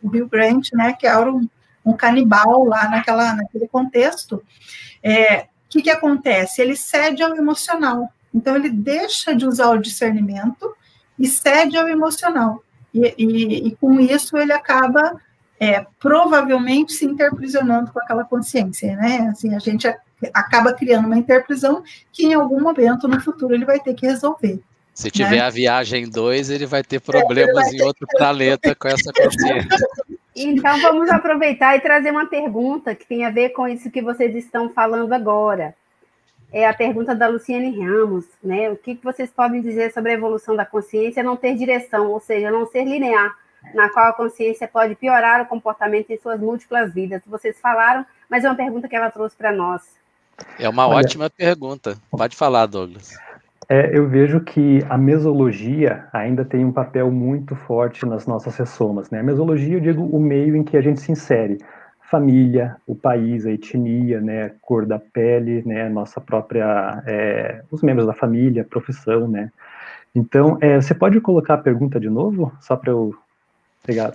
o 0.00 0.08
Bill 0.08 0.28
Grant, 0.28 0.68
né? 0.72 0.92
Que 0.92 1.04
era 1.04 1.28
um, 1.28 1.48
um 1.84 1.94
canibal 1.94 2.64
lá 2.64 2.88
naquela, 2.88 3.34
naquele 3.34 3.66
contexto. 3.66 4.40
É, 5.02 5.40
o 5.40 5.46
que, 5.68 5.82
que 5.82 5.90
acontece? 5.90 6.62
Ele 6.62 6.76
cede 6.76 7.24
ao 7.24 7.34
emocional. 7.34 8.08
Então, 8.32 8.54
ele 8.54 8.70
deixa 8.70 9.34
de 9.34 9.44
usar 9.44 9.70
o 9.70 9.82
discernimento 9.82 10.72
e 11.18 11.26
cede 11.26 11.76
ao 11.76 11.88
emocional. 11.88 12.62
E, 12.94 13.14
e, 13.18 13.66
e 13.66 13.76
com 13.80 13.98
isso, 13.98 14.36
ele 14.38 14.52
acaba 14.52 15.20
é, 15.58 15.84
provavelmente 15.98 16.92
se 16.92 17.04
interprisionando 17.04 17.90
com 17.90 17.98
aquela 17.98 18.22
consciência, 18.22 18.94
né? 18.94 19.28
Assim, 19.32 19.56
a 19.56 19.58
gente 19.58 19.88
acaba 20.32 20.72
criando 20.72 21.06
uma 21.06 21.16
interprisão 21.16 21.82
que 22.12 22.26
em 22.26 22.34
algum 22.34 22.60
momento 22.60 23.06
no 23.08 23.20
futuro 23.20 23.54
ele 23.54 23.64
vai 23.64 23.80
ter 23.80 23.94
que 23.94 24.06
resolver. 24.06 24.60
Se 24.94 25.10
tiver 25.10 25.36
né? 25.36 25.40
a 25.40 25.50
viagem 25.50 26.08
2, 26.08 26.50
ele 26.50 26.66
vai 26.66 26.82
ter 26.82 27.00
problemas 27.00 27.54
vai 27.54 27.70
ter 27.70 27.76
em 27.76 27.82
outro 27.82 28.06
planeta 28.06 28.74
com 28.74 28.88
essa 28.88 29.12
consciência. 29.12 29.68
Então 30.38 30.78
vamos 30.82 31.08
aproveitar 31.08 31.76
e 31.76 31.80
trazer 31.80 32.10
uma 32.10 32.26
pergunta 32.26 32.94
que 32.94 33.06
tem 33.06 33.24
a 33.24 33.30
ver 33.30 33.54
com 33.54 33.66
isso 33.66 33.90
que 33.90 34.02
vocês 34.02 34.34
estão 34.34 34.68
falando 34.68 35.14
agora 35.14 35.74
é 36.52 36.66
a 36.66 36.74
pergunta 36.74 37.14
da 37.14 37.26
Luciane 37.26 37.78
Ramos, 37.78 38.24
né? 38.42 38.70
O 38.70 38.76
que 38.76 38.98
vocês 39.02 39.30
podem 39.30 39.60
dizer 39.60 39.92
sobre 39.92 40.12
a 40.12 40.14
evolução 40.14 40.54
da 40.54 40.64
consciência 40.64 41.22
não 41.22 41.36
ter 41.36 41.54
direção, 41.54 42.10
ou 42.10 42.20
seja, 42.20 42.50
não 42.50 42.66
ser 42.66 42.84
linear, 42.84 43.36
na 43.74 43.90
qual 43.90 44.06
a 44.08 44.12
consciência 44.12 44.68
pode 44.68 44.94
piorar 44.94 45.42
o 45.42 45.46
comportamento 45.46 46.10
em 46.10 46.18
suas 46.18 46.40
múltiplas 46.40 46.92
vidas? 46.94 47.20
Vocês 47.26 47.58
falaram, 47.60 48.06
mas 48.30 48.44
é 48.44 48.48
uma 48.48 48.54
pergunta 48.54 48.88
que 48.88 48.96
ela 48.96 49.10
trouxe 49.10 49.36
para 49.36 49.52
nós. 49.52 49.82
É 50.58 50.68
uma 50.68 50.86
Olha, 50.86 50.98
ótima 50.98 51.30
pergunta. 51.30 51.96
Pode 52.10 52.36
falar, 52.36 52.66
Douglas. 52.66 53.16
É, 53.68 53.96
eu 53.96 54.08
vejo 54.08 54.40
que 54.40 54.84
a 54.88 54.96
mesologia 54.96 56.06
ainda 56.12 56.44
tem 56.44 56.64
um 56.64 56.72
papel 56.72 57.10
muito 57.10 57.56
forte 57.56 58.06
nas 58.06 58.26
nossas 58.26 58.56
ressomas. 58.56 59.10
Né? 59.10 59.20
A 59.20 59.24
mesologia, 59.24 59.74
eu 59.74 59.80
digo, 59.80 60.04
o 60.04 60.20
meio 60.20 60.54
em 60.54 60.62
que 60.62 60.76
a 60.76 60.80
gente 60.80 61.00
se 61.00 61.10
insere 61.10 61.58
família, 62.10 62.76
o 62.86 62.94
país, 62.94 63.46
a 63.46 63.50
etnia, 63.50 64.20
né, 64.20 64.52
cor 64.62 64.86
da 64.86 64.98
pele, 64.98 65.62
né, 65.66 65.88
nossa 65.88 66.20
própria, 66.20 67.02
é, 67.04 67.62
os 67.70 67.82
membros 67.82 68.06
da 68.06 68.14
família, 68.14 68.64
profissão, 68.64 69.26
né. 69.26 69.50
Então, 70.14 70.56
é, 70.60 70.80
você 70.80 70.94
pode 70.94 71.20
colocar 71.20 71.54
a 71.54 71.58
pergunta 71.58 72.00
de 72.00 72.08
novo, 72.08 72.52
só 72.60 72.76
para 72.76 72.90
eu 72.92 73.14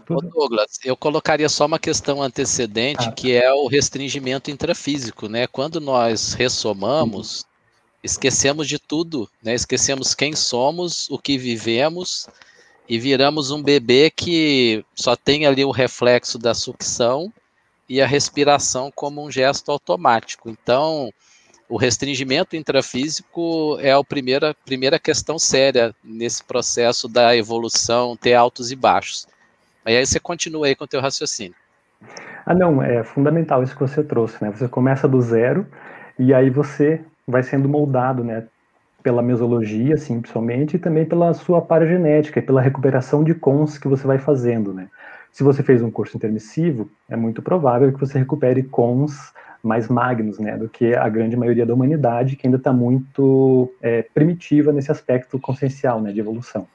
tudo? 0.06 0.28
Ô 0.28 0.30
Douglas, 0.42 0.80
eu 0.84 0.96
colocaria 0.98 1.48
só 1.50 1.66
uma 1.66 1.80
questão 1.80 2.22
antecedente, 2.22 3.08
ah, 3.08 3.12
que 3.12 3.34
é 3.34 3.52
o 3.54 3.68
restringimento 3.68 4.52
intrafísico, 4.52 5.28
né. 5.28 5.48
Quando 5.48 5.80
nós 5.80 6.34
ressomamos, 6.34 7.46
esquecemos 8.04 8.68
de 8.68 8.80
tudo, 8.80 9.30
né, 9.42 9.54
esquecemos 9.54 10.14
quem 10.14 10.36
somos, 10.36 11.10
o 11.10 11.18
que 11.18 11.38
vivemos, 11.38 12.28
e 12.88 13.00
viramos 13.00 13.52
um 13.52 13.64
bebê 13.64 14.10
que 14.10 14.84
só 14.94 15.16
tem 15.16 15.46
ali 15.46 15.64
o 15.64 15.72
reflexo 15.72 16.38
da 16.38 16.54
sucção 16.54 17.32
e 17.88 18.02
a 18.02 18.08
respiração 18.08 18.92
como 18.94 19.24
um 19.24 19.32
gesto 19.32 19.72
automático. 19.72 20.50
Então, 20.50 21.10
o 21.70 21.78
restringimento 21.78 22.56
intrafísico 22.56 23.78
é 23.80 23.94
a 23.94 24.04
primeira, 24.04 24.54
primeira 24.66 25.00
questão 25.00 25.40
séria 25.40 25.96
nesse 26.04 26.44
processo 26.44 27.08
da 27.08 27.34
evolução, 27.34 28.18
ter 28.18 28.34
altos 28.34 28.72
e 28.72 28.76
baixos. 28.76 29.26
Aí 29.86 30.06
você 30.06 30.20
continua 30.20 30.68
aí 30.68 30.76
com 30.76 30.84
o 30.84 30.88
teu 30.88 31.02
raciocínio. 31.02 31.56
Ah, 32.46 32.54
não, 32.54 32.82
é 32.82 33.04
fundamental 33.04 33.64
isso 33.64 33.74
que 33.76 33.82
você 33.82 34.04
trouxe, 34.04 34.44
né? 34.44 34.52
Você 34.52 34.68
começa 34.68 35.08
do 35.08 35.22
zero 35.22 35.66
e 36.18 36.34
aí 36.34 36.50
você 36.50 37.02
vai 37.28 37.44
sendo 37.44 37.70
moldado, 37.70 38.24
né? 38.24 38.46
Pela 39.04 39.22
mesologia, 39.22 39.96
assim, 39.96 40.20
principalmente, 40.20 40.76
e 40.76 40.80
também 40.80 41.06
pela 41.06 41.34
sua 41.34 41.62
paragenética, 41.62 42.42
pela 42.42 42.62
recuperação 42.62 43.24
de 43.24 43.34
cons 43.34 43.78
que 43.78 43.88
você 43.88 44.06
vai 44.06 44.18
fazendo, 44.18 44.74
né? 44.74 44.88
Se 45.32 45.44
você 45.44 45.64
fez 45.64 45.82
um 45.82 45.90
curso 45.90 46.18
intermissivo, 46.18 46.90
é 47.10 47.16
muito 47.16 47.42
provável 47.42 47.92
que 47.92 48.00
você 48.00 48.20
recupere 48.20 48.64
cons 48.64 49.34
mais 49.64 49.88
magnos, 49.88 50.40
né, 50.40 50.58
do 50.58 50.68
que 50.68 50.94
a 50.96 51.08
grande 51.08 51.38
maioria 51.38 51.66
da 51.66 51.74
humanidade, 51.74 52.36
que 52.36 52.48
ainda 52.48 52.58
está 52.58 52.74
muito 52.74 53.72
é, 53.82 54.02
primitiva 54.02 54.72
nesse 54.72 54.92
aspecto 54.92 55.40
consciencial, 55.40 56.02
né, 56.02 56.12
de 56.12 56.20
evolução. 56.20 56.68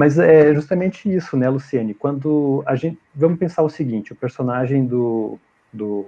Mas 0.00 0.18
é 0.18 0.54
justamente 0.54 1.14
isso, 1.14 1.36
né, 1.36 1.46
Luciene? 1.50 1.92
Quando 1.92 2.62
a 2.64 2.74
gente. 2.74 2.98
Vamos 3.14 3.38
pensar 3.38 3.60
o 3.62 3.68
seguinte: 3.68 4.14
o 4.14 4.16
personagem 4.16 4.86
do, 4.86 5.38
do, 5.70 6.06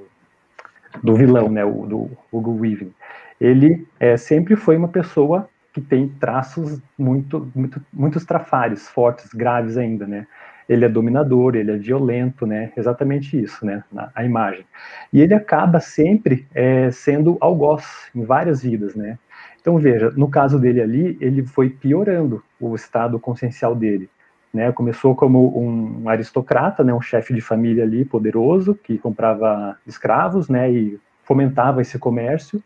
do 1.02 1.14
vilão, 1.14 1.50
né, 1.50 1.62
o, 1.62 1.84
do 1.84 2.10
Hugo 2.32 2.58
Weaving, 2.58 2.90
ele 3.38 3.86
é, 4.00 4.16
sempre 4.16 4.56
foi 4.56 4.78
uma 4.78 4.88
pessoa 4.88 5.46
que 5.74 5.80
tem 5.82 6.08
traços 6.08 6.80
muito, 6.98 7.52
muito, 7.54 7.84
muitos 7.92 8.24
trafares 8.24 8.88
fortes, 8.88 9.30
graves 9.34 9.76
ainda, 9.76 10.06
né? 10.06 10.26
ele 10.68 10.84
é 10.84 10.88
dominador, 10.88 11.54
ele 11.54 11.72
é 11.72 11.76
violento, 11.76 12.46
né? 12.46 12.72
Exatamente 12.76 13.38
isso, 13.38 13.64
né? 13.66 13.84
Na, 13.92 14.10
a 14.14 14.24
imagem. 14.24 14.64
E 15.12 15.20
ele 15.20 15.34
acaba 15.34 15.80
sempre 15.80 16.46
é, 16.54 16.90
sendo 16.90 17.36
algoz 17.40 17.84
em 18.14 18.24
várias 18.24 18.62
vidas, 18.62 18.94
né? 18.94 19.18
Então 19.62 19.78
veja, 19.78 20.10
no 20.10 20.28
caso 20.28 20.58
dele 20.58 20.82
ali, 20.82 21.16
ele 21.20 21.46
foi 21.46 21.70
piorando 21.70 22.42
o 22.60 22.74
estado 22.74 23.18
consciencial 23.18 23.74
dele. 23.74 24.10
Né, 24.52 24.70
começou 24.70 25.14
como 25.14 25.58
um 25.58 26.06
aristocrata, 26.10 26.84
né, 26.84 26.92
um 26.92 27.00
chefe 27.00 27.32
de 27.32 27.40
família 27.40 27.84
ali 27.84 28.04
poderoso 28.04 28.74
que 28.74 28.98
comprava 28.98 29.78
escravos, 29.86 30.46
né, 30.46 30.70
e 30.70 31.00
fomentava 31.24 31.80
esse 31.80 31.98
comércio. 31.98 32.62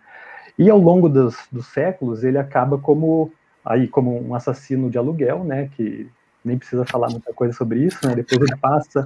E 0.59 0.69
ao 0.69 0.81
longo 0.81 1.09
dos, 1.09 1.37
dos 1.53 1.69
séculos 1.69 2.25
ele 2.25 2.39
acaba 2.39 2.77
como 2.77 3.31
aí 3.65 3.87
como 3.87 4.21
um 4.21 4.35
assassino 4.35 4.91
de 4.91 4.99
aluguel, 4.99 5.45
né, 5.45 5.69
que 5.77 6.09
nem 6.45 6.59
precisa 6.59 6.85
falar 6.85 7.11
muita 7.11 7.33
coisa 7.33 7.53
sobre 7.53 7.81
isso, 7.81 7.99
né? 8.07 8.15
Depois 8.15 8.41
ele 8.41 8.57
passa, 8.57 9.05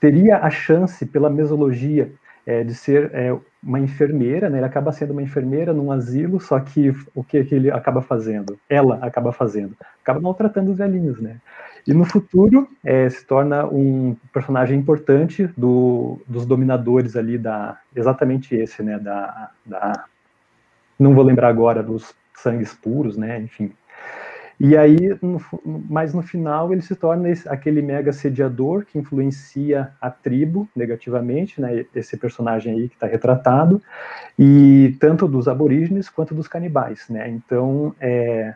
teria 0.00 0.38
a 0.38 0.50
chance 0.50 1.06
pela 1.06 1.30
mesologia 1.30 2.12
é, 2.46 2.62
de 2.62 2.74
ser 2.74 3.10
é, 3.14 3.36
uma 3.62 3.80
enfermeira, 3.80 4.50
né? 4.50 4.58
Ele 4.58 4.66
acaba 4.66 4.92
sendo 4.92 5.12
uma 5.12 5.22
enfermeira 5.22 5.72
num 5.72 5.90
asilo, 5.90 6.40
só 6.40 6.58
que 6.60 6.94
o 7.14 7.24
que, 7.24 7.42
que 7.44 7.54
ele 7.54 7.70
acaba 7.70 8.02
fazendo? 8.02 8.58
Ela 8.68 8.98
acaba 9.02 9.32
fazendo, 9.32 9.76
acaba 10.02 10.20
maltratando 10.20 10.70
os 10.70 10.78
velhinhos, 10.78 11.20
né? 11.20 11.40
E 11.86 11.92
no 11.92 12.04
futuro 12.04 12.68
é, 12.82 13.08
se 13.10 13.26
torna 13.26 13.66
um 13.66 14.16
personagem 14.32 14.78
importante 14.78 15.46
do, 15.56 16.20
dos 16.26 16.46
dominadores 16.46 17.16
ali 17.16 17.36
da 17.36 17.78
exatamente 17.94 18.54
esse, 18.54 18.82
né? 18.82 18.98
Da, 18.98 19.50
da 19.64 20.04
não 20.98 21.14
vou 21.14 21.24
lembrar 21.24 21.48
agora 21.48 21.82
dos 21.82 22.14
sangues 22.34 22.74
puros, 22.74 23.16
né? 23.16 23.40
Enfim, 23.40 23.72
e 24.58 24.76
aí, 24.76 25.16
no, 25.20 25.40
mas 25.64 26.14
no 26.14 26.22
final, 26.22 26.72
ele 26.72 26.82
se 26.82 26.94
torna 26.94 27.28
esse, 27.28 27.48
aquele 27.48 27.82
mega 27.82 28.12
sediador 28.12 28.84
que 28.84 28.98
influencia 28.98 29.92
a 30.00 30.10
tribo 30.10 30.68
negativamente, 30.76 31.60
né? 31.60 31.84
Esse 31.94 32.16
personagem 32.16 32.72
aí 32.72 32.88
que 32.88 32.94
está 32.94 33.06
retratado, 33.06 33.82
e 34.38 34.96
tanto 35.00 35.26
dos 35.26 35.48
aborígenes 35.48 36.08
quanto 36.08 36.34
dos 36.34 36.46
canibais, 36.46 37.08
né? 37.08 37.28
Então, 37.28 37.94
é, 38.00 38.54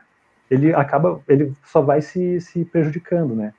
ele 0.50 0.72
acaba, 0.72 1.20
ele 1.28 1.52
só 1.64 1.80
vai 1.80 2.00
se, 2.00 2.40
se 2.40 2.64
prejudicando, 2.64 3.34
né? 3.34 3.52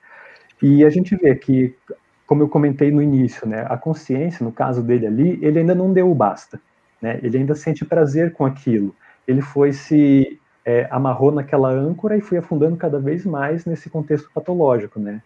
E 0.62 0.84
a 0.86 0.90
gente 0.90 1.16
vê 1.16 1.36
que, 1.36 1.76
como 2.26 2.44
eu 2.44 2.50
comentei 2.50 2.90
no 2.90 3.02
início, 3.02 3.48
né? 3.48 3.66
A 3.70 3.78
consciência, 3.78 4.46
no 4.46 4.52
caso 4.52 4.82
dele 4.82 5.08
ali, 5.08 5.40
ele 5.42 5.60
ainda 5.60 5.76
não 5.76 5.92
deu 5.92 6.10
o 6.10 6.16
basta, 6.16 6.60
né? 7.02 7.20
Ele 7.22 7.38
ainda 7.38 7.54
sente 7.54 7.86
prazer 7.86 8.32
com 8.32 8.46
aquilo. 8.46 8.96
Ele 9.28 9.42
foi 9.42 9.74
se 9.74 10.40
é, 10.70 10.88
amarrou 10.92 11.32
naquela 11.32 11.72
âncora 11.72 12.16
e 12.16 12.22
foi 12.22 12.38
afundando 12.38 12.78
cada 12.78 13.00
vez 13.00 13.26
mais 13.26 13.66
nesse 13.66 13.90
contexto 13.90 14.30
patológico, 14.32 15.00
né? 15.00 15.20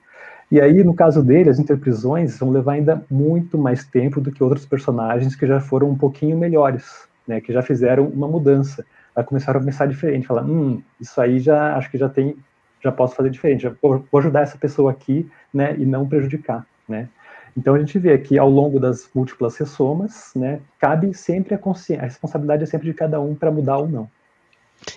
E 0.50 0.62
aí, 0.62 0.82
no 0.86 0.94
caso 0.94 1.22
dele, 1.22 1.50
as 1.50 1.60
interprisões 1.60 2.40
vão 2.40 2.50
levar 2.50 2.74
ainda 2.74 3.04
muito 3.12 3.58
mais 3.58 3.84
tempo 3.84 4.22
do 4.22 4.32
que 4.32 4.42
outros 4.42 4.66
personagens 4.66 5.36
que 5.36 5.46
já 5.46 5.60
foram 5.60 5.90
um 5.90 5.98
pouquinho 5.98 6.38
melhores, 6.38 7.10
né? 7.28 7.42
Que 7.42 7.52
já 7.52 7.62
fizeram 7.62 8.06
uma 8.08 8.26
mudança, 8.26 8.86
já 9.18 9.22
começaram 9.22 9.60
a 9.60 9.64
pensar 9.64 9.86
diferente, 9.86 10.26
falar, 10.26 10.46
hum, 10.46 10.82
isso 11.02 11.20
aí 11.20 11.40
já 11.40 11.76
acho 11.76 11.92
que 11.92 11.98
já 11.98 12.08
tem, 12.08 12.38
já 12.82 12.92
posso 12.92 13.14
fazer 13.14 13.30
diferente, 13.30 13.68
vou, 13.82 14.06
vou 14.10 14.20
ajudar 14.20 14.44
essa 14.44 14.58
pessoa 14.58 14.92
aqui, 14.92 15.30
né? 15.54 15.76
E 15.78 15.86
não 15.86 16.08
prejudicar, 16.08 16.66
né? 16.88 17.10
Então 17.58 17.76
a 17.76 17.80
gente 17.80 18.00
vê 18.00 18.18
que 18.18 18.40
ao 18.40 18.50
longo 18.50 18.80
das 18.80 19.10
múltiplas 19.14 19.58
ressomas, 19.58 20.32
né, 20.36 20.62
cabe 20.80 21.14
sempre 21.14 21.54
a 21.54 21.58
consciência, 21.58 22.02
a 22.02 22.06
responsabilidade 22.06 22.64
é 22.64 22.66
sempre 22.66 22.88
de 22.88 22.94
cada 22.94 23.20
um 23.20 23.36
para 23.36 23.52
mudar 23.52 23.78
ou 23.78 23.90
não. 23.90 24.10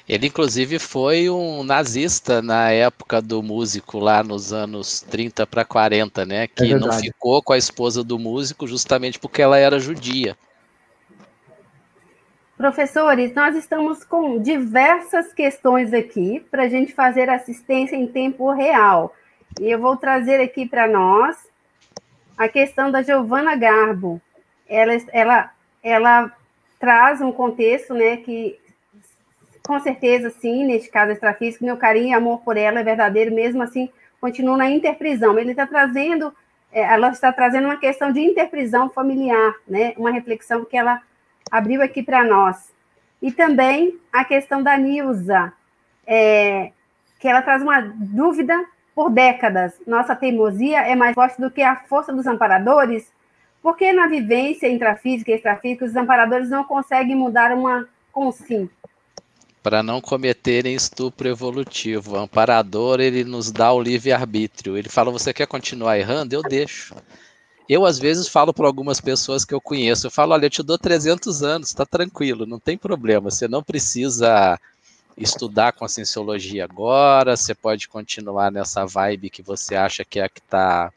Ele, 0.09 0.27
inclusive, 0.29 0.79
foi 0.79 1.29
um 1.29 1.63
nazista 1.63 2.41
na 2.41 2.71
época 2.71 3.21
do 3.21 3.43
músico, 3.43 3.99
lá 3.99 4.23
nos 4.23 4.53
anos 4.53 5.01
30 5.01 5.47
para 5.47 5.65
40, 5.65 6.25
né? 6.25 6.45
É 6.45 6.47
que 6.47 6.73
é 6.73 6.79
não 6.79 6.93
ficou 6.93 7.43
com 7.43 7.53
a 7.53 7.59
esposa 7.59 8.03
do 8.03 8.19
músico 8.19 8.67
justamente 8.67 9.19
porque 9.19 9.43
ela 9.43 9.59
era 9.59 9.79
judia. 9.79 10.37
Professores, 12.57 13.35
nós 13.35 13.55
estamos 13.55 14.03
com 14.03 14.41
diversas 14.41 15.33
questões 15.33 15.93
aqui 15.93 16.43
para 16.51 16.63
a 16.63 16.69
gente 16.69 16.95
fazer 16.95 17.29
assistência 17.29 17.97
em 17.97 18.07
tempo 18.07 18.51
real. 18.51 19.15
E 19.61 19.71
eu 19.71 19.79
vou 19.79 19.97
trazer 19.97 20.41
aqui 20.41 20.67
para 20.67 20.89
nós 20.89 21.37
a 22.37 22.49
questão 22.49 22.91
da 22.91 23.03
Giovana 23.03 23.55
Garbo. 23.57 24.21
Ela, 24.67 24.93
ela, 25.13 25.51
ela 25.83 26.33
traz 26.79 27.21
um 27.21 27.31
contexto 27.31 27.93
né, 27.93 28.17
que 28.19 28.59
com 29.67 29.81
certeza, 29.81 30.31
sim, 30.31 30.65
neste 30.65 30.89
caso 30.89 31.13
extrafísico, 31.13 31.65
meu 31.65 31.77
carinho 31.77 32.09
e 32.09 32.13
amor 32.15 32.41
por 32.43 32.57
ela 32.57 32.81
é 32.81 32.85
verdadeiro, 32.85 33.35
mesmo 33.35 33.63
assim, 33.63 33.91
continuo 34.21 34.57
na 34.57 34.71
interprisão. 34.71 35.37
Ele 35.39 35.51
está 35.51 35.67
trazendo, 35.67 36.33
é, 36.73 36.83
ela 36.83 37.09
está 37.09 37.33
trazendo 37.33 37.65
uma 37.65 37.77
questão 37.77 38.13
de 38.13 38.21
interprisão 38.21 38.89
familiar, 38.89 39.55
né? 39.67 39.93
Uma 39.97 40.13
reflexão 40.13 40.65
que 40.65 40.77
ela 40.77 41.03
abriu 41.51 41.83
aqui 41.83 42.03
para 42.03 42.23
nós. 42.25 42.73
E 43.21 43.33
também 43.33 43.99
a 44.13 44.25
questão 44.25 44.63
da 44.63 44.77
Nilza, 44.77 45.53
é, 46.07 46.71
que 47.19 47.27
ela 47.27 47.43
traz 47.43 47.61
uma 47.61 47.81
dúvida 47.81 48.65
por 48.95 49.11
décadas. 49.11 49.75
Nossa 49.85 50.15
teimosia 50.15 50.83
é 50.83 50.95
mais 50.95 51.15
forte 51.15 51.41
do 51.41 51.51
que 51.51 51.63
a 51.63 51.75
força 51.75 52.13
dos 52.13 52.27
amparadores? 52.27 53.13
Porque 53.61 53.93
na 53.93 54.07
vivência 54.07 54.69
intrafísica 54.69 55.33
e 55.33 55.35
extrafísica, 55.35 55.85
os 55.85 55.97
amparadores 55.97 56.49
não 56.49 56.63
conseguem 56.63 57.17
mudar 57.17 57.53
uma 57.53 57.89
consim 58.13 58.71
para 59.67 59.83
não 59.83 60.01
cometerem 60.01 60.77
estupro 60.77 61.27
evolutivo. 61.27 62.13
O 62.13 62.19
amparador, 62.19 63.01
ele 63.01 63.25
nos 63.25 63.51
dá 63.51 63.73
o 63.73 63.83
livre-arbítrio. 63.83 64.79
Ele 64.79 64.89
fala, 64.89 65.11
você 65.11 65.35
quer 65.35 65.49
continuar 65.49 65.99
errando? 65.99 66.33
Eu 66.33 66.41
deixo. 66.41 66.95
Eu, 67.69 67.85
às 67.85 67.99
vezes, 67.99 68.29
falo 68.29 68.55
para 68.55 68.65
algumas 68.65 69.01
pessoas 69.01 69.45
que 69.45 69.53
eu 69.53 69.61
conheço, 69.61 70.07
eu 70.07 70.11
falo, 70.13 70.35
olha, 70.35 70.47
eu 70.47 70.51
te 70.51 70.63
dou 70.63 70.79
300 70.79 71.43
anos, 71.43 71.67
está 71.67 71.85
tranquilo, 71.85 72.47
não 72.47 72.61
tem 72.61 72.79
problema, 72.79 73.29
você 73.29 73.49
não 73.49 73.61
precisa 73.61 74.57
estudar 75.19 75.73
conscienciologia 75.73 76.63
agora, 76.63 77.37
você 77.37 77.53
pode 77.53 77.89
continuar 77.89 78.53
nessa 78.53 78.87
vibe 78.87 79.31
que 79.31 79.43
você 79.43 79.75
acha 79.75 80.05
que 80.05 80.21
é 80.21 80.27
a 80.27 80.29
que 80.29 80.39
está 80.39 80.93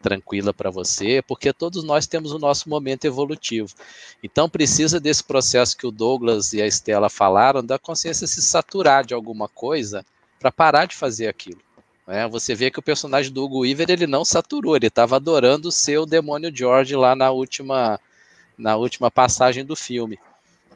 tranquila 0.00 0.54
para 0.54 0.70
você, 0.70 1.22
porque 1.26 1.52
todos 1.52 1.82
nós 1.84 2.06
temos 2.06 2.32
o 2.32 2.38
nosso 2.38 2.68
momento 2.68 3.04
evolutivo. 3.04 3.74
Então 4.22 4.48
precisa 4.48 5.00
desse 5.00 5.24
processo 5.24 5.76
que 5.76 5.86
o 5.86 5.90
Douglas 5.90 6.52
e 6.52 6.62
a 6.62 6.66
Estela 6.66 7.10
falaram, 7.10 7.64
da 7.64 7.78
consciência 7.78 8.26
se 8.26 8.40
saturar 8.40 9.04
de 9.04 9.14
alguma 9.14 9.48
coisa 9.48 10.04
para 10.38 10.52
parar 10.52 10.86
de 10.86 10.94
fazer 10.94 11.28
aquilo. 11.28 11.60
É, 12.06 12.26
você 12.26 12.54
vê 12.54 12.70
que 12.70 12.78
o 12.78 12.82
personagem 12.82 13.30
do 13.30 13.44
Hugo 13.44 13.60
Weaver 13.60 13.90
ele 13.90 14.06
não 14.06 14.24
saturou, 14.24 14.74
ele 14.74 14.86
estava 14.86 15.16
adorando 15.16 15.70
ser 15.70 15.98
o 15.98 16.06
demônio 16.06 16.50
George 16.54 16.96
lá 16.96 17.14
na 17.14 17.30
última, 17.30 18.00
na 18.56 18.76
última 18.76 19.10
passagem 19.10 19.62
do 19.62 19.76
filme. 19.76 20.18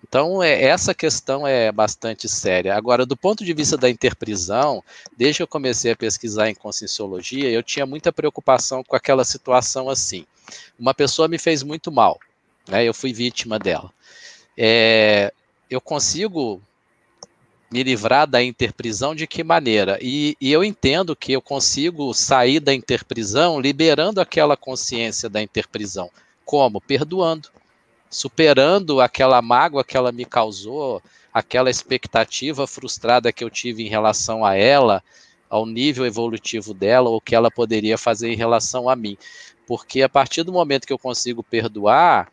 Então, 0.06 0.42
é, 0.42 0.64
essa 0.64 0.94
questão 0.94 1.46
é 1.46 1.70
bastante 1.70 2.28
séria. 2.28 2.74
Agora, 2.74 3.06
do 3.06 3.16
ponto 3.16 3.44
de 3.44 3.54
vista 3.54 3.76
da 3.76 3.88
interprisão, 3.88 4.82
desde 5.16 5.38
que 5.38 5.42
eu 5.42 5.48
comecei 5.48 5.92
a 5.92 5.96
pesquisar 5.96 6.50
em 6.50 6.54
conscienciologia, 6.54 7.50
eu 7.50 7.62
tinha 7.62 7.86
muita 7.86 8.12
preocupação 8.12 8.82
com 8.82 8.96
aquela 8.96 9.24
situação 9.24 9.88
assim. 9.88 10.26
Uma 10.78 10.92
pessoa 10.92 11.28
me 11.28 11.38
fez 11.38 11.62
muito 11.62 11.90
mal, 11.90 12.18
né? 12.68 12.84
eu 12.84 12.92
fui 12.92 13.12
vítima 13.12 13.58
dela. 13.58 13.90
É, 14.58 15.32
eu 15.70 15.80
consigo 15.80 16.60
me 17.70 17.82
livrar 17.82 18.26
da 18.26 18.42
interprisão 18.42 19.14
de 19.14 19.26
que 19.26 19.42
maneira? 19.42 19.98
E, 20.02 20.36
e, 20.38 20.52
eu 20.52 20.62
entendo 20.62 21.16
que 21.16 21.32
eu 21.32 21.40
consigo 21.40 22.12
sair 22.12 22.60
da 22.60 22.74
interprisão 22.74 23.58
liberando 23.58 24.20
aquela 24.20 24.58
consciência 24.58 25.30
da 25.30 25.40
interprisão. 25.40 26.10
Como? 26.44 26.82
Perdoando 26.82 27.48
superando 28.12 29.00
aquela 29.00 29.40
mágoa 29.40 29.82
que 29.82 29.96
ela 29.96 30.12
me 30.12 30.26
causou, 30.26 31.02
aquela 31.32 31.70
expectativa 31.70 32.66
frustrada 32.66 33.32
que 33.32 33.42
eu 33.42 33.48
tive 33.48 33.82
em 33.82 33.88
relação 33.88 34.44
a 34.44 34.54
ela, 34.54 35.02
ao 35.48 35.64
nível 35.64 36.04
evolutivo 36.04 36.74
dela, 36.74 37.08
ou 37.08 37.22
que 37.22 37.34
ela 37.34 37.50
poderia 37.50 37.96
fazer 37.96 38.30
em 38.30 38.36
relação 38.36 38.86
a 38.86 38.94
mim. 38.94 39.16
Porque 39.66 40.02
a 40.02 40.08
partir 40.10 40.42
do 40.42 40.52
momento 40.52 40.86
que 40.86 40.92
eu 40.92 40.98
consigo 40.98 41.42
perdoar, 41.42 42.30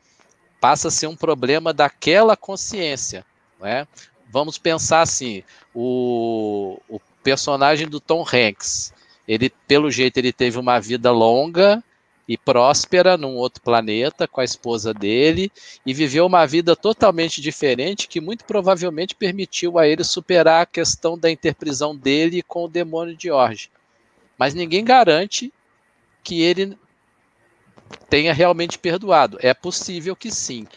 passa 0.60 0.90
a 0.90 0.92
ser 0.92 1.08
um 1.08 1.16
problema 1.16 1.74
daquela 1.74 2.36
consciência. 2.36 3.26
Né? 3.58 3.88
Vamos 4.30 4.58
pensar 4.58 5.02
assim: 5.02 5.44
o, 5.74 6.78
o 6.90 7.00
personagem 7.24 7.88
do 7.88 8.02
Tom 8.02 8.22
Hanks, 8.22 8.94
ele, 9.26 9.50
pelo 9.66 9.90
jeito, 9.90 10.18
ele 10.18 10.34
teve 10.34 10.60
uma 10.60 10.78
vida 10.78 11.10
longa, 11.10 11.82
e 12.30 12.38
próspera 12.38 13.18
num 13.18 13.36
outro 13.36 13.60
planeta 13.60 14.28
com 14.28 14.40
a 14.40 14.44
esposa 14.44 14.94
dele 14.94 15.52
e 15.84 15.96
viveu 15.96 16.28
uma 16.28 16.46
vida 16.46 16.76
totalmente 16.76 17.42
diferente 17.42 18.08
que 18.08 18.22
muito 18.22 18.46
provavelmente 18.46 19.16
permitiu 19.16 19.80
a 19.80 19.88
ele 19.88 20.04
superar 20.04 20.62
a 20.62 20.66
questão 20.68 21.18
da 21.18 21.32
interprisão 21.32 21.96
dele 21.96 22.44
com 22.44 22.66
o 22.66 22.70
demônio 22.70 23.16
de 23.16 23.32
Orge. 23.32 23.72
Mas 24.38 24.54
ninguém 24.54 24.86
garante 24.86 25.52
que 26.24 26.44
ele 26.44 26.78
tenha 28.08 28.32
realmente 28.32 28.78
perdoado. 28.78 29.40
É 29.42 29.52
possível 29.52 30.16
que 30.16 30.30
sim. 30.30 30.68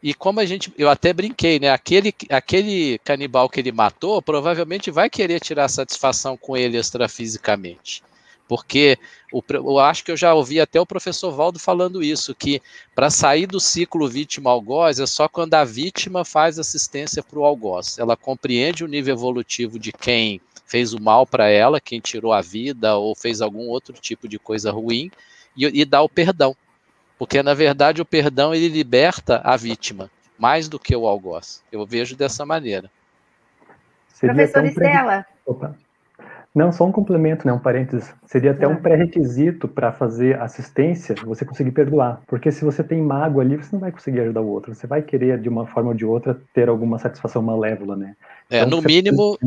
E 0.00 0.14
como 0.14 0.38
a 0.38 0.44
gente, 0.44 0.72
eu 0.78 0.88
até 0.88 1.12
brinquei, 1.12 1.58
né? 1.58 1.70
Aquele, 1.70 2.14
aquele 2.30 2.98
canibal 2.98 3.48
que 3.48 3.58
ele 3.58 3.72
matou 3.72 4.22
provavelmente 4.22 4.88
vai 4.88 5.10
querer 5.10 5.40
tirar 5.40 5.66
satisfação 5.66 6.36
com 6.36 6.56
ele 6.56 6.78
extrafisicamente. 6.78 8.04
Porque 8.48 8.98
o, 9.32 9.42
eu 9.50 9.78
acho 9.78 10.04
que 10.04 10.10
eu 10.10 10.16
já 10.16 10.32
ouvi 10.32 10.60
até 10.60 10.80
o 10.80 10.86
professor 10.86 11.32
Valdo 11.32 11.58
falando 11.58 12.02
isso, 12.02 12.34
que 12.34 12.62
para 12.94 13.10
sair 13.10 13.46
do 13.46 13.58
ciclo 13.58 14.08
vítima-algoz 14.08 15.00
é 15.00 15.06
só 15.06 15.28
quando 15.28 15.54
a 15.54 15.64
vítima 15.64 16.24
faz 16.24 16.58
assistência 16.58 17.22
para 17.22 17.38
o 17.38 17.44
algoz. 17.44 17.98
Ela 17.98 18.16
compreende 18.16 18.84
o 18.84 18.88
nível 18.88 19.14
evolutivo 19.14 19.78
de 19.78 19.92
quem 19.92 20.40
fez 20.64 20.92
o 20.92 21.00
mal 21.00 21.26
para 21.26 21.48
ela, 21.48 21.80
quem 21.80 22.00
tirou 22.00 22.32
a 22.32 22.40
vida 22.40 22.96
ou 22.96 23.14
fez 23.14 23.40
algum 23.40 23.68
outro 23.68 23.94
tipo 23.94 24.28
de 24.28 24.38
coisa 24.38 24.70
ruim, 24.70 25.10
e, 25.56 25.64
e 25.80 25.84
dá 25.84 26.02
o 26.02 26.08
perdão. 26.08 26.56
Porque, 27.18 27.42
na 27.42 27.54
verdade, 27.54 28.02
o 28.02 28.04
perdão 28.04 28.54
ele 28.54 28.68
liberta 28.68 29.40
a 29.42 29.56
vítima, 29.56 30.10
mais 30.38 30.68
do 30.68 30.78
que 30.78 30.94
o 30.94 31.06
algoz. 31.06 31.62
Eu 31.72 31.86
vejo 31.86 32.14
dessa 32.14 32.44
maneira. 32.44 32.90
Seria 34.12 34.34
Professor 34.34 34.64
Estela. 34.64 35.26
Opa. 35.46 35.76
Não, 36.56 36.72
só 36.72 36.86
um 36.86 36.90
complemento, 36.90 37.46
né, 37.46 37.52
um 37.52 37.58
parênteses. 37.58 38.14
Seria 38.24 38.52
até 38.52 38.66
um 38.66 38.72
é. 38.72 38.76
pré-requisito 38.76 39.68
para 39.68 39.92
fazer 39.92 40.40
assistência, 40.40 41.14
você 41.22 41.44
conseguir 41.44 41.70
perdoar. 41.70 42.22
Porque 42.26 42.50
se 42.50 42.64
você 42.64 42.82
tem 42.82 43.02
mágoa 43.02 43.42
ali, 43.42 43.58
você 43.58 43.68
não 43.72 43.80
vai 43.80 43.92
conseguir 43.92 44.20
ajudar 44.20 44.40
o 44.40 44.48
outro. 44.48 44.74
Você 44.74 44.86
vai 44.86 45.02
querer, 45.02 45.38
de 45.38 45.50
uma 45.50 45.66
forma 45.66 45.90
ou 45.90 45.94
de 45.94 46.06
outra, 46.06 46.40
ter 46.54 46.70
alguma 46.70 46.98
satisfação 46.98 47.42
malévola, 47.42 47.94
né? 47.94 48.16
É, 48.48 48.62
então, 48.62 48.70
no 48.70 48.86
mínimo, 48.86 49.38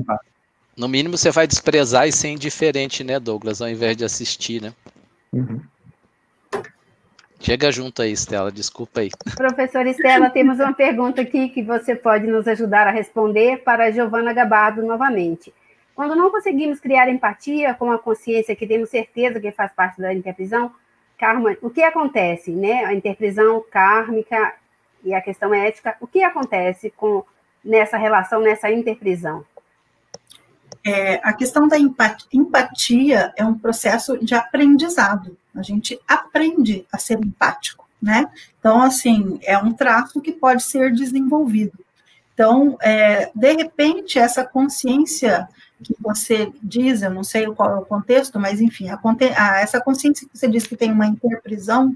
no 0.77 0.87
mínimo 0.87 1.17
você 1.17 1.31
vai 1.31 1.47
desprezar 1.47 2.07
e 2.07 2.11
ser 2.11 2.27
indiferente, 2.27 3.03
né, 3.03 3.19
Douglas, 3.19 3.59
ao 3.59 3.67
invés 3.67 3.97
de 3.97 4.05
assistir, 4.05 4.61
né? 4.61 4.71
Uhum. 5.33 5.59
Chega 7.39 7.71
junto 7.71 8.03
aí, 8.03 8.11
Estela, 8.11 8.51
desculpa 8.51 8.99
aí. 8.99 9.09
Professora 9.35 9.89
Estela, 9.89 10.29
temos 10.29 10.59
uma 10.59 10.73
pergunta 10.73 11.21
aqui 11.21 11.49
que 11.49 11.63
você 11.63 11.95
pode 11.95 12.27
nos 12.27 12.47
ajudar 12.47 12.85
a 12.85 12.91
responder 12.91 13.63
para 13.63 13.85
a 13.85 13.91
Giovana 13.91 14.31
Gabardo 14.31 14.83
novamente. 14.83 15.51
Quando 15.99 16.15
não 16.15 16.31
conseguimos 16.31 16.79
criar 16.79 17.09
empatia 17.09 17.73
com 17.73 17.91
a 17.91 17.99
consciência 17.99 18.55
que 18.55 18.65
temos 18.65 18.89
certeza 18.89 19.37
que 19.37 19.51
faz 19.51 19.69
parte 19.73 19.99
da 19.99 20.13
interprisão, 20.13 20.71
karma, 21.17 21.57
o 21.61 21.69
que 21.69 21.83
acontece, 21.83 22.51
né? 22.51 22.85
A 22.85 22.93
interprisão 22.93 23.61
kármica 23.69 24.53
e 25.03 25.13
a 25.13 25.19
questão 25.19 25.53
ética, 25.53 25.97
o 25.99 26.07
que 26.07 26.23
acontece 26.23 26.89
com 26.95 27.25
nessa 27.61 27.97
relação, 27.97 28.39
nessa 28.39 28.71
interprisão? 28.71 29.43
É, 30.85 31.19
a 31.21 31.33
questão 31.33 31.67
da 31.67 31.75
empatia 31.77 33.33
é 33.35 33.43
um 33.43 33.59
processo 33.59 34.17
de 34.23 34.33
aprendizado. 34.33 35.37
A 35.53 35.61
gente 35.61 35.99
aprende 36.07 36.87
a 36.93 36.97
ser 36.97 37.19
empático, 37.19 37.85
né? 38.01 38.31
Então, 38.57 38.81
assim, 38.81 39.37
é 39.43 39.57
um 39.57 39.73
traço 39.73 40.21
que 40.21 40.31
pode 40.31 40.63
ser 40.63 40.93
desenvolvido. 40.93 41.77
Então, 42.33 42.77
é, 42.81 43.29
de 43.35 43.51
repente, 43.51 44.17
essa 44.17 44.45
consciência 44.45 45.45
que 45.83 45.95
você 45.99 46.51
diz, 46.61 47.01
eu 47.01 47.09
não 47.09 47.23
sei 47.23 47.45
qual 47.47 47.71
é 47.71 47.79
o 47.79 47.85
contexto, 47.85 48.39
mas 48.39 48.61
enfim, 48.61 48.89
a, 48.89 48.99
a, 49.37 49.59
essa 49.59 49.81
consciência 49.81 50.27
que 50.27 50.37
você 50.37 50.47
diz 50.47 50.67
que 50.67 50.75
tem 50.75 50.91
uma 50.91 51.07
interprisão, 51.07 51.95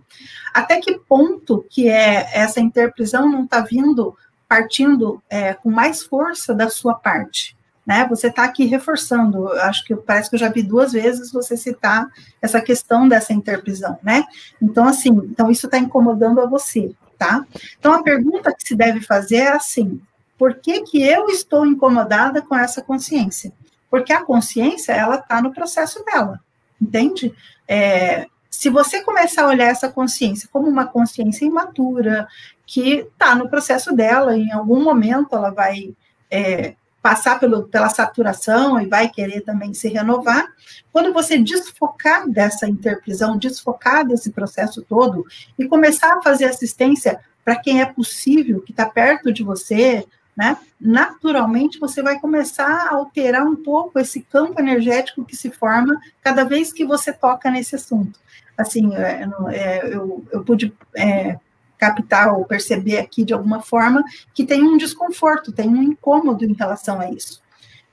até 0.53 0.79
que 0.79 0.97
ponto 0.99 1.65
que 1.69 1.89
é 1.89 2.29
essa 2.33 2.59
interprisão 2.59 3.29
não 3.29 3.43
está 3.43 3.61
vindo, 3.61 4.15
partindo 4.47 5.21
é, 5.29 5.53
com 5.53 5.69
mais 5.69 6.03
força 6.03 6.53
da 6.53 6.69
sua 6.69 6.95
parte? 6.95 7.55
Né? 7.85 8.07
Você 8.09 8.27
está 8.27 8.45
aqui 8.45 8.65
reforçando, 8.65 9.49
acho 9.49 9.83
que 9.83 9.93
parece 9.93 10.29
que 10.29 10.35
eu 10.37 10.39
já 10.39 10.47
vi 10.47 10.63
duas 10.63 10.93
vezes 10.93 11.33
você 11.33 11.57
citar 11.57 12.07
essa 12.41 12.61
questão 12.61 13.09
dessa 13.09 13.33
interprisão, 13.33 13.99
né? 14.01 14.23
Então, 14.61 14.87
assim, 14.87 15.09
então 15.29 15.51
isso 15.51 15.65
está 15.65 15.77
incomodando 15.77 16.39
a 16.39 16.45
você, 16.45 16.93
tá? 17.17 17.45
Então, 17.77 17.93
a 17.93 18.01
pergunta 18.01 18.53
que 18.53 18.65
se 18.65 18.73
deve 18.73 19.01
fazer 19.01 19.35
é 19.35 19.49
assim, 19.49 19.99
por 20.37 20.55
que, 20.55 20.81
que 20.83 21.03
eu 21.03 21.27
estou 21.27 21.65
incomodada 21.65 22.41
com 22.41 22.55
essa 22.55 22.81
consciência? 22.81 23.51
Porque 23.93 24.11
a 24.11 24.23
consciência, 24.23 24.91
ela 24.91 25.17
está 25.17 25.39
no 25.39 25.53
processo 25.53 26.03
dela, 26.03 26.39
entende? 26.81 27.31
É, 27.67 28.25
se 28.49 28.67
você 28.67 29.03
começar 29.03 29.43
a 29.43 29.49
olhar 29.49 29.67
essa 29.67 29.87
consciência 29.87 30.49
como 30.51 30.67
uma 30.67 30.87
consciência 30.87 31.45
imatura, 31.45 32.27
que 32.65 33.01
está 33.01 33.35
no 33.35 33.47
processo 33.47 33.95
dela, 33.95 34.35
em 34.35 34.51
algum 34.51 34.83
momento 34.83 35.35
ela 35.35 35.51
vai 35.51 35.93
é, 36.31 36.73
passar 37.03 37.39
pelo, 37.39 37.67
pela 37.67 37.87
saturação 37.87 38.81
e 38.81 38.87
vai 38.87 39.09
querer 39.09 39.41
também 39.41 39.75
se 39.75 39.87
renovar. 39.89 40.47
Quando 40.91 41.13
você 41.13 41.37
desfocar 41.37 42.27
dessa 42.27 42.67
interprisão, 42.67 43.37
desfocar 43.37 44.07
desse 44.07 44.31
processo 44.31 44.81
todo 44.81 45.23
e 45.55 45.67
começar 45.67 46.17
a 46.17 46.21
fazer 46.23 46.45
assistência 46.45 47.19
para 47.45 47.57
quem 47.57 47.79
é 47.79 47.85
possível, 47.85 48.59
que 48.59 48.71
está 48.71 48.87
perto 48.89 49.31
de 49.31 49.43
você, 49.43 50.03
né? 50.35 50.57
Naturalmente 50.79 51.79
você 51.79 52.01
vai 52.01 52.19
começar 52.19 52.87
a 52.87 52.95
alterar 52.95 53.45
um 53.45 53.55
pouco 53.55 53.99
esse 53.99 54.21
campo 54.21 54.59
energético 54.59 55.23
que 55.23 55.35
se 55.35 55.51
forma 55.51 55.99
cada 56.21 56.43
vez 56.43 56.73
que 56.73 56.85
você 56.85 57.13
toca 57.13 57.51
nesse 57.51 57.75
assunto. 57.75 58.19
Assim, 58.57 58.95
é, 58.95 59.27
é, 59.51 59.95
eu, 59.95 60.25
eu 60.31 60.43
pude 60.43 60.73
é, 60.95 61.37
captar 61.77 62.33
ou 62.33 62.45
perceber 62.45 62.97
aqui 62.97 63.23
de 63.23 63.33
alguma 63.33 63.61
forma 63.61 64.03
que 64.33 64.45
tem 64.45 64.63
um 64.63 64.77
desconforto, 64.77 65.51
tem 65.51 65.69
um 65.69 65.83
incômodo 65.83 66.45
em 66.45 66.53
relação 66.53 66.99
a 66.99 67.11
isso. 67.11 67.41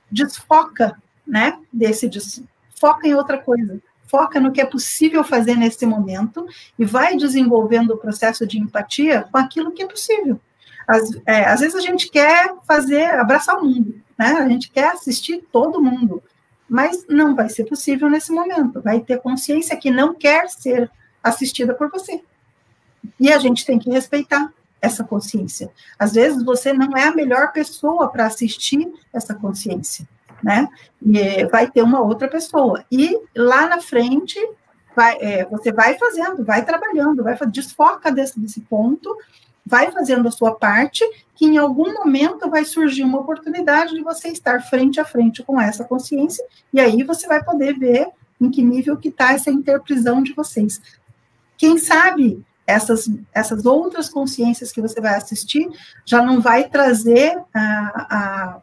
Desfoca, 0.09 0.97
né, 1.25 1.57
desse 1.71 2.07
des... 2.07 2.43
foca 2.79 3.07
em 3.07 3.13
outra 3.13 3.37
coisa. 3.37 3.81
Foca 4.07 4.39
no 4.39 4.51
que 4.51 4.59
é 4.59 4.65
possível 4.65 5.23
fazer 5.23 5.55
nesse 5.55 5.85
momento 5.85 6.45
e 6.77 6.83
vai 6.83 7.15
desenvolvendo 7.15 7.91
o 7.91 7.97
processo 7.97 8.45
de 8.45 8.59
empatia 8.59 9.25
com 9.31 9.37
aquilo 9.37 9.71
que 9.71 9.83
é 9.83 9.87
possível. 9.87 10.39
Às, 10.91 11.09
é, 11.25 11.45
às 11.45 11.61
vezes 11.61 11.75
a 11.75 11.79
gente 11.79 12.09
quer 12.09 12.53
fazer, 12.67 13.05
abraçar 13.11 13.57
o 13.57 13.63
mundo, 13.63 13.95
né? 14.19 14.33
A 14.33 14.49
gente 14.49 14.69
quer 14.69 14.91
assistir 14.91 15.41
todo 15.49 15.81
mundo, 15.81 16.21
mas 16.69 17.05
não 17.07 17.33
vai 17.33 17.47
ser 17.47 17.63
possível 17.63 18.09
nesse 18.09 18.29
momento. 18.33 18.81
Vai 18.81 18.99
ter 18.99 19.21
consciência 19.21 19.77
que 19.77 19.89
não 19.89 20.13
quer 20.13 20.49
ser 20.49 20.91
assistida 21.23 21.73
por 21.73 21.89
você. 21.89 22.21
E 23.17 23.31
a 23.31 23.39
gente 23.39 23.65
tem 23.65 23.79
que 23.79 23.89
respeitar 23.89 24.51
essa 24.81 25.01
consciência. 25.01 25.71
Às 25.97 26.11
vezes 26.11 26.43
você 26.43 26.73
não 26.73 26.97
é 26.97 27.05
a 27.05 27.15
melhor 27.15 27.53
pessoa 27.53 28.09
para 28.09 28.25
assistir 28.25 28.91
essa 29.13 29.33
consciência, 29.33 30.05
né? 30.43 30.67
E 31.01 31.45
vai 31.45 31.71
ter 31.71 31.83
uma 31.83 32.01
outra 32.01 32.27
pessoa. 32.27 32.83
E 32.91 33.17
lá 33.33 33.65
na 33.67 33.79
frente, 33.79 34.37
vai, 34.93 35.17
é, 35.21 35.45
você 35.45 35.71
vai 35.71 35.97
fazendo, 35.97 36.43
vai 36.43 36.65
trabalhando, 36.65 37.23
vai 37.23 37.37
desfoca 37.47 38.11
desse, 38.11 38.37
desse 38.37 38.59
ponto, 38.59 39.15
vai 39.71 39.89
fazendo 39.89 40.27
a 40.27 40.31
sua 40.31 40.53
parte, 40.53 41.01
que 41.33 41.45
em 41.45 41.57
algum 41.57 41.93
momento 41.93 42.49
vai 42.49 42.65
surgir 42.65 43.03
uma 43.03 43.21
oportunidade 43.21 43.95
de 43.95 44.03
você 44.03 44.27
estar 44.27 44.61
frente 44.63 44.99
a 44.99 45.05
frente 45.05 45.41
com 45.41 45.59
essa 45.59 45.85
consciência, 45.85 46.45
e 46.73 46.79
aí 46.81 47.01
você 47.03 47.25
vai 47.25 47.41
poder 47.41 47.79
ver 47.79 48.09
em 48.39 48.51
que 48.51 48.61
nível 48.61 48.97
que 48.97 49.07
está 49.07 49.31
essa 49.31 49.49
interprisão 49.49 50.21
de 50.21 50.33
vocês. 50.33 50.81
Quem 51.57 51.77
sabe 51.77 52.43
essas, 52.67 53.09
essas 53.33 53.65
outras 53.65 54.09
consciências 54.09 54.73
que 54.73 54.81
você 54.81 54.99
vai 54.99 55.15
assistir 55.15 55.69
já 56.05 56.21
não 56.21 56.41
vai 56.41 56.67
trazer 56.67 57.39
a, 57.53 57.61
a, 58.17 58.61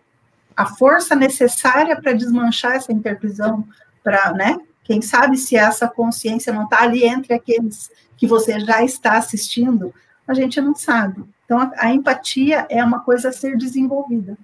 a 0.56 0.66
força 0.66 1.14
necessária 1.14 1.98
para 1.98 2.12
desmanchar 2.12 2.74
essa 2.74 2.92
interprisão, 2.92 3.66
para, 4.04 4.32
né? 4.32 4.58
Quem 4.84 5.00
sabe 5.00 5.36
se 5.38 5.56
essa 5.56 5.88
consciência 5.88 6.52
não 6.52 6.64
está 6.64 6.82
ali 6.82 7.04
entre 7.04 7.32
aqueles 7.32 7.90
que 8.16 8.26
você 8.26 8.60
já 8.60 8.82
está 8.82 9.16
assistindo, 9.16 9.94
a 10.28 10.34
gente 10.34 10.60
não 10.60 10.74
sabe. 10.74 11.24
Então, 11.44 11.58
a, 11.58 11.72
a 11.78 11.94
empatia 11.94 12.66
é 12.68 12.84
uma 12.84 13.00
coisa 13.00 13.30
a 13.30 13.32
ser 13.32 13.56
desenvolvida. 13.56 14.36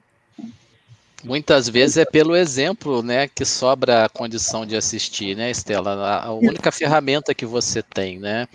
Muitas 1.23 1.71
vezes 1.71 1.97
é 1.97 2.05
pelo 2.05 2.37
exemplo, 2.37 3.03
né, 3.03 3.29
que 3.29 3.47
sobra 3.47 4.05
a 4.05 4.09
condição 4.11 4.67
de 4.67 4.77
assistir, 4.77 5.35
né, 5.35 5.51
Estela? 5.51 6.21
A, 6.23 6.33
única 6.35 6.71
ferramenta 6.71 7.35
que 7.35 7.47
você 7.47 7.83
tem, 7.83 8.19
né? 8.19 8.47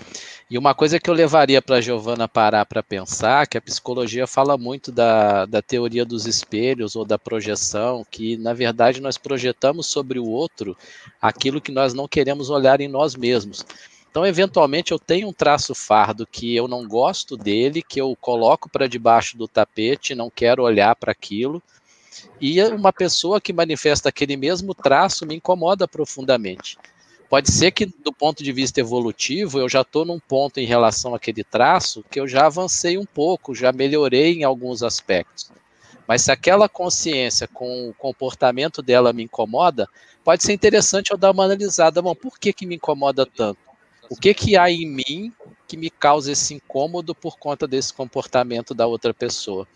E 0.47 0.57
uma 0.57 0.75
coisa 0.75 0.99
que 0.99 1.09
eu 1.09 1.13
levaria 1.13 1.61
para 1.63 1.77
a 1.77 1.81
Giovana 1.81 2.27
parar 2.27 2.65
para 2.65 2.83
pensar, 2.83 3.47
que 3.47 3.57
a 3.57 3.61
psicologia 3.61 4.27
fala 4.27 4.55
muito 4.55 4.91
da, 4.91 5.45
da 5.45 5.63
teoria 5.63 6.05
dos 6.05 6.27
espelhos 6.27 6.95
ou 6.95 7.03
da 7.03 7.17
projeção, 7.17 8.05
que 8.09 8.37
na 8.37 8.53
verdade 8.53 9.01
nós 9.01 9.17
projetamos 9.17 9.87
sobre 9.87 10.19
o 10.19 10.27
outro 10.27 10.77
aquilo 11.19 11.61
que 11.61 11.71
nós 11.71 11.93
não 11.93 12.07
queremos 12.07 12.51
olhar 12.51 12.81
em 12.81 12.87
nós 12.87 13.15
mesmos. 13.15 13.65
Então, 14.09 14.25
eventualmente, 14.25 14.91
eu 14.91 14.97
tenho 14.97 15.27
um 15.27 15.33
traço 15.33 15.75
fardo 15.75 16.25
que 16.25 16.55
eu 16.55 16.67
não 16.67 16.87
gosto 16.87 17.37
dele, 17.37 17.83
que 17.83 18.01
eu 18.01 18.17
coloco 18.19 18.67
para 18.67 18.87
debaixo 18.87 19.37
do 19.37 19.47
tapete, 19.47 20.15
não 20.15 20.29
quero 20.29 20.63
olhar 20.63 20.95
para 20.95 21.11
aquilo. 21.11 21.61
E 22.41 22.61
uma 22.63 22.91
pessoa 22.91 23.39
que 23.39 23.53
manifesta 23.53 24.09
aquele 24.09 24.35
mesmo 24.35 24.73
traço 24.73 25.25
me 25.25 25.35
incomoda 25.35 25.87
profundamente. 25.87 26.77
Pode 27.29 27.51
ser 27.51 27.69
que, 27.69 27.85
do 27.85 28.11
ponto 28.11 28.43
de 28.43 28.51
vista 28.51 28.79
evolutivo, 28.79 29.59
eu 29.59 29.69
já 29.69 29.81
estou 29.81 30.03
num 30.03 30.19
ponto 30.19 30.59
em 30.59 30.65
relação 30.65 31.13
àquele 31.13 31.43
traço 31.43 32.03
que 32.09 32.19
eu 32.19 32.27
já 32.27 32.47
avancei 32.47 32.97
um 32.97 33.05
pouco, 33.05 33.53
já 33.53 33.71
melhorei 33.71 34.33
em 34.33 34.43
alguns 34.43 34.81
aspectos. 34.81 35.51
Mas 36.07 36.23
se 36.23 36.31
aquela 36.31 36.67
consciência 36.67 37.47
com 37.47 37.87
o 37.87 37.93
comportamento 37.93 38.81
dela 38.81 39.13
me 39.13 39.23
incomoda, 39.23 39.87
pode 40.23 40.43
ser 40.43 40.53
interessante 40.53 41.11
eu 41.11 41.17
dar 41.17 41.29
uma 41.29 41.45
analisada. 41.45 42.01
Bom, 42.01 42.15
por 42.15 42.39
que, 42.39 42.51
que 42.51 42.65
me 42.65 42.77
incomoda 42.77 43.27
tanto? 43.27 43.68
O 44.09 44.15
que, 44.15 44.33
que 44.33 44.57
há 44.57 44.71
em 44.71 44.87
mim 44.87 45.31
que 45.67 45.77
me 45.77 45.89
causa 45.89 46.31
esse 46.31 46.53
incômodo 46.55 47.13
por 47.13 47.37
conta 47.37 47.67
desse 47.67 47.93
comportamento 47.93 48.73
da 48.73 48.87
outra 48.87 49.13
pessoa? 49.13 49.67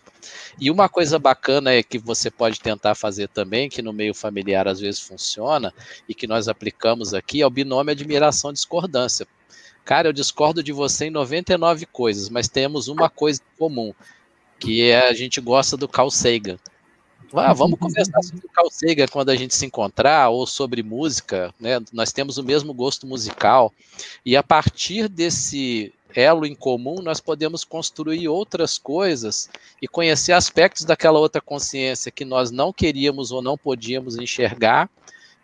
E 0.59 0.71
uma 0.71 0.89
coisa 0.89 1.19
bacana 1.19 1.71
é 1.71 1.83
que 1.83 1.99
você 1.99 2.31
pode 2.31 2.59
tentar 2.59 2.95
fazer 2.95 3.27
também, 3.27 3.69
que 3.69 3.81
no 3.81 3.93
meio 3.93 4.13
familiar 4.13 4.67
às 4.67 4.79
vezes 4.79 5.01
funciona, 5.01 5.73
e 6.07 6.15
que 6.15 6.25
nós 6.25 6.47
aplicamos 6.47 7.13
aqui, 7.13 7.41
é 7.41 7.45
o 7.45 7.49
binômio 7.49 7.91
admiração-discordância. 7.91 9.27
Cara, 9.85 10.07
eu 10.07 10.13
discordo 10.13 10.63
de 10.63 10.71
você 10.71 11.05
em 11.05 11.11
99 11.11 11.85
coisas, 11.85 12.29
mas 12.29 12.47
temos 12.47 12.87
uma 12.87 13.09
coisa 13.09 13.41
em 13.41 13.57
comum, 13.57 13.93
que 14.59 14.89
é 14.89 15.09
a 15.09 15.13
gente 15.13 15.41
gosta 15.41 15.75
do 15.75 15.87
Carl 15.87 16.09
Sagan. 16.09 16.57
Ah, 17.33 17.53
vamos 17.53 17.77
conversar 17.79 18.21
sobre 18.21 18.45
o 18.45 18.49
Carl 18.49 18.69
Sagan 18.69 19.07
quando 19.07 19.29
a 19.29 19.35
gente 19.35 19.55
se 19.55 19.65
encontrar, 19.65 20.29
ou 20.29 20.45
sobre 20.45 20.83
música, 20.83 21.53
né? 21.59 21.79
Nós 21.91 22.11
temos 22.11 22.37
o 22.37 22.43
mesmo 22.43 22.73
gosto 22.73 23.07
musical, 23.07 23.73
e 24.25 24.37
a 24.37 24.43
partir 24.43 25.07
desse 25.07 25.93
elo 26.15 26.45
em 26.45 26.53
comum, 26.53 27.01
nós 27.01 27.19
podemos 27.19 27.63
construir 27.63 28.27
outras 28.27 28.77
coisas 28.77 29.49
e 29.81 29.87
conhecer 29.87 30.33
aspectos 30.33 30.85
daquela 30.85 31.19
outra 31.19 31.41
consciência 31.41 32.11
que 32.11 32.23
nós 32.23 32.51
não 32.51 32.71
queríamos 32.71 33.31
ou 33.31 33.41
não 33.41 33.57
podíamos 33.57 34.15
enxergar 34.17 34.89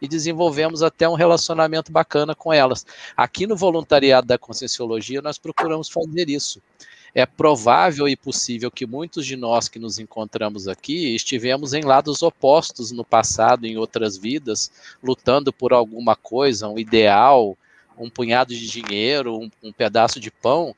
e 0.02 0.08
desenvolvemos 0.08 0.82
até 0.82 1.10
um 1.10 1.16
relacionamento 1.16 1.92
bacana 1.92 2.34
com 2.34 2.54
elas. 2.54 2.86
Aqui 3.18 3.46
no 3.46 3.56
voluntariado 3.56 4.28
da 4.28 4.38
Conscienciologia, 4.38 5.22
nós 5.22 5.38
procuramos 5.38 5.90
fazer 5.90 6.30
isso. 6.30 6.62
É 7.14 7.26
provável 7.26 8.08
e 8.08 8.16
possível 8.16 8.70
que 8.70 8.86
muitos 8.86 9.26
de 9.26 9.36
nós 9.36 9.68
que 9.68 9.80
nos 9.80 10.00
encontramos 10.00 10.68
aqui 10.68 11.16
estivemos 11.16 11.74
em 11.74 11.82
lados 11.82 12.22
opostos 12.22 12.92
no 12.92 13.04
passado, 13.04 13.66
em 13.66 13.78
outras 13.78 14.18
vidas, 14.18 14.72
lutando 15.02 15.52
por 15.52 15.74
alguma 15.74 16.16
coisa, 16.16 16.68
um 16.68 16.78
ideal, 16.78 17.58
um 17.98 18.10
punhado 18.10 18.54
de 18.54 18.68
dinheiro, 18.68 19.38
um, 19.38 19.50
um 19.64 19.72
pedaço 19.72 20.20
de 20.20 20.30
pão, 20.30 20.76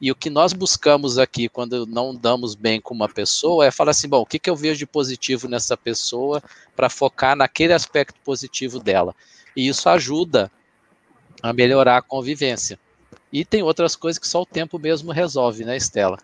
e 0.00 0.10
o 0.10 0.14
que 0.14 0.28
nós 0.28 0.52
buscamos 0.52 1.18
aqui, 1.18 1.48
quando 1.48 1.86
não 1.86 2.14
damos 2.14 2.54
bem 2.54 2.80
com 2.80 2.92
uma 2.92 3.08
pessoa, 3.08 3.64
é 3.64 3.70
falar 3.70 3.92
assim: 3.92 4.08
bom, 4.08 4.20
o 4.20 4.26
que, 4.26 4.38
que 4.38 4.50
eu 4.50 4.56
vejo 4.56 4.78
de 4.78 4.86
positivo 4.86 5.48
nessa 5.48 5.76
pessoa 5.76 6.42
para 6.74 6.90
focar 6.90 7.36
naquele 7.36 7.72
aspecto 7.72 8.18
positivo 8.24 8.78
dela. 8.78 9.14
E 9.56 9.68
isso 9.68 9.88
ajuda 9.88 10.50
a 11.42 11.52
melhorar 11.52 11.98
a 11.98 12.02
convivência. 12.02 12.78
E 13.34 13.44
tem 13.44 13.64
outras 13.64 13.96
coisas 13.96 14.16
que 14.16 14.28
só 14.28 14.42
o 14.42 14.46
tempo 14.46 14.78
mesmo 14.78 15.10
resolve, 15.10 15.64
né, 15.64 15.76
Estela? 15.76 16.18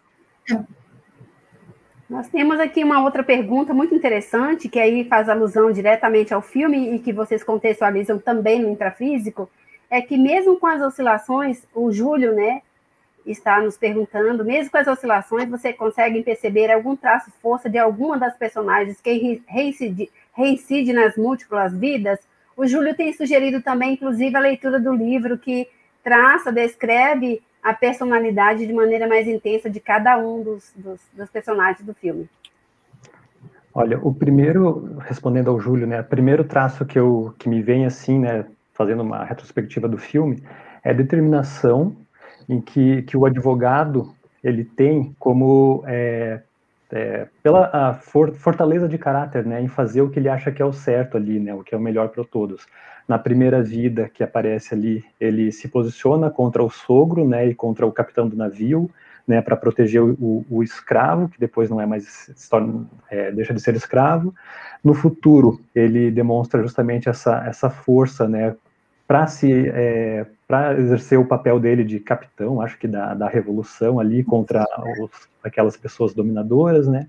Nós 2.09 2.29
temos 2.29 2.61
aqui 2.61 2.85
uma 2.85 3.03
outra 3.03 3.25
pergunta 3.25 3.75
muito 3.75 3.93
interessante, 3.93 4.69
que 4.69 4.79
aí 4.79 5.05
faz 5.05 5.29
alusão 5.29 5.73
diretamente 5.73 6.33
ao 6.33 6.41
filme 6.41 6.95
e 6.95 7.01
que 7.01 7.13
vocês 7.13 7.43
contextualizam 7.43 8.17
também 8.21 8.63
no 8.63 8.71
intrafísico, 8.71 9.51
é 9.91 10.01
que 10.01 10.17
mesmo 10.17 10.57
com 10.57 10.69
as 10.69 10.81
oscilações, 10.81 11.65
o 11.75 11.91
Júlio, 11.91 12.33
né, 12.33 12.63
está 13.27 13.61
nos 13.61 13.77
perguntando, 13.77 14.45
mesmo 14.45 14.71
com 14.71 14.79
as 14.79 14.87
oscilações, 14.87 15.51
você 15.51 15.73
consegue 15.73 16.23
perceber 16.23 16.71
algum 16.71 16.95
traço 16.95 17.33
força 17.43 17.69
de 17.69 17.77
alguma 17.77 18.19
das 18.19 18.37
personagens 18.37 19.01
que 19.01 19.43
reincide, 19.49 20.09
reincide 20.33 20.93
nas 20.93 21.17
múltiplas 21.17 21.77
vidas? 21.77 22.21
O 22.57 22.69
Júlio 22.69 22.95
tem 22.95 23.13
sugerido 23.13 23.61
também, 23.61 23.95
inclusive, 23.95 24.37
a 24.37 24.41
leitura 24.41 24.79
do 24.79 24.95
livro 24.95 25.37
que 25.37 25.67
traça, 26.03 26.53
descreve 26.53 27.43
a 27.63 27.75
personalidade 27.75 28.67
de 28.67 28.73
maneira 28.73 29.07
mais 29.07 29.29
intensa 29.29 29.69
de 29.69 29.81
cada 29.81 30.19
um 30.19 30.43
dos, 30.43 30.73
dos, 30.75 31.01
dos 31.13 31.31
personagens 31.31 31.85
do 31.85 31.95
filme. 31.95 32.29
Olha, 33.73 33.99
o 34.03 34.13
primeiro, 34.13 34.97
respondendo 35.01 35.51
ao 35.51 35.61
Júlio, 35.61 35.87
né, 35.87 36.01
o 36.01 36.05
primeiro 36.05 36.43
traço 36.43 36.85
que, 36.85 36.99
eu, 36.99 37.35
que 37.39 37.49
me 37.49 37.63
vem 37.63 37.87
assim, 37.87 38.19
né, 38.19 38.45
fazendo 38.73 39.03
uma 39.03 39.25
retrospectiva 39.25 39.87
do 39.87 39.97
filme, 39.97 40.43
é 40.83 40.91
a 40.91 40.95
determinação 40.95 41.97
em 42.49 42.61
que, 42.61 43.03
que 43.03 43.17
o 43.17 43.25
advogado 43.25 44.13
ele 44.43 44.65
tem 44.65 45.15
como 45.19 45.85
é, 45.87 46.41
é, 46.93 47.29
pela 47.43 47.95
for, 47.95 48.33
fortaleza 48.35 48.89
de 48.89 48.99
caráter, 48.99 49.45
né, 49.47 49.61
em 49.61 49.69
fazer 49.69 50.03
o 50.03 50.11
que 50.11 50.19
ele 50.19 50.29
acha 50.29 50.51
que 50.51 50.61
é 50.61 50.65
o 50.65 50.73
certo 50.73 51.17
ali, 51.17 51.39
né, 51.39 51.55
o 51.55 51.63
que 51.63 51.75
é 51.75 51.79
o 51.79 51.81
melhor 51.81 52.09
para 52.09 52.25
todos. 52.25 52.67
Na 53.07 53.19
primeira 53.19 53.63
vida 53.63 54.09
que 54.13 54.23
aparece 54.23 54.75
ali, 54.75 55.05
ele 55.21 55.51
se 55.53 55.69
posiciona 55.69 56.31
contra 56.31 56.63
o 56.63 56.71
sogro, 56.71 57.27
né, 57.27 57.47
e 57.47 57.55
contra 57.55 57.87
o 57.87 57.93
capitão 57.93 58.29
do 58.29 58.37
navio, 58.37 58.91
né, 59.27 59.41
para 59.41 59.57
proteger 59.57 60.03
o, 60.03 60.17
o, 60.21 60.47
o, 60.51 60.63
escravo, 60.63 61.29
que 61.29 61.39
depois 61.39 61.71
não 61.71 61.81
é 61.81 61.87
mais, 61.87 62.49
torna, 62.51 62.87
é, 63.09 63.31
deixa 63.31 63.55
de 63.55 63.61
ser 63.61 63.75
escravo. 63.77 64.35
No 64.83 64.95
futuro, 64.95 65.61
ele 65.75 66.11
demonstra 66.11 66.63
justamente 66.63 67.09
essa, 67.09 67.45
essa 67.47 67.71
força, 67.71 68.29
né, 68.29 68.57
para 69.07 69.27
se 69.27 69.69
é, 69.69 70.27
para 70.51 70.77
exercer 70.77 71.17
o 71.17 71.25
papel 71.25 71.61
dele 71.61 71.85
de 71.85 72.01
capitão, 72.01 72.61
acho 72.61 72.77
que 72.77 72.89
da, 72.89 73.15
da 73.15 73.29
revolução 73.29 74.01
ali 74.01 74.25
contra 74.25 74.67
os, 75.01 75.09
aquelas 75.45 75.77
pessoas 75.77 76.13
dominadoras, 76.13 76.89
né? 76.89 77.07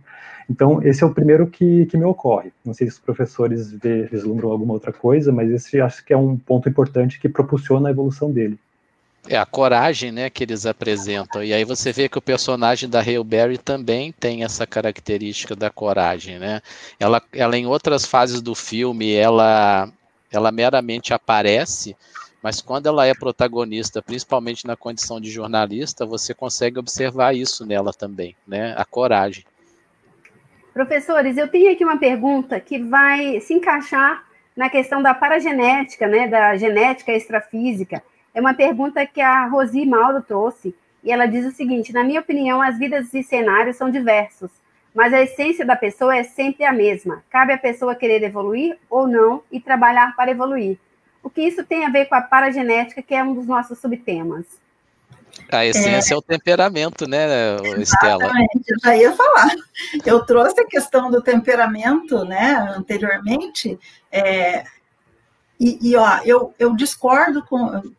Então 0.48 0.80
esse 0.84 1.04
é 1.04 1.08
o 1.08 1.14
primeiro 1.14 1.48
que, 1.48 1.88
que 1.88 1.98
me 1.98 2.06
ocorre. 2.06 2.54
Não 2.64 2.72
sei 2.72 2.86
se 2.86 2.94
os 2.94 3.00
professores 3.00 3.72
vê, 3.72 4.04
vislumbram 4.04 4.52
alguma 4.52 4.74
outra 4.74 4.94
coisa, 4.94 5.32
mas 5.32 5.50
esse 5.50 5.82
acho 5.82 6.06
que 6.06 6.14
é 6.14 6.18
um 6.18 6.38
ponto 6.38 6.70
importante 6.70 7.20
que 7.20 7.28
propulsiona 7.28 7.90
a 7.90 7.92
evolução 7.92 8.32
dele. 8.32 8.60
É 9.28 9.38
a 9.38 9.46
coragem, 9.46 10.12
né, 10.12 10.30
que 10.30 10.44
eles 10.44 10.68
apresentam. 10.68 11.44
E 11.44 11.52
aí 11.52 11.66
você 11.66 11.92
vê 11.92 12.08
que 12.08 12.20
o 12.20 12.22
personagem 12.22 12.88
da 12.88 13.00
Hale 13.00 13.24
Berry 13.24 13.58
também 13.58 14.12
tem 14.12 14.44
essa 14.44 14.68
característica 14.68 15.56
da 15.56 15.72
coragem, 15.72 16.38
né? 16.38 16.62
Ela, 17.00 17.20
ela 17.34 17.58
em 17.58 17.66
outras 17.66 18.06
fases 18.06 18.40
do 18.40 18.54
filme, 18.54 19.12
ela 19.14 19.92
ela 20.32 20.52
meramente 20.52 21.14
aparece, 21.14 21.96
mas 22.42 22.62
quando 22.62 22.88
ela 22.88 23.06
é 23.06 23.14
protagonista, 23.14 24.02
principalmente 24.02 24.66
na 24.66 24.76
condição 24.76 25.20
de 25.20 25.30
jornalista, 25.30 26.06
você 26.06 26.34
consegue 26.34 26.80
observar 26.80 27.36
isso 27.36 27.66
nela 27.66 27.94
também, 27.94 28.36
né? 28.48 28.74
A 28.78 28.86
coragem. 28.86 29.46
Professores, 30.74 31.38
eu 31.38 31.48
tenho 31.48 31.72
aqui 31.72 31.84
uma 31.84 31.98
pergunta 31.98 32.60
que 32.60 32.80
vai 32.80 33.40
se 33.42 33.54
encaixar 33.54 34.26
na 34.56 34.70
questão 34.70 35.02
da 35.02 35.14
paragenética, 35.14 36.08
né, 36.08 36.28
da 36.28 36.56
genética 36.56 37.12
extrafísica. 37.12 38.02
É 38.34 38.40
uma 38.40 38.54
pergunta 38.54 39.06
que 39.06 39.22
a 39.22 39.48
Rosi 39.48 39.86
Mauro 39.86 40.22
trouxe, 40.22 40.74
e 41.04 41.12
ela 41.12 41.26
diz 41.26 41.46
o 41.46 41.52
seguinte: 41.52 41.94
na 41.94 42.04
minha 42.04 42.22
opinião, 42.22 42.62
as 42.62 42.78
vidas 42.78 43.14
e 43.14 43.22
cenários 43.22 43.76
são 43.76 43.90
diversos 43.90 44.50
mas 44.94 45.14
a 45.14 45.22
essência 45.22 45.66
da 45.66 45.76
pessoa 45.76 46.16
é 46.16 46.24
sempre 46.24 46.66
a 46.66 46.74
mesma. 46.74 47.24
Cabe 47.30 47.54
à 47.54 47.58
pessoa 47.58 47.96
querer 47.96 48.24
evoluir 48.24 48.78
ou 48.90 49.08
não 49.08 49.42
e 49.52 49.60
trabalhar 49.60 50.16
para 50.16 50.32
evoluir. 50.32 50.78
O 51.24 51.30
que 51.30 51.42
isso 51.42 51.64
tem 51.64 51.86
a 51.86 51.90
ver 51.90 52.06
com 52.06 52.16
a 52.16 52.22
paragenética, 52.22 53.02
que 53.02 53.14
é 53.14 53.24
um 53.24 53.34
dos 53.34 53.46
nossos 53.46 53.80
subtemas? 53.80 54.46
A 55.52 55.66
essência 55.66 56.14
é, 56.14 56.16
é 56.16 56.18
o 56.18 56.22
temperamento, 56.22 57.08
né, 57.08 57.56
Estela? 57.78 58.24
Exatamente, 58.24 58.64
eu 58.68 58.80
já 58.84 58.98
ia 58.98 59.16
falar. 59.16 59.52
Eu 60.06 60.26
trouxe 60.26 60.60
a 60.60 60.66
questão 60.66 61.10
do 61.10 61.22
temperamento, 61.22 62.26
né, 62.26 62.56
anteriormente, 62.76 63.80
é, 64.12 64.66
e, 65.64 65.92
e, 65.92 65.96
ó, 65.96 66.20
eu, 66.26 66.56
eu 66.58 66.76
discordo 66.76 67.46
com. 67.46 67.94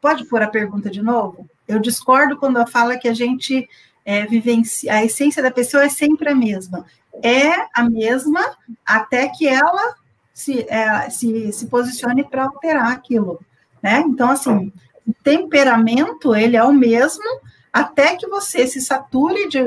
Pode 0.00 0.24
pôr 0.24 0.42
a 0.42 0.48
pergunta 0.48 0.90
de 0.90 1.00
novo? 1.00 1.48
Eu 1.68 1.78
discordo 1.78 2.36
quando 2.36 2.56
ela 2.56 2.66
fala 2.66 2.98
que 2.98 3.08
a 3.08 3.14
gente 3.14 3.68
é, 4.04 4.26
vivencia, 4.26 4.92
a 4.92 5.04
essência 5.04 5.40
da 5.40 5.52
pessoa 5.52 5.84
é 5.84 5.88
sempre 5.88 6.28
a 6.28 6.34
mesma. 6.34 6.84
É 7.22 7.52
a 7.72 7.88
mesma 7.88 8.56
até 8.84 9.28
que 9.28 9.46
ela 9.46 9.94
se, 10.36 10.66
é, 10.68 11.08
se, 11.08 11.50
se 11.50 11.66
posicione 11.66 12.22
para 12.22 12.44
alterar 12.44 12.92
aquilo. 12.92 13.40
Né? 13.82 14.04
Então, 14.06 14.30
assim, 14.30 14.70
o 15.06 15.14
temperamento, 15.24 16.34
ele 16.34 16.58
é 16.58 16.62
o 16.62 16.74
mesmo 16.74 17.24
até 17.72 18.16
que 18.16 18.26
você 18.26 18.66
se 18.66 18.82
sature 18.82 19.48
de, 19.48 19.60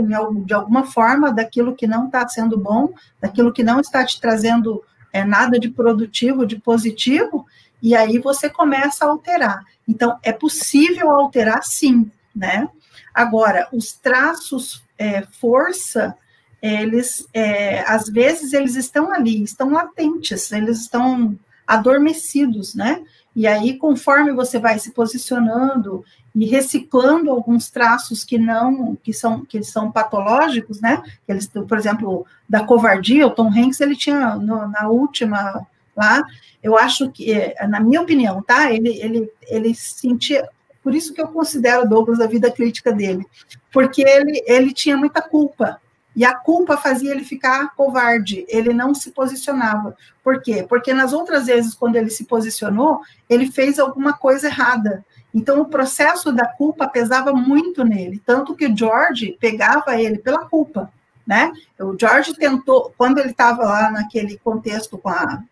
de 0.46 0.54
alguma 0.54 0.86
forma 0.86 1.34
daquilo 1.34 1.76
que 1.76 1.88
não 1.88 2.06
está 2.06 2.28
sendo 2.28 2.56
bom, 2.56 2.94
daquilo 3.20 3.52
que 3.52 3.64
não 3.64 3.80
está 3.80 4.06
te 4.06 4.22
trazendo 4.22 4.84
é, 5.12 5.24
nada 5.24 5.60
de 5.60 5.70
produtivo, 5.72 6.46
de 6.46 6.60
positivo, 6.60 7.48
e 7.82 7.96
aí 7.96 8.20
você 8.20 8.48
começa 8.48 9.06
a 9.06 9.10
alterar. 9.10 9.64
Então, 9.88 10.20
é 10.22 10.32
possível 10.32 11.10
alterar 11.10 11.64
sim, 11.64 12.12
né? 12.36 12.70
Agora, 13.12 13.68
os 13.74 13.94
traços 13.94 14.84
é, 15.00 15.24
força, 15.40 16.16
eles, 16.62 17.28
é, 17.34 17.82
às 17.82 18.10
vezes, 18.10 18.54
eles 18.54 18.76
estão 18.76 19.12
ali, 19.12 19.44
estão 19.44 19.72
latentes, 19.72 20.52
eles 20.52 20.82
estão 20.82 21.38
adormecidos, 21.66 22.76
né? 22.76 23.04
E 23.36 23.48
aí, 23.48 23.78
conforme 23.78 24.34
você 24.34 24.60
vai 24.60 24.80
se 24.80 24.92
posicionando 24.92 26.04
e 26.36 26.46
reciclando 26.46 27.30
alguns 27.30 27.70
traços 27.70 28.24
que 28.24 28.38
não, 28.38 28.96
que 28.96 29.14
são, 29.14 29.46
que 29.46 29.64
são 29.64 29.92
patológicos, 29.92 30.82
né? 30.82 31.02
Eles, 31.28 31.48
por 31.48 31.78
exemplo, 31.78 32.26
da 32.48 32.64
covardia, 32.64 33.28
o 33.28 33.32
Tom 33.32 33.48
Hanks, 33.48 33.80
ele 33.80 33.96
tinha 33.96 34.36
no, 34.36 34.68
na 34.68 34.90
última 34.90 35.66
lá, 35.96 36.24
eu 36.62 36.78
acho 36.78 37.10
que, 37.12 37.54
na 37.68 37.80
minha 37.80 38.02
opinião, 38.02 38.42
tá? 38.42 38.72
Ele, 38.72 39.00
ele, 39.02 39.32
ele 39.48 39.76
sentia 39.76 40.48
por 40.84 40.96
isso 40.96 41.14
que 41.14 41.22
eu 41.22 41.28
considero 41.28 41.88
Douglas 41.88 42.20
a 42.20 42.28
vida 42.28 42.50
crítica 42.50 42.92
dele, 42.92 43.26
porque 43.72 44.02
ele, 44.02 44.44
ele 44.48 44.74
tinha 44.74 44.98
muita 44.98 45.22
culpa. 45.22 45.80
E 46.16 46.26
a 46.26 46.34
culpa 46.34 46.76
fazia 46.76 47.12
ele 47.12 47.24
ficar 47.24 47.74
covarde, 47.76 48.46
ele 48.50 48.74
não 48.74 48.94
se 48.94 49.12
posicionava. 49.12 49.96
Por 50.24 50.42
quê? 50.42 50.66
Porque 50.68 50.94
nas 50.94 51.14
outras 51.14 51.46
vezes, 51.46 51.74
quando 51.74 51.96
ele 51.96 52.10
se 52.10 52.26
posicionou, 52.26 53.02
ele 53.30 53.52
fez 53.52 53.80
alguma 53.80 54.14
coisa 54.14 54.48
errada. 54.48 55.06
Então, 55.34 55.62
o 55.62 55.66
processo 55.66 56.32
da 56.32 56.48
culpa 56.48 56.88
pesava 56.88 57.32
muito 57.32 57.84
nele, 57.84 58.22
tanto 58.26 58.56
que 58.56 58.66
o 58.66 58.76
George 58.76 59.38
pegava 59.40 59.96
ele 60.02 60.18
pela 60.18 60.46
culpa, 60.46 60.92
né? 61.26 61.52
O 61.80 61.96
George 61.98 62.34
tentou, 62.34 62.92
quando 62.98 63.20
ele 63.20 63.30
estava 63.30 63.64
lá 63.64 63.92
naquele 63.92 64.40
contexto 64.40 64.98
com 64.98 65.10
a, 65.10 65.44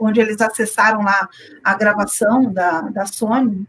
onde 0.00 0.20
eles 0.20 0.40
acessaram 0.40 1.02
lá 1.02 1.28
a 1.62 1.74
gravação 1.74 2.52
da, 2.52 2.80
da 2.82 3.06
Sony, 3.06 3.66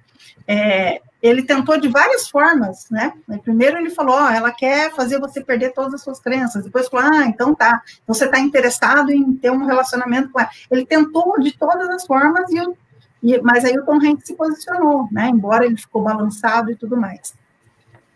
é, 0.48 1.02
ele 1.26 1.44
tentou 1.44 1.80
de 1.80 1.88
várias 1.88 2.28
formas, 2.28 2.88
né? 2.92 3.14
Primeiro 3.44 3.78
ele 3.78 3.90
falou, 3.90 4.16
ó, 4.16 4.30
ela 4.30 4.52
quer 4.52 4.94
fazer 4.94 5.20
você 5.20 5.42
perder 5.42 5.74
todas 5.74 5.96
as 5.96 6.02
suas 6.02 6.20
crenças. 6.20 6.64
Depois 6.64 6.88
falou, 6.88 7.12
ah, 7.12 7.26
então 7.26 7.56
tá, 7.56 7.82
você 8.06 8.26
está 8.26 8.40
interessado 8.40 9.12
em 9.12 9.34
ter 9.34 9.50
um 9.50 9.66
relacionamento 9.66 10.30
com 10.30 10.40
ela. 10.40 10.50
Ele 10.70 10.86
tentou 10.86 11.40
de 11.40 11.58
todas 11.58 11.90
as 11.90 12.06
formas, 12.06 12.50
e, 12.52 12.60
e, 13.24 13.42
mas 13.42 13.66
aí 13.66 13.78
o 13.78 13.86
Tom 13.86 13.96
Hanks 13.96 14.28
se 14.28 14.36
posicionou, 14.36 15.08
né? 15.12 15.30
Embora 15.30 15.66
ele 15.66 15.78
ficou 15.78 16.04
balançado 16.04 16.72
e 16.72 16.76
tudo 16.76 16.98
mais. 16.98 17.34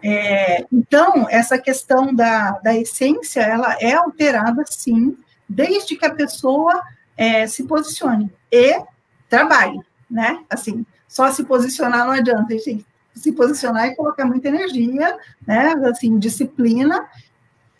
É, 0.04 0.66
então, 0.72 1.28
essa 1.30 1.58
questão 1.58 2.14
da, 2.14 2.52
da 2.64 2.76
essência, 2.76 3.42
ela 3.42 3.76
é 3.80 3.94
alterada, 3.94 4.64
sim, 4.70 5.18
desde 5.48 5.96
que 5.96 6.06
a 6.06 6.14
pessoa 6.14 6.82
é, 7.18 7.48
se 7.48 7.64
posicione 7.64 8.32
e 8.52 8.82
trabalhe, 9.28 9.80
né? 10.10 10.44
Assim, 10.50 10.86
só 11.08 11.32
se 11.32 11.44
posicionar 11.44 12.06
não 12.06 12.14
adianta, 12.14 12.54
a 12.54 12.58
gente 12.58 12.64
tem 12.64 12.78
que 12.78 12.89
se 13.14 13.32
posicionar 13.32 13.88
e 13.88 13.96
colocar 13.96 14.26
muita 14.26 14.48
energia, 14.48 15.18
né, 15.46 15.74
assim, 15.90 16.18
disciplina, 16.18 17.08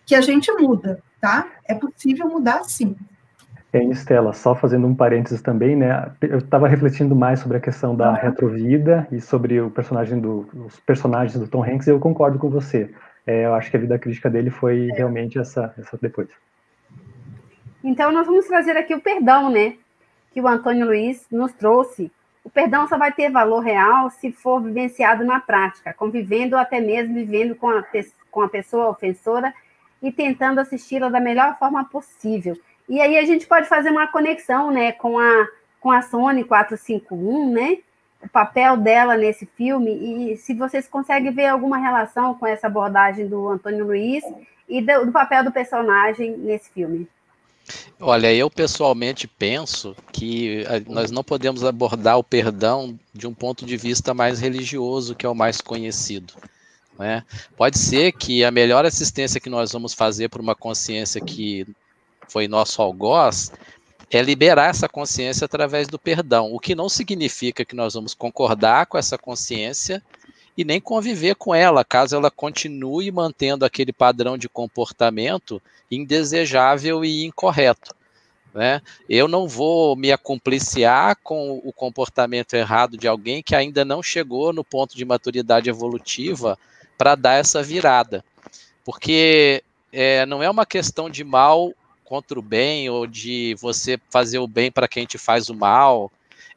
que 0.06 0.16
a 0.16 0.22
gente 0.22 0.52
muda, 0.54 1.02
tá? 1.22 1.48
É 1.66 1.76
possível 1.76 2.28
mudar 2.28 2.64
sim. 2.64 2.96
É, 3.72 3.84
Estela, 3.84 4.34
só 4.34 4.56
fazendo 4.56 4.88
um 4.88 4.96
parênteses 4.96 5.42
também, 5.42 5.76
né? 5.76 6.12
Eu 6.22 6.40
estava 6.40 6.68
refletindo 6.68 7.16
mais 7.16 7.40
sobre 7.40 7.58
a 7.58 7.60
questão 7.60 7.96
da 7.96 8.14
retrovida 8.14 9.08
e 9.12 9.22
sobre 9.22 9.62
o 9.62 9.70
personagem 9.70 10.20
do, 10.20 10.50
os 10.66 10.80
personagens 10.80 11.40
do 11.40 11.48
Tom 11.48 11.64
Hanks, 11.64 11.86
e 11.86 11.92
eu 11.92 12.00
concordo 12.00 12.40
com 12.40 12.50
você. 12.50 12.90
É, 13.28 13.46
eu 13.46 13.54
acho 13.54 13.70
que 13.70 13.78
a 13.78 13.80
vida 13.80 14.00
crítica 14.00 14.28
dele 14.28 14.50
foi 14.50 14.90
é. 14.90 14.96
realmente 14.96 15.38
essa, 15.38 15.72
essa 15.78 15.96
depois. 16.02 16.30
Então, 17.84 18.12
nós 18.12 18.26
vamos 18.26 18.48
trazer 18.48 18.76
aqui 18.76 18.96
o 18.96 19.02
perdão, 19.02 19.52
né? 19.52 19.76
Que 20.32 20.42
o 20.42 20.48
Antônio 20.48 20.88
Luiz 20.88 21.28
nos 21.32 21.54
trouxe 21.54 22.12
o 22.44 22.50
perdão 22.50 22.88
só 22.88 22.98
vai 22.98 23.12
ter 23.12 23.30
valor 23.30 23.60
real 23.60 24.10
se 24.10 24.32
for 24.32 24.62
vivenciado 24.62 25.24
na 25.24 25.40
prática, 25.40 25.94
convivendo 25.94 26.56
ou 26.56 26.62
até 26.62 26.80
mesmo 26.80 27.14
vivendo 27.14 27.56
com 27.56 27.70
a, 27.70 27.84
com 28.32 28.42
a 28.42 28.50
pessoa 28.50 28.90
ofensora 28.90 29.54
e 30.02 30.12
tentando 30.12 30.60
assisti-la 30.60 31.10
da 31.10 31.20
melhor 31.20 31.58
forma 31.58 31.84
possível. 31.86 32.58
E 32.88 33.00
aí 33.02 33.18
a 33.18 33.26
gente 33.26 33.46
pode 33.46 33.68
fazer 33.68 33.90
uma 33.92 34.08
conexão 34.08 34.72
né, 34.72 34.92
com, 34.94 35.20
a, 35.20 35.48
com 35.80 35.92
a 35.92 36.02
Sony 36.02 36.44
451, 36.44 37.52
né? 37.52 37.78
O 38.22 38.28
papel 38.28 38.76
dela 38.76 39.16
nesse 39.16 39.46
filme, 39.46 40.34
e 40.34 40.38
se 40.38 40.54
vocês 40.54 40.90
conseguem 40.90 41.32
ver 41.32 41.48
alguma 41.48 41.78
relação 41.78 42.34
com 42.34 42.46
essa 42.46 42.68
abordagem 42.68 43.28
do 43.28 43.48
Antônio 43.48 43.86
Luiz 43.86 44.24
e 44.68 44.82
do, 44.82 45.06
do 45.06 45.12
papel 45.12 45.44
do 45.44 45.54
personagem 45.54 46.36
nesse 46.36 46.70
filme. 46.70 47.08
Olha, 48.00 48.34
eu 48.34 48.50
pessoalmente 48.50 49.28
penso 49.28 49.96
que 50.12 50.64
eh, 50.68 50.82
nós 50.88 51.12
não 51.12 51.24
podemos 51.24 51.64
abordar 51.64 52.18
o 52.18 52.24
perdão 52.24 52.98
de 53.14 53.28
um 53.28 53.34
ponto 53.34 53.66
de 53.66 53.76
vista 53.78 54.14
mais 54.14 54.40
religioso, 54.40 55.16
que 55.16 55.26
é 55.26 55.30
o 55.30 55.36
mais 55.36 55.62
conhecido. 55.62 56.34
Né? 56.98 57.24
Pode 57.56 57.78
ser 57.78 58.12
que 58.14 58.44
a 58.44 58.52
melhor 58.52 58.86
assistência 58.86 59.40
que 59.40 59.50
nós 59.50 59.72
vamos 59.72 59.94
fazer 59.94 60.30
para 60.30 60.42
uma 60.42 60.56
consciência 60.56 61.22
que 61.22 61.66
foi 62.28 62.48
nosso 62.48 62.82
algoz 62.82 63.52
é 64.12 64.22
liberar 64.22 64.70
essa 64.70 64.90
consciência 64.90 65.46
através 65.46 65.88
do 65.88 66.00
perdão, 66.00 66.52
o 66.54 66.60
que 66.60 66.74
não 66.74 66.90
significa 66.90 67.64
que 67.64 67.76
nós 67.76 67.94
vamos 67.94 68.14
concordar 68.14 68.88
com 68.88 68.98
essa 68.98 69.18
consciência 69.18 70.04
e 70.60 70.66
nem 70.66 70.82
conviver 70.82 71.36
com 71.36 71.56
ela, 71.56 71.86
caso 71.86 72.18
ela 72.18 72.30
continue 72.30 73.10
mantendo 73.14 73.64
aquele 73.64 73.94
padrão 73.94 74.38
de 74.38 74.50
comportamento 74.50 75.62
indesejável 75.90 77.06
e 77.06 77.24
incorreto. 77.24 77.96
Né? 78.54 78.82
Eu 79.08 79.30
não 79.30 79.48
vou 79.48 79.96
me 79.96 80.12
acompliciar 80.12 81.16
com 81.24 81.62
o 81.64 81.72
comportamento 81.72 82.56
errado 82.56 82.98
de 82.98 83.08
alguém 83.08 83.42
que 83.42 83.56
ainda 83.56 83.86
não 83.86 84.04
chegou 84.04 84.52
no 84.52 84.62
ponto 84.62 84.98
de 84.98 85.06
maturidade 85.06 85.70
evolutiva 85.70 86.60
para 86.98 87.16
dar 87.16 87.36
essa 87.36 87.64
virada. 87.64 88.22
Porque 88.84 89.64
é, 89.94 90.26
não 90.26 90.44
é 90.44 90.50
uma 90.50 90.66
questão 90.66 91.10
de 91.10 91.24
mal 91.24 91.74
contra 92.04 92.38
o 92.38 92.42
bem 92.42 92.90
ou 92.90 93.08
de 93.08 93.56
você 93.62 93.98
fazer 94.10 94.40
o 94.40 94.48
bem 94.48 94.70
para 94.70 94.90
quem 94.90 95.06
te 95.06 95.18
faz 95.18 95.48
o 95.48 95.56
mal. 95.56 96.12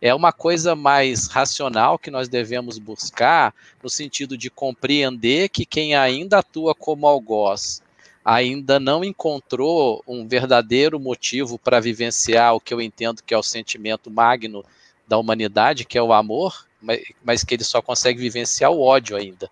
É 0.05 0.12
uma 0.12 0.32
coisa 0.32 0.74
mais 0.74 1.28
racional 1.28 1.96
que 1.96 2.11
nós 2.11 2.28
devemos 2.28 2.76
buscar, 2.76 3.55
no 3.80 3.88
sentido 3.88 4.36
de 4.36 4.50
compreender 4.50 5.48
que 5.48 5.64
quem 5.64 5.94
ainda 5.94 6.40
atua 6.40 6.74
como 6.74 7.07
algoz 7.07 7.80
ainda 8.24 8.80
não 8.80 9.05
encontrou 9.05 10.03
um 10.07 10.26
verdadeiro 10.26 10.98
motivo 10.98 11.57
para 11.57 11.78
vivenciar 11.78 12.53
o 12.53 12.61
que 12.61 12.74
eu 12.74 12.80
entendo 12.80 13.22
que 13.22 13.32
é 13.32 13.38
o 13.38 13.44
sentimento 13.44 14.11
magno 14.11 14.64
da 15.07 15.16
humanidade, 15.18 15.84
que 15.84 15.96
é 15.96 16.03
o 16.03 16.12
amor, 16.12 16.66
mas, 17.22 17.44
que 17.44 17.55
ele 17.55 17.64
só 17.64 17.80
consegue 17.80 18.20
vivenciar 18.20 18.72
o 18.72 18.80
ódio 18.80 19.16
ainda. 19.16 19.48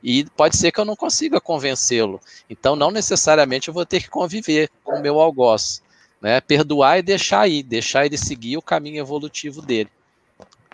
E 0.00 0.24
pode 0.36 0.56
ser 0.56 0.70
que 0.70 0.78
eu 0.78 0.84
não 0.84 0.94
consiga 0.94 1.40
convencê-lo. 1.40 2.20
Então, 2.48 2.76
não 2.76 2.92
necessariamente 2.92 3.66
eu 3.66 3.74
vou 3.74 3.84
ter 3.84 4.00
que 4.00 4.08
conviver 4.08 4.70
com 4.84 4.96
o 4.96 5.02
meu 5.02 5.18
algoz. 5.18 5.82
Né? 6.20 6.40
Perdoar 6.40 6.98
e 6.98 7.02
deixar 7.02 7.40
aí, 7.40 7.62
deixar 7.62 8.06
ele 8.06 8.18
seguir 8.18 8.56
o 8.56 8.62
caminho 8.62 9.00
evolutivo 9.00 9.62
dele. 9.62 9.90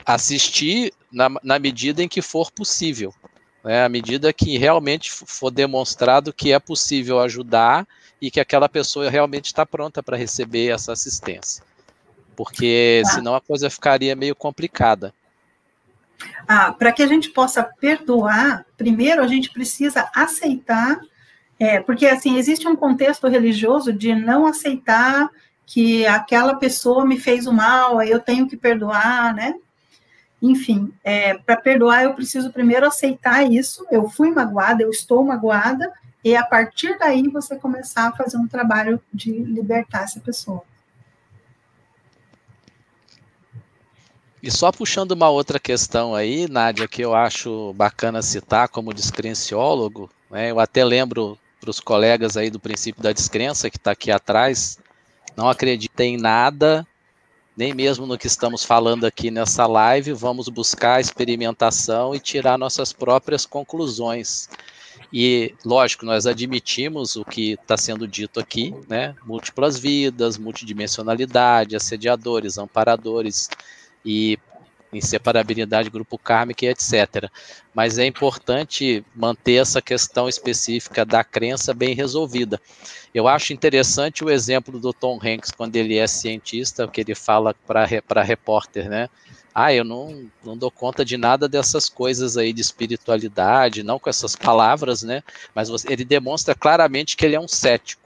Assistir 0.04 0.92
na, 1.12 1.28
na 1.42 1.58
medida 1.58 2.02
em 2.02 2.08
que 2.08 2.22
for 2.22 2.50
possível 2.50 3.14
né, 3.64 3.82
à 3.82 3.88
medida 3.88 4.32
que 4.32 4.58
realmente 4.58 5.10
for 5.10 5.50
demonstrado 5.50 6.32
que 6.32 6.52
é 6.52 6.58
possível 6.58 7.18
ajudar 7.20 7.88
e 8.20 8.30
que 8.30 8.38
aquela 8.38 8.68
pessoa 8.68 9.08
realmente 9.08 9.46
está 9.46 9.64
pronta 9.64 10.02
para 10.02 10.18
receber 10.18 10.68
essa 10.68 10.92
assistência. 10.92 11.64
Porque 12.36 13.00
tá. 13.04 13.10
senão 13.12 13.34
a 13.34 13.40
coisa 13.40 13.70
ficaria 13.70 14.14
meio 14.14 14.36
complicada. 14.36 15.14
Ah, 16.46 16.72
para 16.72 16.92
que 16.92 17.02
a 17.02 17.06
gente 17.06 17.30
possa 17.30 17.62
perdoar, 17.62 18.66
primeiro 18.76 19.22
a 19.22 19.26
gente 19.26 19.50
precisa 19.50 20.10
aceitar, 20.14 21.00
é, 21.58 21.80
porque 21.80 22.06
assim 22.06 22.36
existe 22.36 22.66
um 22.66 22.76
contexto 22.76 23.28
religioso 23.28 23.92
de 23.92 24.14
não 24.14 24.46
aceitar 24.46 25.30
que 25.66 26.06
aquela 26.06 26.56
pessoa 26.56 27.04
me 27.06 27.18
fez 27.18 27.46
o 27.46 27.52
mal, 27.52 28.02
eu 28.02 28.20
tenho 28.20 28.46
que 28.46 28.56
perdoar, 28.56 29.34
né? 29.34 29.54
Enfim, 30.42 30.92
é, 31.02 31.34
para 31.34 31.56
perdoar, 31.56 32.04
eu 32.04 32.14
preciso 32.14 32.52
primeiro 32.52 32.86
aceitar 32.86 33.50
isso. 33.50 33.86
Eu 33.90 34.10
fui 34.10 34.30
magoada, 34.30 34.82
eu 34.82 34.90
estou 34.90 35.24
magoada, 35.24 35.90
e 36.22 36.36
a 36.36 36.44
partir 36.44 36.98
daí 36.98 37.28
você 37.28 37.56
começar 37.56 38.08
a 38.08 38.12
fazer 38.12 38.36
um 38.36 38.46
trabalho 38.46 39.00
de 39.12 39.30
libertar 39.30 40.02
essa 40.02 40.20
pessoa. 40.20 40.62
E 44.42 44.50
só 44.50 44.70
puxando 44.70 45.12
uma 45.12 45.30
outra 45.30 45.58
questão 45.58 46.14
aí, 46.14 46.46
Nádia, 46.46 46.86
que 46.86 47.00
eu 47.00 47.14
acho 47.14 47.72
bacana 47.72 48.20
citar 48.20 48.68
como 48.68 48.92
descrenciólogo, 48.92 50.10
né, 50.30 50.50
eu 50.50 50.60
até 50.60 50.84
lembro 50.84 51.38
para 51.64 51.70
os 51.70 51.80
colegas 51.80 52.36
aí 52.36 52.50
do 52.50 52.60
princípio 52.60 53.02
da 53.02 53.10
descrença, 53.10 53.70
que 53.70 53.78
está 53.78 53.92
aqui 53.92 54.10
atrás, 54.10 54.78
não 55.34 55.48
acreditem 55.48 56.14
em 56.14 56.18
nada 56.18 56.86
nem 57.56 57.72
mesmo 57.72 58.06
no 58.06 58.18
que 58.18 58.26
estamos 58.26 58.64
falando 58.64 59.04
aqui 59.04 59.30
nessa 59.30 59.66
live, 59.66 60.12
vamos 60.12 60.48
buscar 60.48 60.96
a 60.96 61.00
experimentação 61.00 62.14
e 62.14 62.18
tirar 62.18 62.58
nossas 62.58 62.92
próprias 62.92 63.46
conclusões. 63.46 64.48
E, 65.12 65.54
lógico, 65.64 66.04
nós 66.04 66.26
admitimos 66.26 67.14
o 67.14 67.24
que 67.24 67.52
está 67.52 67.76
sendo 67.76 68.08
dito 68.08 68.40
aqui, 68.40 68.74
né? 68.88 69.14
Múltiplas 69.24 69.78
vidas, 69.78 70.36
multidimensionalidade, 70.36 71.76
assediadores, 71.76 72.58
amparadores 72.58 73.48
e 74.04 74.36
inseparabilidade, 74.98 75.90
grupo 75.90 76.18
kármico 76.18 76.64
e 76.64 76.68
etc. 76.68 77.30
Mas 77.74 77.98
é 77.98 78.06
importante 78.06 79.04
manter 79.14 79.54
essa 79.54 79.82
questão 79.82 80.28
específica 80.28 81.04
da 81.04 81.24
crença 81.24 81.74
bem 81.74 81.94
resolvida. 81.94 82.60
Eu 83.14 83.28
acho 83.28 83.52
interessante 83.52 84.24
o 84.24 84.30
exemplo 84.30 84.78
do 84.78 84.92
Tom 84.92 85.18
Hanks, 85.22 85.50
quando 85.50 85.76
ele 85.76 85.96
é 85.96 86.06
cientista, 86.06 86.88
que 86.88 87.00
ele 87.00 87.14
fala 87.14 87.54
para 87.66 88.22
repórter, 88.22 88.88
né? 88.88 89.08
Ah, 89.54 89.72
eu 89.72 89.84
não, 89.84 90.28
não 90.44 90.56
dou 90.56 90.70
conta 90.70 91.04
de 91.04 91.16
nada 91.16 91.48
dessas 91.48 91.88
coisas 91.88 92.36
aí 92.36 92.52
de 92.52 92.60
espiritualidade, 92.60 93.84
não 93.84 94.00
com 94.00 94.10
essas 94.10 94.34
palavras, 94.34 95.04
né? 95.04 95.22
Mas 95.54 95.68
ele 95.84 96.04
demonstra 96.04 96.56
claramente 96.56 97.16
que 97.16 97.24
ele 97.24 97.36
é 97.36 97.40
um 97.40 97.46
cético 97.46 98.03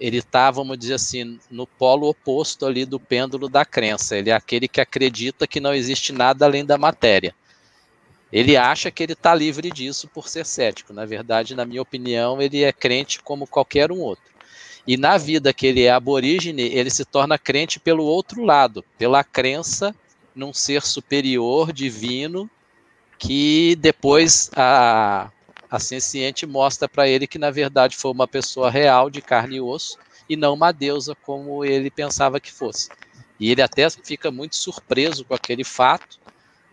ele 0.00 0.16
está, 0.16 0.50
vamos 0.50 0.78
dizer 0.78 0.94
assim, 0.94 1.38
no 1.50 1.66
polo 1.66 2.08
oposto 2.08 2.64
ali 2.64 2.86
do 2.86 2.98
pêndulo 2.98 3.50
da 3.50 3.66
crença. 3.66 4.16
Ele 4.16 4.30
é 4.30 4.32
aquele 4.32 4.66
que 4.66 4.80
acredita 4.80 5.46
que 5.46 5.60
não 5.60 5.74
existe 5.74 6.10
nada 6.10 6.46
além 6.46 6.64
da 6.64 6.78
matéria. 6.78 7.34
Ele 8.32 8.56
acha 8.56 8.90
que 8.90 9.02
ele 9.02 9.12
está 9.12 9.34
livre 9.34 9.70
disso 9.70 10.08
por 10.08 10.26
ser 10.26 10.46
cético. 10.46 10.94
Na 10.94 11.04
verdade, 11.04 11.54
na 11.54 11.66
minha 11.66 11.82
opinião, 11.82 12.40
ele 12.40 12.62
é 12.62 12.72
crente 12.72 13.20
como 13.20 13.46
qualquer 13.46 13.92
um 13.92 13.98
outro. 13.98 14.24
E 14.86 14.96
na 14.96 15.18
vida 15.18 15.52
que 15.52 15.66
ele 15.66 15.82
é 15.82 15.90
aborígene, 15.90 16.62
ele 16.62 16.88
se 16.88 17.04
torna 17.04 17.38
crente 17.38 17.78
pelo 17.78 18.04
outro 18.04 18.42
lado, 18.42 18.82
pela 18.96 19.22
crença 19.22 19.94
num 20.34 20.54
ser 20.54 20.82
superior, 20.82 21.72
divino, 21.72 22.48
que 23.18 23.76
depois 23.76 24.50
a, 24.56 25.30
a 25.70 25.78
senciente 25.78 26.46
mostra 26.46 26.88
para 26.88 27.08
ele 27.08 27.26
que, 27.26 27.38
na 27.38 27.50
verdade, 27.50 27.96
foi 27.96 28.10
uma 28.10 28.26
pessoa 28.26 28.70
real, 28.70 29.08
de 29.08 29.22
carne 29.22 29.56
e 29.56 29.60
osso, 29.60 29.98
e 30.28 30.36
não 30.36 30.54
uma 30.54 30.72
deusa 30.72 31.14
como 31.14 31.64
ele 31.64 31.90
pensava 31.90 32.40
que 32.40 32.52
fosse. 32.52 32.88
E 33.38 33.50
ele 33.50 33.62
até 33.62 33.88
fica 33.88 34.30
muito 34.30 34.56
surpreso 34.56 35.24
com 35.24 35.34
aquele 35.34 35.64
fato, 35.64 36.18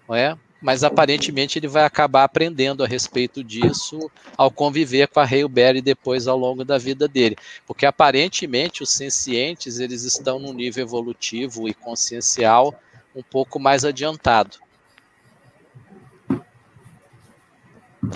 não 0.07 0.15
é? 0.15 0.37
mas 0.61 0.83
aparentemente 0.83 1.59
ele 1.59 1.67
vai 1.67 1.83
acabar 1.83 2.23
aprendendo 2.23 2.83
a 2.83 2.87
respeito 2.87 3.43
disso 3.43 4.09
ao 4.35 4.49
conviver 4.49 5.07
com 5.07 5.19
a 5.19 5.25
Hailberry 5.25 5.81
depois 5.81 6.27
ao 6.27 6.37
longo 6.37 6.65
da 6.65 6.77
vida 6.77 7.07
dele, 7.07 7.35
porque 7.65 7.85
aparentemente 7.85 8.81
os 8.81 8.89
sencientes 8.89 9.79
eles 9.79 10.03
estão 10.03 10.39
num 10.39 10.53
nível 10.53 10.83
evolutivo 10.83 11.67
e 11.67 11.73
consciencial 11.73 12.73
um 13.15 13.23
pouco 13.23 13.59
mais 13.59 13.85
adiantado. 13.85 14.57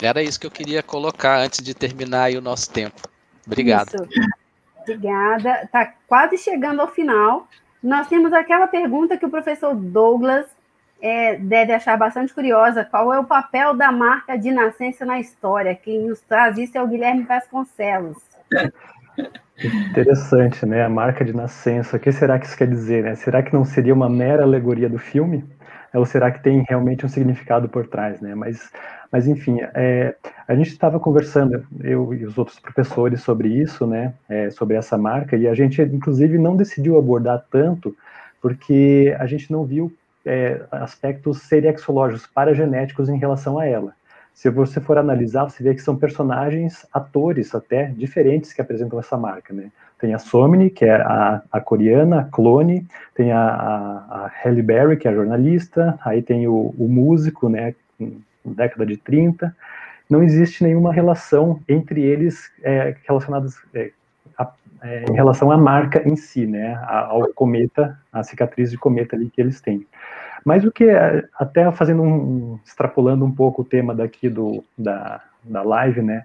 Era 0.01 0.21
isso 0.21 0.39
que 0.39 0.47
eu 0.47 0.51
queria 0.51 0.83
colocar 0.83 1.39
antes 1.39 1.63
de 1.63 1.73
terminar 1.73 2.23
aí 2.23 2.37
o 2.37 2.41
nosso 2.41 2.71
tempo. 2.71 3.01
Obrigado. 3.45 3.89
Isso. 3.95 4.07
Obrigada. 4.81 5.63
Está 5.63 5.93
quase 6.07 6.37
chegando 6.37 6.81
ao 6.81 6.87
final. 6.87 7.47
Nós 7.81 8.07
temos 8.07 8.31
aquela 8.33 8.67
pergunta 8.67 9.17
que 9.17 9.25
o 9.25 9.29
professor 9.29 9.75
Douglas 9.75 10.45
é, 11.01 11.35
deve 11.37 11.73
achar 11.73 11.97
bastante 11.97 12.33
curiosa. 12.33 12.85
Qual 12.85 13.13
é 13.13 13.19
o 13.19 13.25
papel 13.25 13.73
da 13.73 13.91
marca 13.91 14.37
de 14.37 14.51
nascença 14.51 15.05
na 15.05 15.19
história? 15.19 15.75
Quem 15.75 16.07
nos 16.07 16.21
traz 16.21 16.57
isso 16.57 16.77
é 16.77 16.81
o 16.81 16.87
Guilherme 16.87 17.23
Vasconcelos. 17.23 18.17
Interessante, 19.89 20.65
né? 20.65 20.83
A 20.83 20.89
marca 20.89 21.25
de 21.25 21.33
nascença. 21.33 21.97
O 21.97 21.99
que 21.99 22.11
será 22.11 22.39
que 22.39 22.45
isso 22.45 22.57
quer 22.57 22.67
dizer? 22.67 23.03
Né? 23.03 23.15
Será 23.15 23.41
que 23.41 23.53
não 23.53 23.65
seria 23.65 23.93
uma 23.93 24.09
mera 24.09 24.43
alegoria 24.43 24.89
do 24.89 24.97
filme? 24.97 25.43
Ou 25.93 26.05
será 26.05 26.31
que 26.31 26.41
tem 26.41 26.65
realmente 26.67 27.05
um 27.05 27.09
significado 27.09 27.67
por 27.67 27.87
trás, 27.87 28.21
né? 28.21 28.33
Mas 28.33 28.71
mas, 29.11 29.27
enfim, 29.27 29.59
é, 29.73 30.15
a 30.47 30.55
gente 30.55 30.69
estava 30.69 30.97
conversando, 30.97 31.65
eu 31.83 32.13
e 32.13 32.23
os 32.23 32.37
outros 32.37 32.57
professores, 32.59 33.21
sobre 33.21 33.49
isso, 33.49 33.85
né, 33.85 34.13
é, 34.29 34.49
sobre 34.49 34.77
essa 34.77 34.97
marca, 34.97 35.35
e 35.35 35.47
a 35.47 35.53
gente, 35.53 35.81
inclusive, 35.81 36.37
não 36.37 36.55
decidiu 36.55 36.97
abordar 36.97 37.45
tanto, 37.51 37.93
porque 38.41 39.13
a 39.19 39.25
gente 39.25 39.51
não 39.51 39.65
viu 39.65 39.91
é, 40.25 40.61
aspectos 40.71 41.41
serexológicos, 41.41 42.25
paragenéticos 42.25 43.09
em 43.09 43.17
relação 43.17 43.59
a 43.59 43.65
ela. 43.65 43.93
Se 44.33 44.49
você 44.49 44.79
for 44.79 44.97
analisar, 44.97 45.43
você 45.43 45.61
vê 45.61 45.75
que 45.75 45.81
são 45.81 45.97
personagens, 45.97 46.85
atores 46.93 47.53
até, 47.53 47.87
diferentes 47.87 48.53
que 48.53 48.61
apresentam 48.61 48.97
essa 48.97 49.17
marca, 49.17 49.53
né? 49.53 49.71
Tem 50.01 50.15
a 50.15 50.19
Somni, 50.19 50.71
que 50.71 50.83
é 50.83 50.95
a, 50.95 51.43
a 51.51 51.61
coreana, 51.61 52.21
a 52.21 52.23
clone, 52.23 52.87
tem 53.13 53.31
a, 53.31 53.39
a, 53.39 54.25
a 54.25 54.31
Halle 54.43 54.63
Berry, 54.63 54.97
que 54.97 55.07
é 55.07 55.11
a 55.11 55.13
jornalista, 55.13 55.97
aí 56.03 56.23
tem 56.23 56.47
o, 56.47 56.73
o 56.75 56.87
músico, 56.89 57.47
né, 57.47 57.75
década 58.43 58.83
de 58.83 58.97
30, 58.97 59.55
não 60.09 60.23
existe 60.23 60.63
nenhuma 60.63 60.91
relação 60.91 61.61
entre 61.69 62.01
eles 62.01 62.51
é, 62.63 62.95
é, 63.73 63.91
é, 64.83 65.05
em 65.07 65.13
relação 65.13 65.51
à 65.51 65.57
marca 65.57 66.01
em 66.07 66.15
si, 66.15 66.47
né, 66.47 66.77
ao 66.83 67.31
cometa, 67.33 67.97
a 68.11 68.23
cicatriz 68.23 68.71
de 68.71 68.77
cometa 68.77 69.15
ali 69.15 69.29
que 69.29 69.39
eles 69.39 69.61
têm. 69.61 69.85
Mas 70.43 70.65
o 70.65 70.71
que 70.71 70.85
é, 70.85 71.23
até 71.37 71.71
fazendo 71.71 72.01
um, 72.01 72.59
extrapolando 72.65 73.23
um 73.23 73.31
pouco 73.31 73.61
o 73.61 73.65
tema 73.65 73.93
daqui 73.93 74.27
do, 74.27 74.63
da, 74.75 75.21
da 75.43 75.61
live, 75.61 76.01
né, 76.01 76.23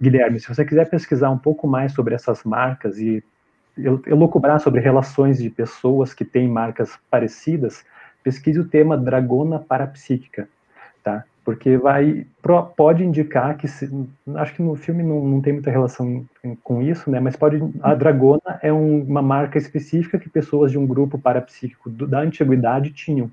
Guilherme, 0.00 0.38
se 0.38 0.48
você 0.48 0.64
quiser 0.64 0.88
pesquisar 0.88 1.30
um 1.30 1.38
pouco 1.38 1.66
mais 1.66 1.92
sobre 1.92 2.14
essas 2.14 2.44
marcas 2.44 2.98
e 2.98 3.22
elocubrar 4.06 4.60
sobre 4.60 4.80
relações 4.80 5.38
de 5.38 5.50
pessoas 5.50 6.14
que 6.14 6.24
têm 6.24 6.48
marcas 6.48 6.96
parecidas, 7.10 7.84
pesquise 8.22 8.60
o 8.60 8.68
tema 8.68 8.96
dragona 8.96 9.58
parapsíquica 9.58 10.48
tá? 11.04 11.24
porque 11.44 11.76
vai 11.76 12.26
pode 12.74 13.04
indicar 13.04 13.56
que 13.56 13.68
se, 13.68 13.88
acho 14.36 14.54
que 14.54 14.62
no 14.62 14.74
filme 14.74 15.02
não, 15.02 15.22
não 15.22 15.40
tem 15.42 15.52
muita 15.52 15.70
relação 15.70 16.24
com 16.62 16.82
isso, 16.82 17.10
né? 17.10 17.20
Mas 17.20 17.36
pode 17.36 17.62
a 17.82 17.94
dragona 17.94 18.58
é 18.62 18.72
um, 18.72 19.02
uma 19.02 19.20
marca 19.20 19.58
específica 19.58 20.18
que 20.18 20.28
pessoas 20.28 20.72
de 20.72 20.78
um 20.78 20.86
grupo 20.86 21.18
parapsíquico 21.18 21.90
do, 21.90 22.06
da 22.06 22.20
antiguidade 22.20 22.90
tinham 22.90 23.30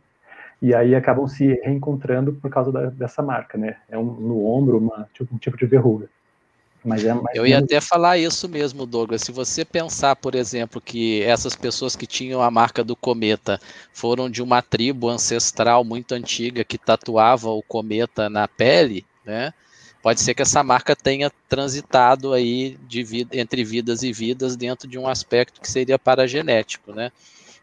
e 0.61 0.75
aí 0.75 0.93
acabam 0.93 1.27
se 1.27 1.45
reencontrando 1.63 2.33
por 2.33 2.49
causa 2.51 2.71
da, 2.71 2.85
dessa 2.85 3.21
marca, 3.21 3.57
né? 3.57 3.77
É 3.89 3.97
um, 3.97 4.03
no 4.03 4.45
ombro 4.45 4.77
uma, 4.77 5.09
tipo, 5.13 5.33
um 5.33 5.37
tipo 5.37 5.57
de 5.57 5.65
verruga. 5.65 6.07
Mas 6.83 7.05
é 7.05 7.13
Eu 7.35 7.45
ia 7.45 7.59
até 7.59 7.79
falar 7.79 8.17
isso 8.17 8.49
mesmo, 8.49 8.85
Douglas. 8.85 9.21
Se 9.21 9.31
você 9.31 9.63
pensar, 9.63 10.15
por 10.15 10.33
exemplo, 10.33 10.81
que 10.81 11.21
essas 11.23 11.55
pessoas 11.55 11.95
que 11.95 12.07
tinham 12.07 12.41
a 12.41 12.49
marca 12.49 12.83
do 12.83 12.95
cometa 12.95 13.59
foram 13.93 14.29
de 14.29 14.41
uma 14.41 14.61
tribo 14.61 15.09
ancestral 15.09 15.83
muito 15.83 16.13
antiga 16.13 16.63
que 16.63 16.77
tatuava 16.77 17.49
o 17.49 17.61
cometa 17.61 18.29
na 18.29 18.47
pele, 18.47 19.05
né? 19.25 19.53
Pode 20.01 20.21
ser 20.21 20.33
que 20.33 20.41
essa 20.41 20.63
marca 20.63 20.95
tenha 20.95 21.31
transitado 21.47 22.33
aí 22.33 22.75
vida, 22.89 23.37
entre 23.37 23.63
vidas 23.63 24.01
e 24.01 24.11
vidas 24.11 24.55
dentro 24.55 24.87
de 24.87 24.97
um 24.97 25.07
aspecto 25.07 25.61
que 25.61 25.69
seria 25.69 25.99
paragenético, 25.99 26.91
né? 26.91 27.11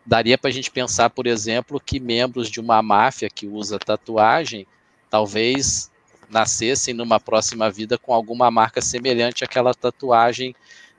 Daria 0.09 0.39
para 0.39 0.49
a 0.49 0.53
gente 0.53 0.71
pensar, 0.71 1.11
por 1.11 1.27
exemplo, 1.27 1.79
que 1.79 2.01
membros 2.01 2.49
de 2.49 2.61
uma 2.61 2.81
máfia 2.81 3.29
que 3.29 3.47
usa 3.47 3.79
tatuagem 3.79 4.67
talvez 5.11 5.91
nascessem 6.31 6.95
numa 6.95 7.21
próxima 7.21 7.71
vida 7.71 7.99
com 7.99 8.15
alguma 8.15 8.51
marca 8.51 8.81
semelhante 8.81 9.45
àquela 9.45 9.75
tatuagem 9.75 10.57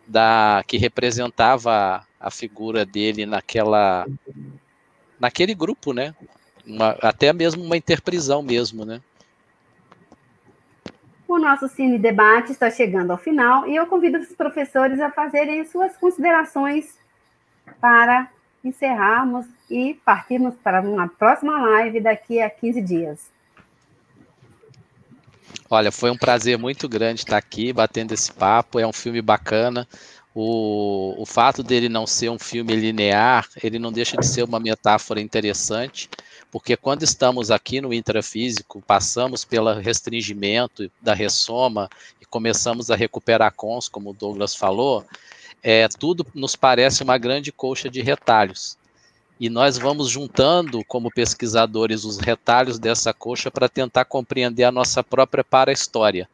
da 0.08 0.64
que 0.68 0.78
representava 0.78 2.06
a 2.20 2.30
figura 2.30 2.86
dele 2.86 3.26
naquela 3.26 4.06
naquele 5.20 5.56
grupo, 5.56 5.92
né? 5.92 6.14
Uma, 6.64 6.92
até 7.02 7.34
mesmo 7.34 7.64
uma 7.64 7.78
interprisão 7.78 8.44
mesmo, 8.44 8.86
né? 8.86 9.02
O 11.28 11.40
nosso 11.40 11.68
Cine 11.68 11.98
Debate 11.98 12.52
está 12.52 12.70
chegando 12.70 13.10
ao 13.10 13.18
final 13.18 13.68
e 13.68 13.76
eu 13.76 13.88
convido 13.88 14.20
os 14.20 14.36
professores 14.36 15.00
a 15.00 15.10
fazerem 15.10 15.66
suas 15.66 15.98
considerações 15.98 16.96
para 17.82 18.30
encerrarmos 18.64 19.46
e 19.70 19.94
partirmos 20.06 20.56
para 20.64 20.82
uma 20.82 21.08
próxima 21.08 21.60
live 21.60 22.00
daqui 22.00 22.42
a 22.42 22.50
15 22.50 22.82
dias. 22.82 23.32
Olha, 25.70 25.92
foi 25.92 26.10
um 26.10 26.18
prazer 26.18 26.58
muito 26.58 26.90
grande 26.90 27.22
estar 27.22 27.38
aqui 27.38 27.72
batendo 27.72 28.14
esse 28.14 28.32
papo. 28.32 28.80
É 28.80 28.88
um 28.88 28.94
filme 28.94 29.22
bacana. 29.22 29.88
O, 30.34 31.16
o 31.22 31.26
fato 31.26 31.62
dele 31.62 31.90
não 31.90 32.08
ser 32.08 32.30
um 32.30 32.40
filme 32.40 32.76
linear, 32.76 33.48
ele 33.62 33.80
não 33.80 33.92
deixa 33.92 34.16
de 34.16 34.26
ser 34.26 34.44
uma 34.44 34.60
metáfora 34.60 35.20
interessante, 35.20 36.08
porque 36.52 36.78
quando 36.78 37.04
estamos 37.04 37.50
aqui 37.50 37.82
no 37.82 37.94
intrafísico, 37.94 38.82
passamos 38.82 39.44
pelo 39.44 39.74
restringimento 39.74 40.90
da 41.02 41.14
ressoma 41.14 41.90
e 42.22 42.26
começamos 42.26 42.92
a 42.92 42.96
recuperar 42.96 43.52
cons, 43.54 43.90
como 43.90 44.12
o 44.12 44.14
Douglas 44.14 44.56
falou, 44.56 45.04
é, 45.62 45.88
tudo 45.88 46.26
nos 46.34 46.56
parece 46.56 47.04
uma 47.04 47.18
grande 47.18 47.52
colcha 47.52 47.90
de 47.90 48.02
retalhos. 48.02 48.78
E 49.40 49.50
nós 49.50 49.78
vamos 49.78 50.10
juntando, 50.10 50.84
como 50.86 51.12
pesquisadores, 51.12 52.04
os 52.04 52.18
retalhos 52.18 52.78
dessa 52.78 53.14
coxa 53.14 53.50
para 53.50 53.70
tentar 53.70 54.04
compreender 54.06 54.66
a 54.66 54.72
nossa 54.72 55.02
própria 55.02 55.44
para-história. 55.44 56.28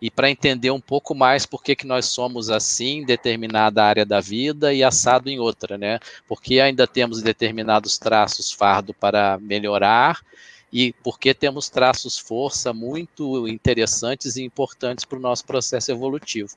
E 0.00 0.10
para 0.10 0.30
entender 0.30 0.70
um 0.70 0.80
pouco 0.80 1.14
mais 1.14 1.46
por 1.46 1.62
que, 1.62 1.76
que 1.76 1.86
nós 1.86 2.06
somos 2.06 2.50
assim 2.50 2.98
em 2.98 3.04
determinada 3.06 3.84
área 3.84 4.04
da 4.04 4.20
vida 4.20 4.74
e 4.74 4.82
assado 4.82 5.30
em 5.30 5.38
outra, 5.38 5.78
né? 5.78 6.00
Porque 6.28 6.60
ainda 6.60 6.86
temos 6.86 7.22
determinados 7.22 7.96
traços 7.98 8.52
fardo 8.52 8.92
para 8.92 9.38
melhorar 9.38 10.20
e 10.72 10.94
porque 11.04 11.34
temos 11.34 11.68
traços 11.68 12.18
força 12.18 12.72
muito 12.72 13.46
interessantes 13.46 14.36
e 14.36 14.42
importantes 14.42 15.04
para 15.04 15.18
o 15.18 15.20
nosso 15.20 15.44
processo 15.44 15.90
evolutivo. 15.92 16.50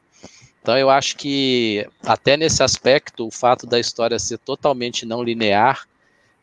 Então 0.62 0.78
eu 0.78 0.90
acho 0.90 1.18
que 1.18 1.88
até 2.02 2.38
nesse 2.38 2.64
aspecto, 2.64 3.28
o 3.28 3.32
fato 3.32 3.68
da 3.68 3.80
história 3.80 4.18
ser 4.18 4.38
totalmente 4.38 5.06
não 5.06 5.22
linear, 5.22 5.88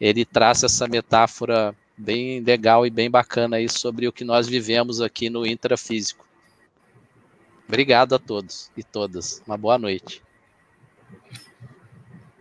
ele 0.01 0.25
traz 0.25 0.63
essa 0.63 0.87
metáfora 0.87 1.75
bem 1.97 2.41
legal 2.41 2.87
e 2.87 2.91
bem 2.91 3.11
bacana 3.11 3.57
aí 3.57 3.69
sobre 3.69 4.07
o 4.07 4.13
que 4.13 4.25
nós 4.25 4.47
vivemos 4.47 5.01
aqui 5.01 5.31
no 5.31 5.47
intrafísico. 5.47 6.27
Obrigado 7.67 8.15
a 8.15 8.19
todos 8.19 8.71
e 8.77 8.83
todas. 8.83 9.43
Uma 9.47 9.57
boa 9.57 9.79
noite. 9.79 10.23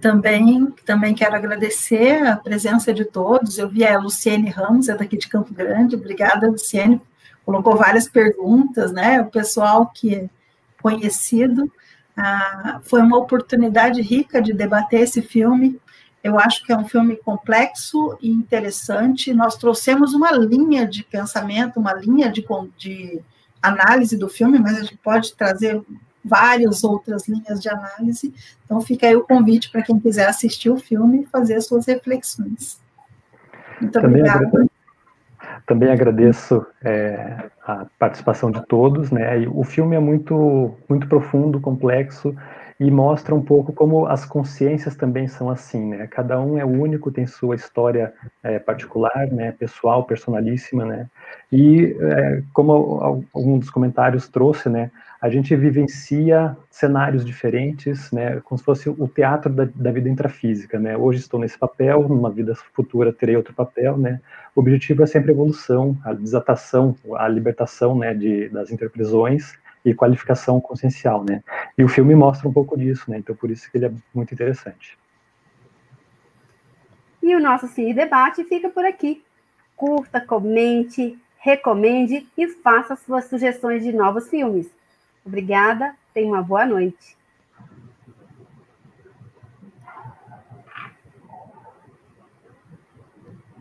Também, 0.02 0.66
também 0.86 1.14
quero 1.14 1.36
agradecer 1.36 2.26
a 2.26 2.36
presença 2.36 2.92
de 2.92 3.06
todos. 3.06 3.58
Eu 3.58 3.70
vi 3.70 3.86
a 3.86 4.00
Luciene 4.00 4.50
Ramos, 4.50 4.90
é 4.90 4.96
daqui 4.98 5.16
de 5.16 5.30
Campo 5.30 5.54
Grande. 5.54 5.96
Obrigada, 5.96 6.50
Luciene. 6.50 7.00
Colocou 7.46 7.76
várias 7.78 8.10
perguntas, 8.10 8.92
né? 8.92 9.22
O 9.22 9.30
pessoal 9.30 9.92
que 9.94 10.30
conhecido. 10.82 11.72
Ah, 12.18 12.82
foi 12.84 13.02
uma 13.02 13.18
oportunidade 13.18 14.02
rica 14.02 14.42
de 14.42 14.54
debater 14.54 15.02
esse 15.02 15.22
filme. 15.22 15.80
Eu 16.24 16.38
acho 16.40 16.64
que 16.64 16.72
é 16.72 16.78
um 16.78 16.88
filme 16.88 17.16
complexo 17.16 18.18
e 18.22 18.30
interessante. 18.30 19.34
Nós 19.34 19.56
trouxemos 19.56 20.14
uma 20.14 20.32
linha 20.32 20.86
de 20.86 21.04
pensamento, 21.04 21.80
uma 21.80 21.94
linha 21.94 22.32
de, 22.32 22.46
de 22.78 23.22
análise 23.62 24.18
do 24.18 24.28
filme, 24.28 24.60
mas 24.60 24.78
a 24.78 24.82
gente 24.82 24.98
pode 24.98 25.36
trazer 25.36 25.82
várias 26.24 26.84
outras 26.84 27.28
linhas 27.28 27.62
de 27.62 27.70
análise. 27.70 28.34
Então, 28.66 28.82
fica 28.82 29.08
aí 29.08 29.16
o 29.16 29.24
convite 29.24 29.72
para 29.72 29.82
quem 29.82 30.00
quiser 30.00 30.28
assistir 30.28 30.70
o 30.70 30.78
filme 30.78 31.22
e 31.22 31.26
fazer 31.26 31.56
as 31.56 31.66
suas 31.66 31.86
reflexões. 31.86 32.80
Muito 33.80 33.94
Também 33.94 34.22
obrigada. 34.22 34.70
Também 35.66 35.92
agradeço 35.92 36.66
é, 36.84 37.50
a 37.66 37.86
participação 37.98 38.52
de 38.52 38.66
todos, 38.66 39.12
né? 39.12 39.48
o 39.48 39.64
filme 39.64 39.96
é 39.96 40.00
muito, 40.00 40.76
muito 40.90 41.08
profundo, 41.08 41.62
complexo 41.62 42.36
e 42.82 42.90
mostra 42.90 43.36
um 43.36 43.44
pouco 43.44 43.72
como 43.72 44.08
as 44.08 44.26
consciências 44.26 44.96
também 44.96 45.28
são 45.28 45.52
assim, 45.52 45.90
né? 45.90 46.08
Cada 46.08 46.42
um 46.42 46.58
é 46.58 46.66
único, 46.66 47.12
tem 47.12 47.28
sua 47.28 47.54
história 47.54 48.12
é, 48.42 48.58
particular, 48.58 49.28
né? 49.32 49.52
Pessoal, 49.52 50.04
personalíssima, 50.04 50.84
né? 50.84 51.08
E 51.52 51.96
é, 52.02 52.42
como 52.52 53.28
algum 53.32 53.60
dos 53.60 53.70
comentários 53.70 54.28
trouxe, 54.28 54.68
né? 54.68 54.90
A 55.22 55.30
gente 55.30 55.56
vivencia 55.56 56.58
cenários 56.68 57.24
diferentes, 57.24 58.12
né, 58.12 58.42
como 58.42 58.58
se 58.58 58.66
fosse 58.66 58.90
o 58.90 59.08
teatro 59.08 59.54
da, 59.54 59.66
da, 59.66 59.92
vida 59.92 60.10
intrafísica, 60.10 60.80
né, 60.80 60.98
hoje 60.98 61.20
estou 61.20 61.40
nesse 61.40 61.60
papel, 61.60 62.10
numa 62.10 62.32
vida 62.32 62.56
futura 62.74 63.14
terei 63.14 63.36
outro 63.36 63.54
papel, 63.54 63.96
né, 64.00 64.20
o 64.56 64.60
objetivo 64.60 65.04
é 65.04 65.06
sempre 65.06 65.30
a 65.30 65.34
evolução, 65.36 65.96
a 66.04 66.12
desatação, 66.12 66.96
a 67.16 67.28
libertação, 67.28 67.96
né, 67.96 68.16
de, 68.16 68.50
das 68.50 68.72
interprisões 68.72 69.54
e 69.86 69.94
qualificação 69.94 70.60
consciencial, 70.60 71.24
né, 71.24 71.44
e 71.78 71.84
o 71.84 71.88
filme 71.88 72.16
mostra 72.16 72.50
um 72.50 72.54
pouco 72.54 72.76
disso, 72.76 73.12
né, 73.12 73.20
então 73.20 73.36
por 73.36 73.52
isso 73.52 73.70
que 73.70 73.78
ele 73.78 73.86
é 73.86 73.92
muito 74.16 74.34
interessante. 74.34 74.98
E 77.22 77.36
o 77.36 77.40
nosso 77.40 77.68
Cine 77.68 77.94
Debate 77.94 78.44
fica 78.46 78.68
por 78.68 78.84
aqui. 78.84 79.24
Curta, 79.76 80.20
comente, 80.20 81.20
recomende 81.38 82.28
e 82.36 82.48
faça 82.48 82.96
suas 82.96 83.26
sugestões 83.26 83.84
de 83.84 83.94
novos 83.94 84.28
filmes. 84.28 84.81
Obrigada, 85.26 85.96
tenha 86.14 86.28
uma 86.28 86.42
boa 86.42 86.66
noite. 86.66 87.16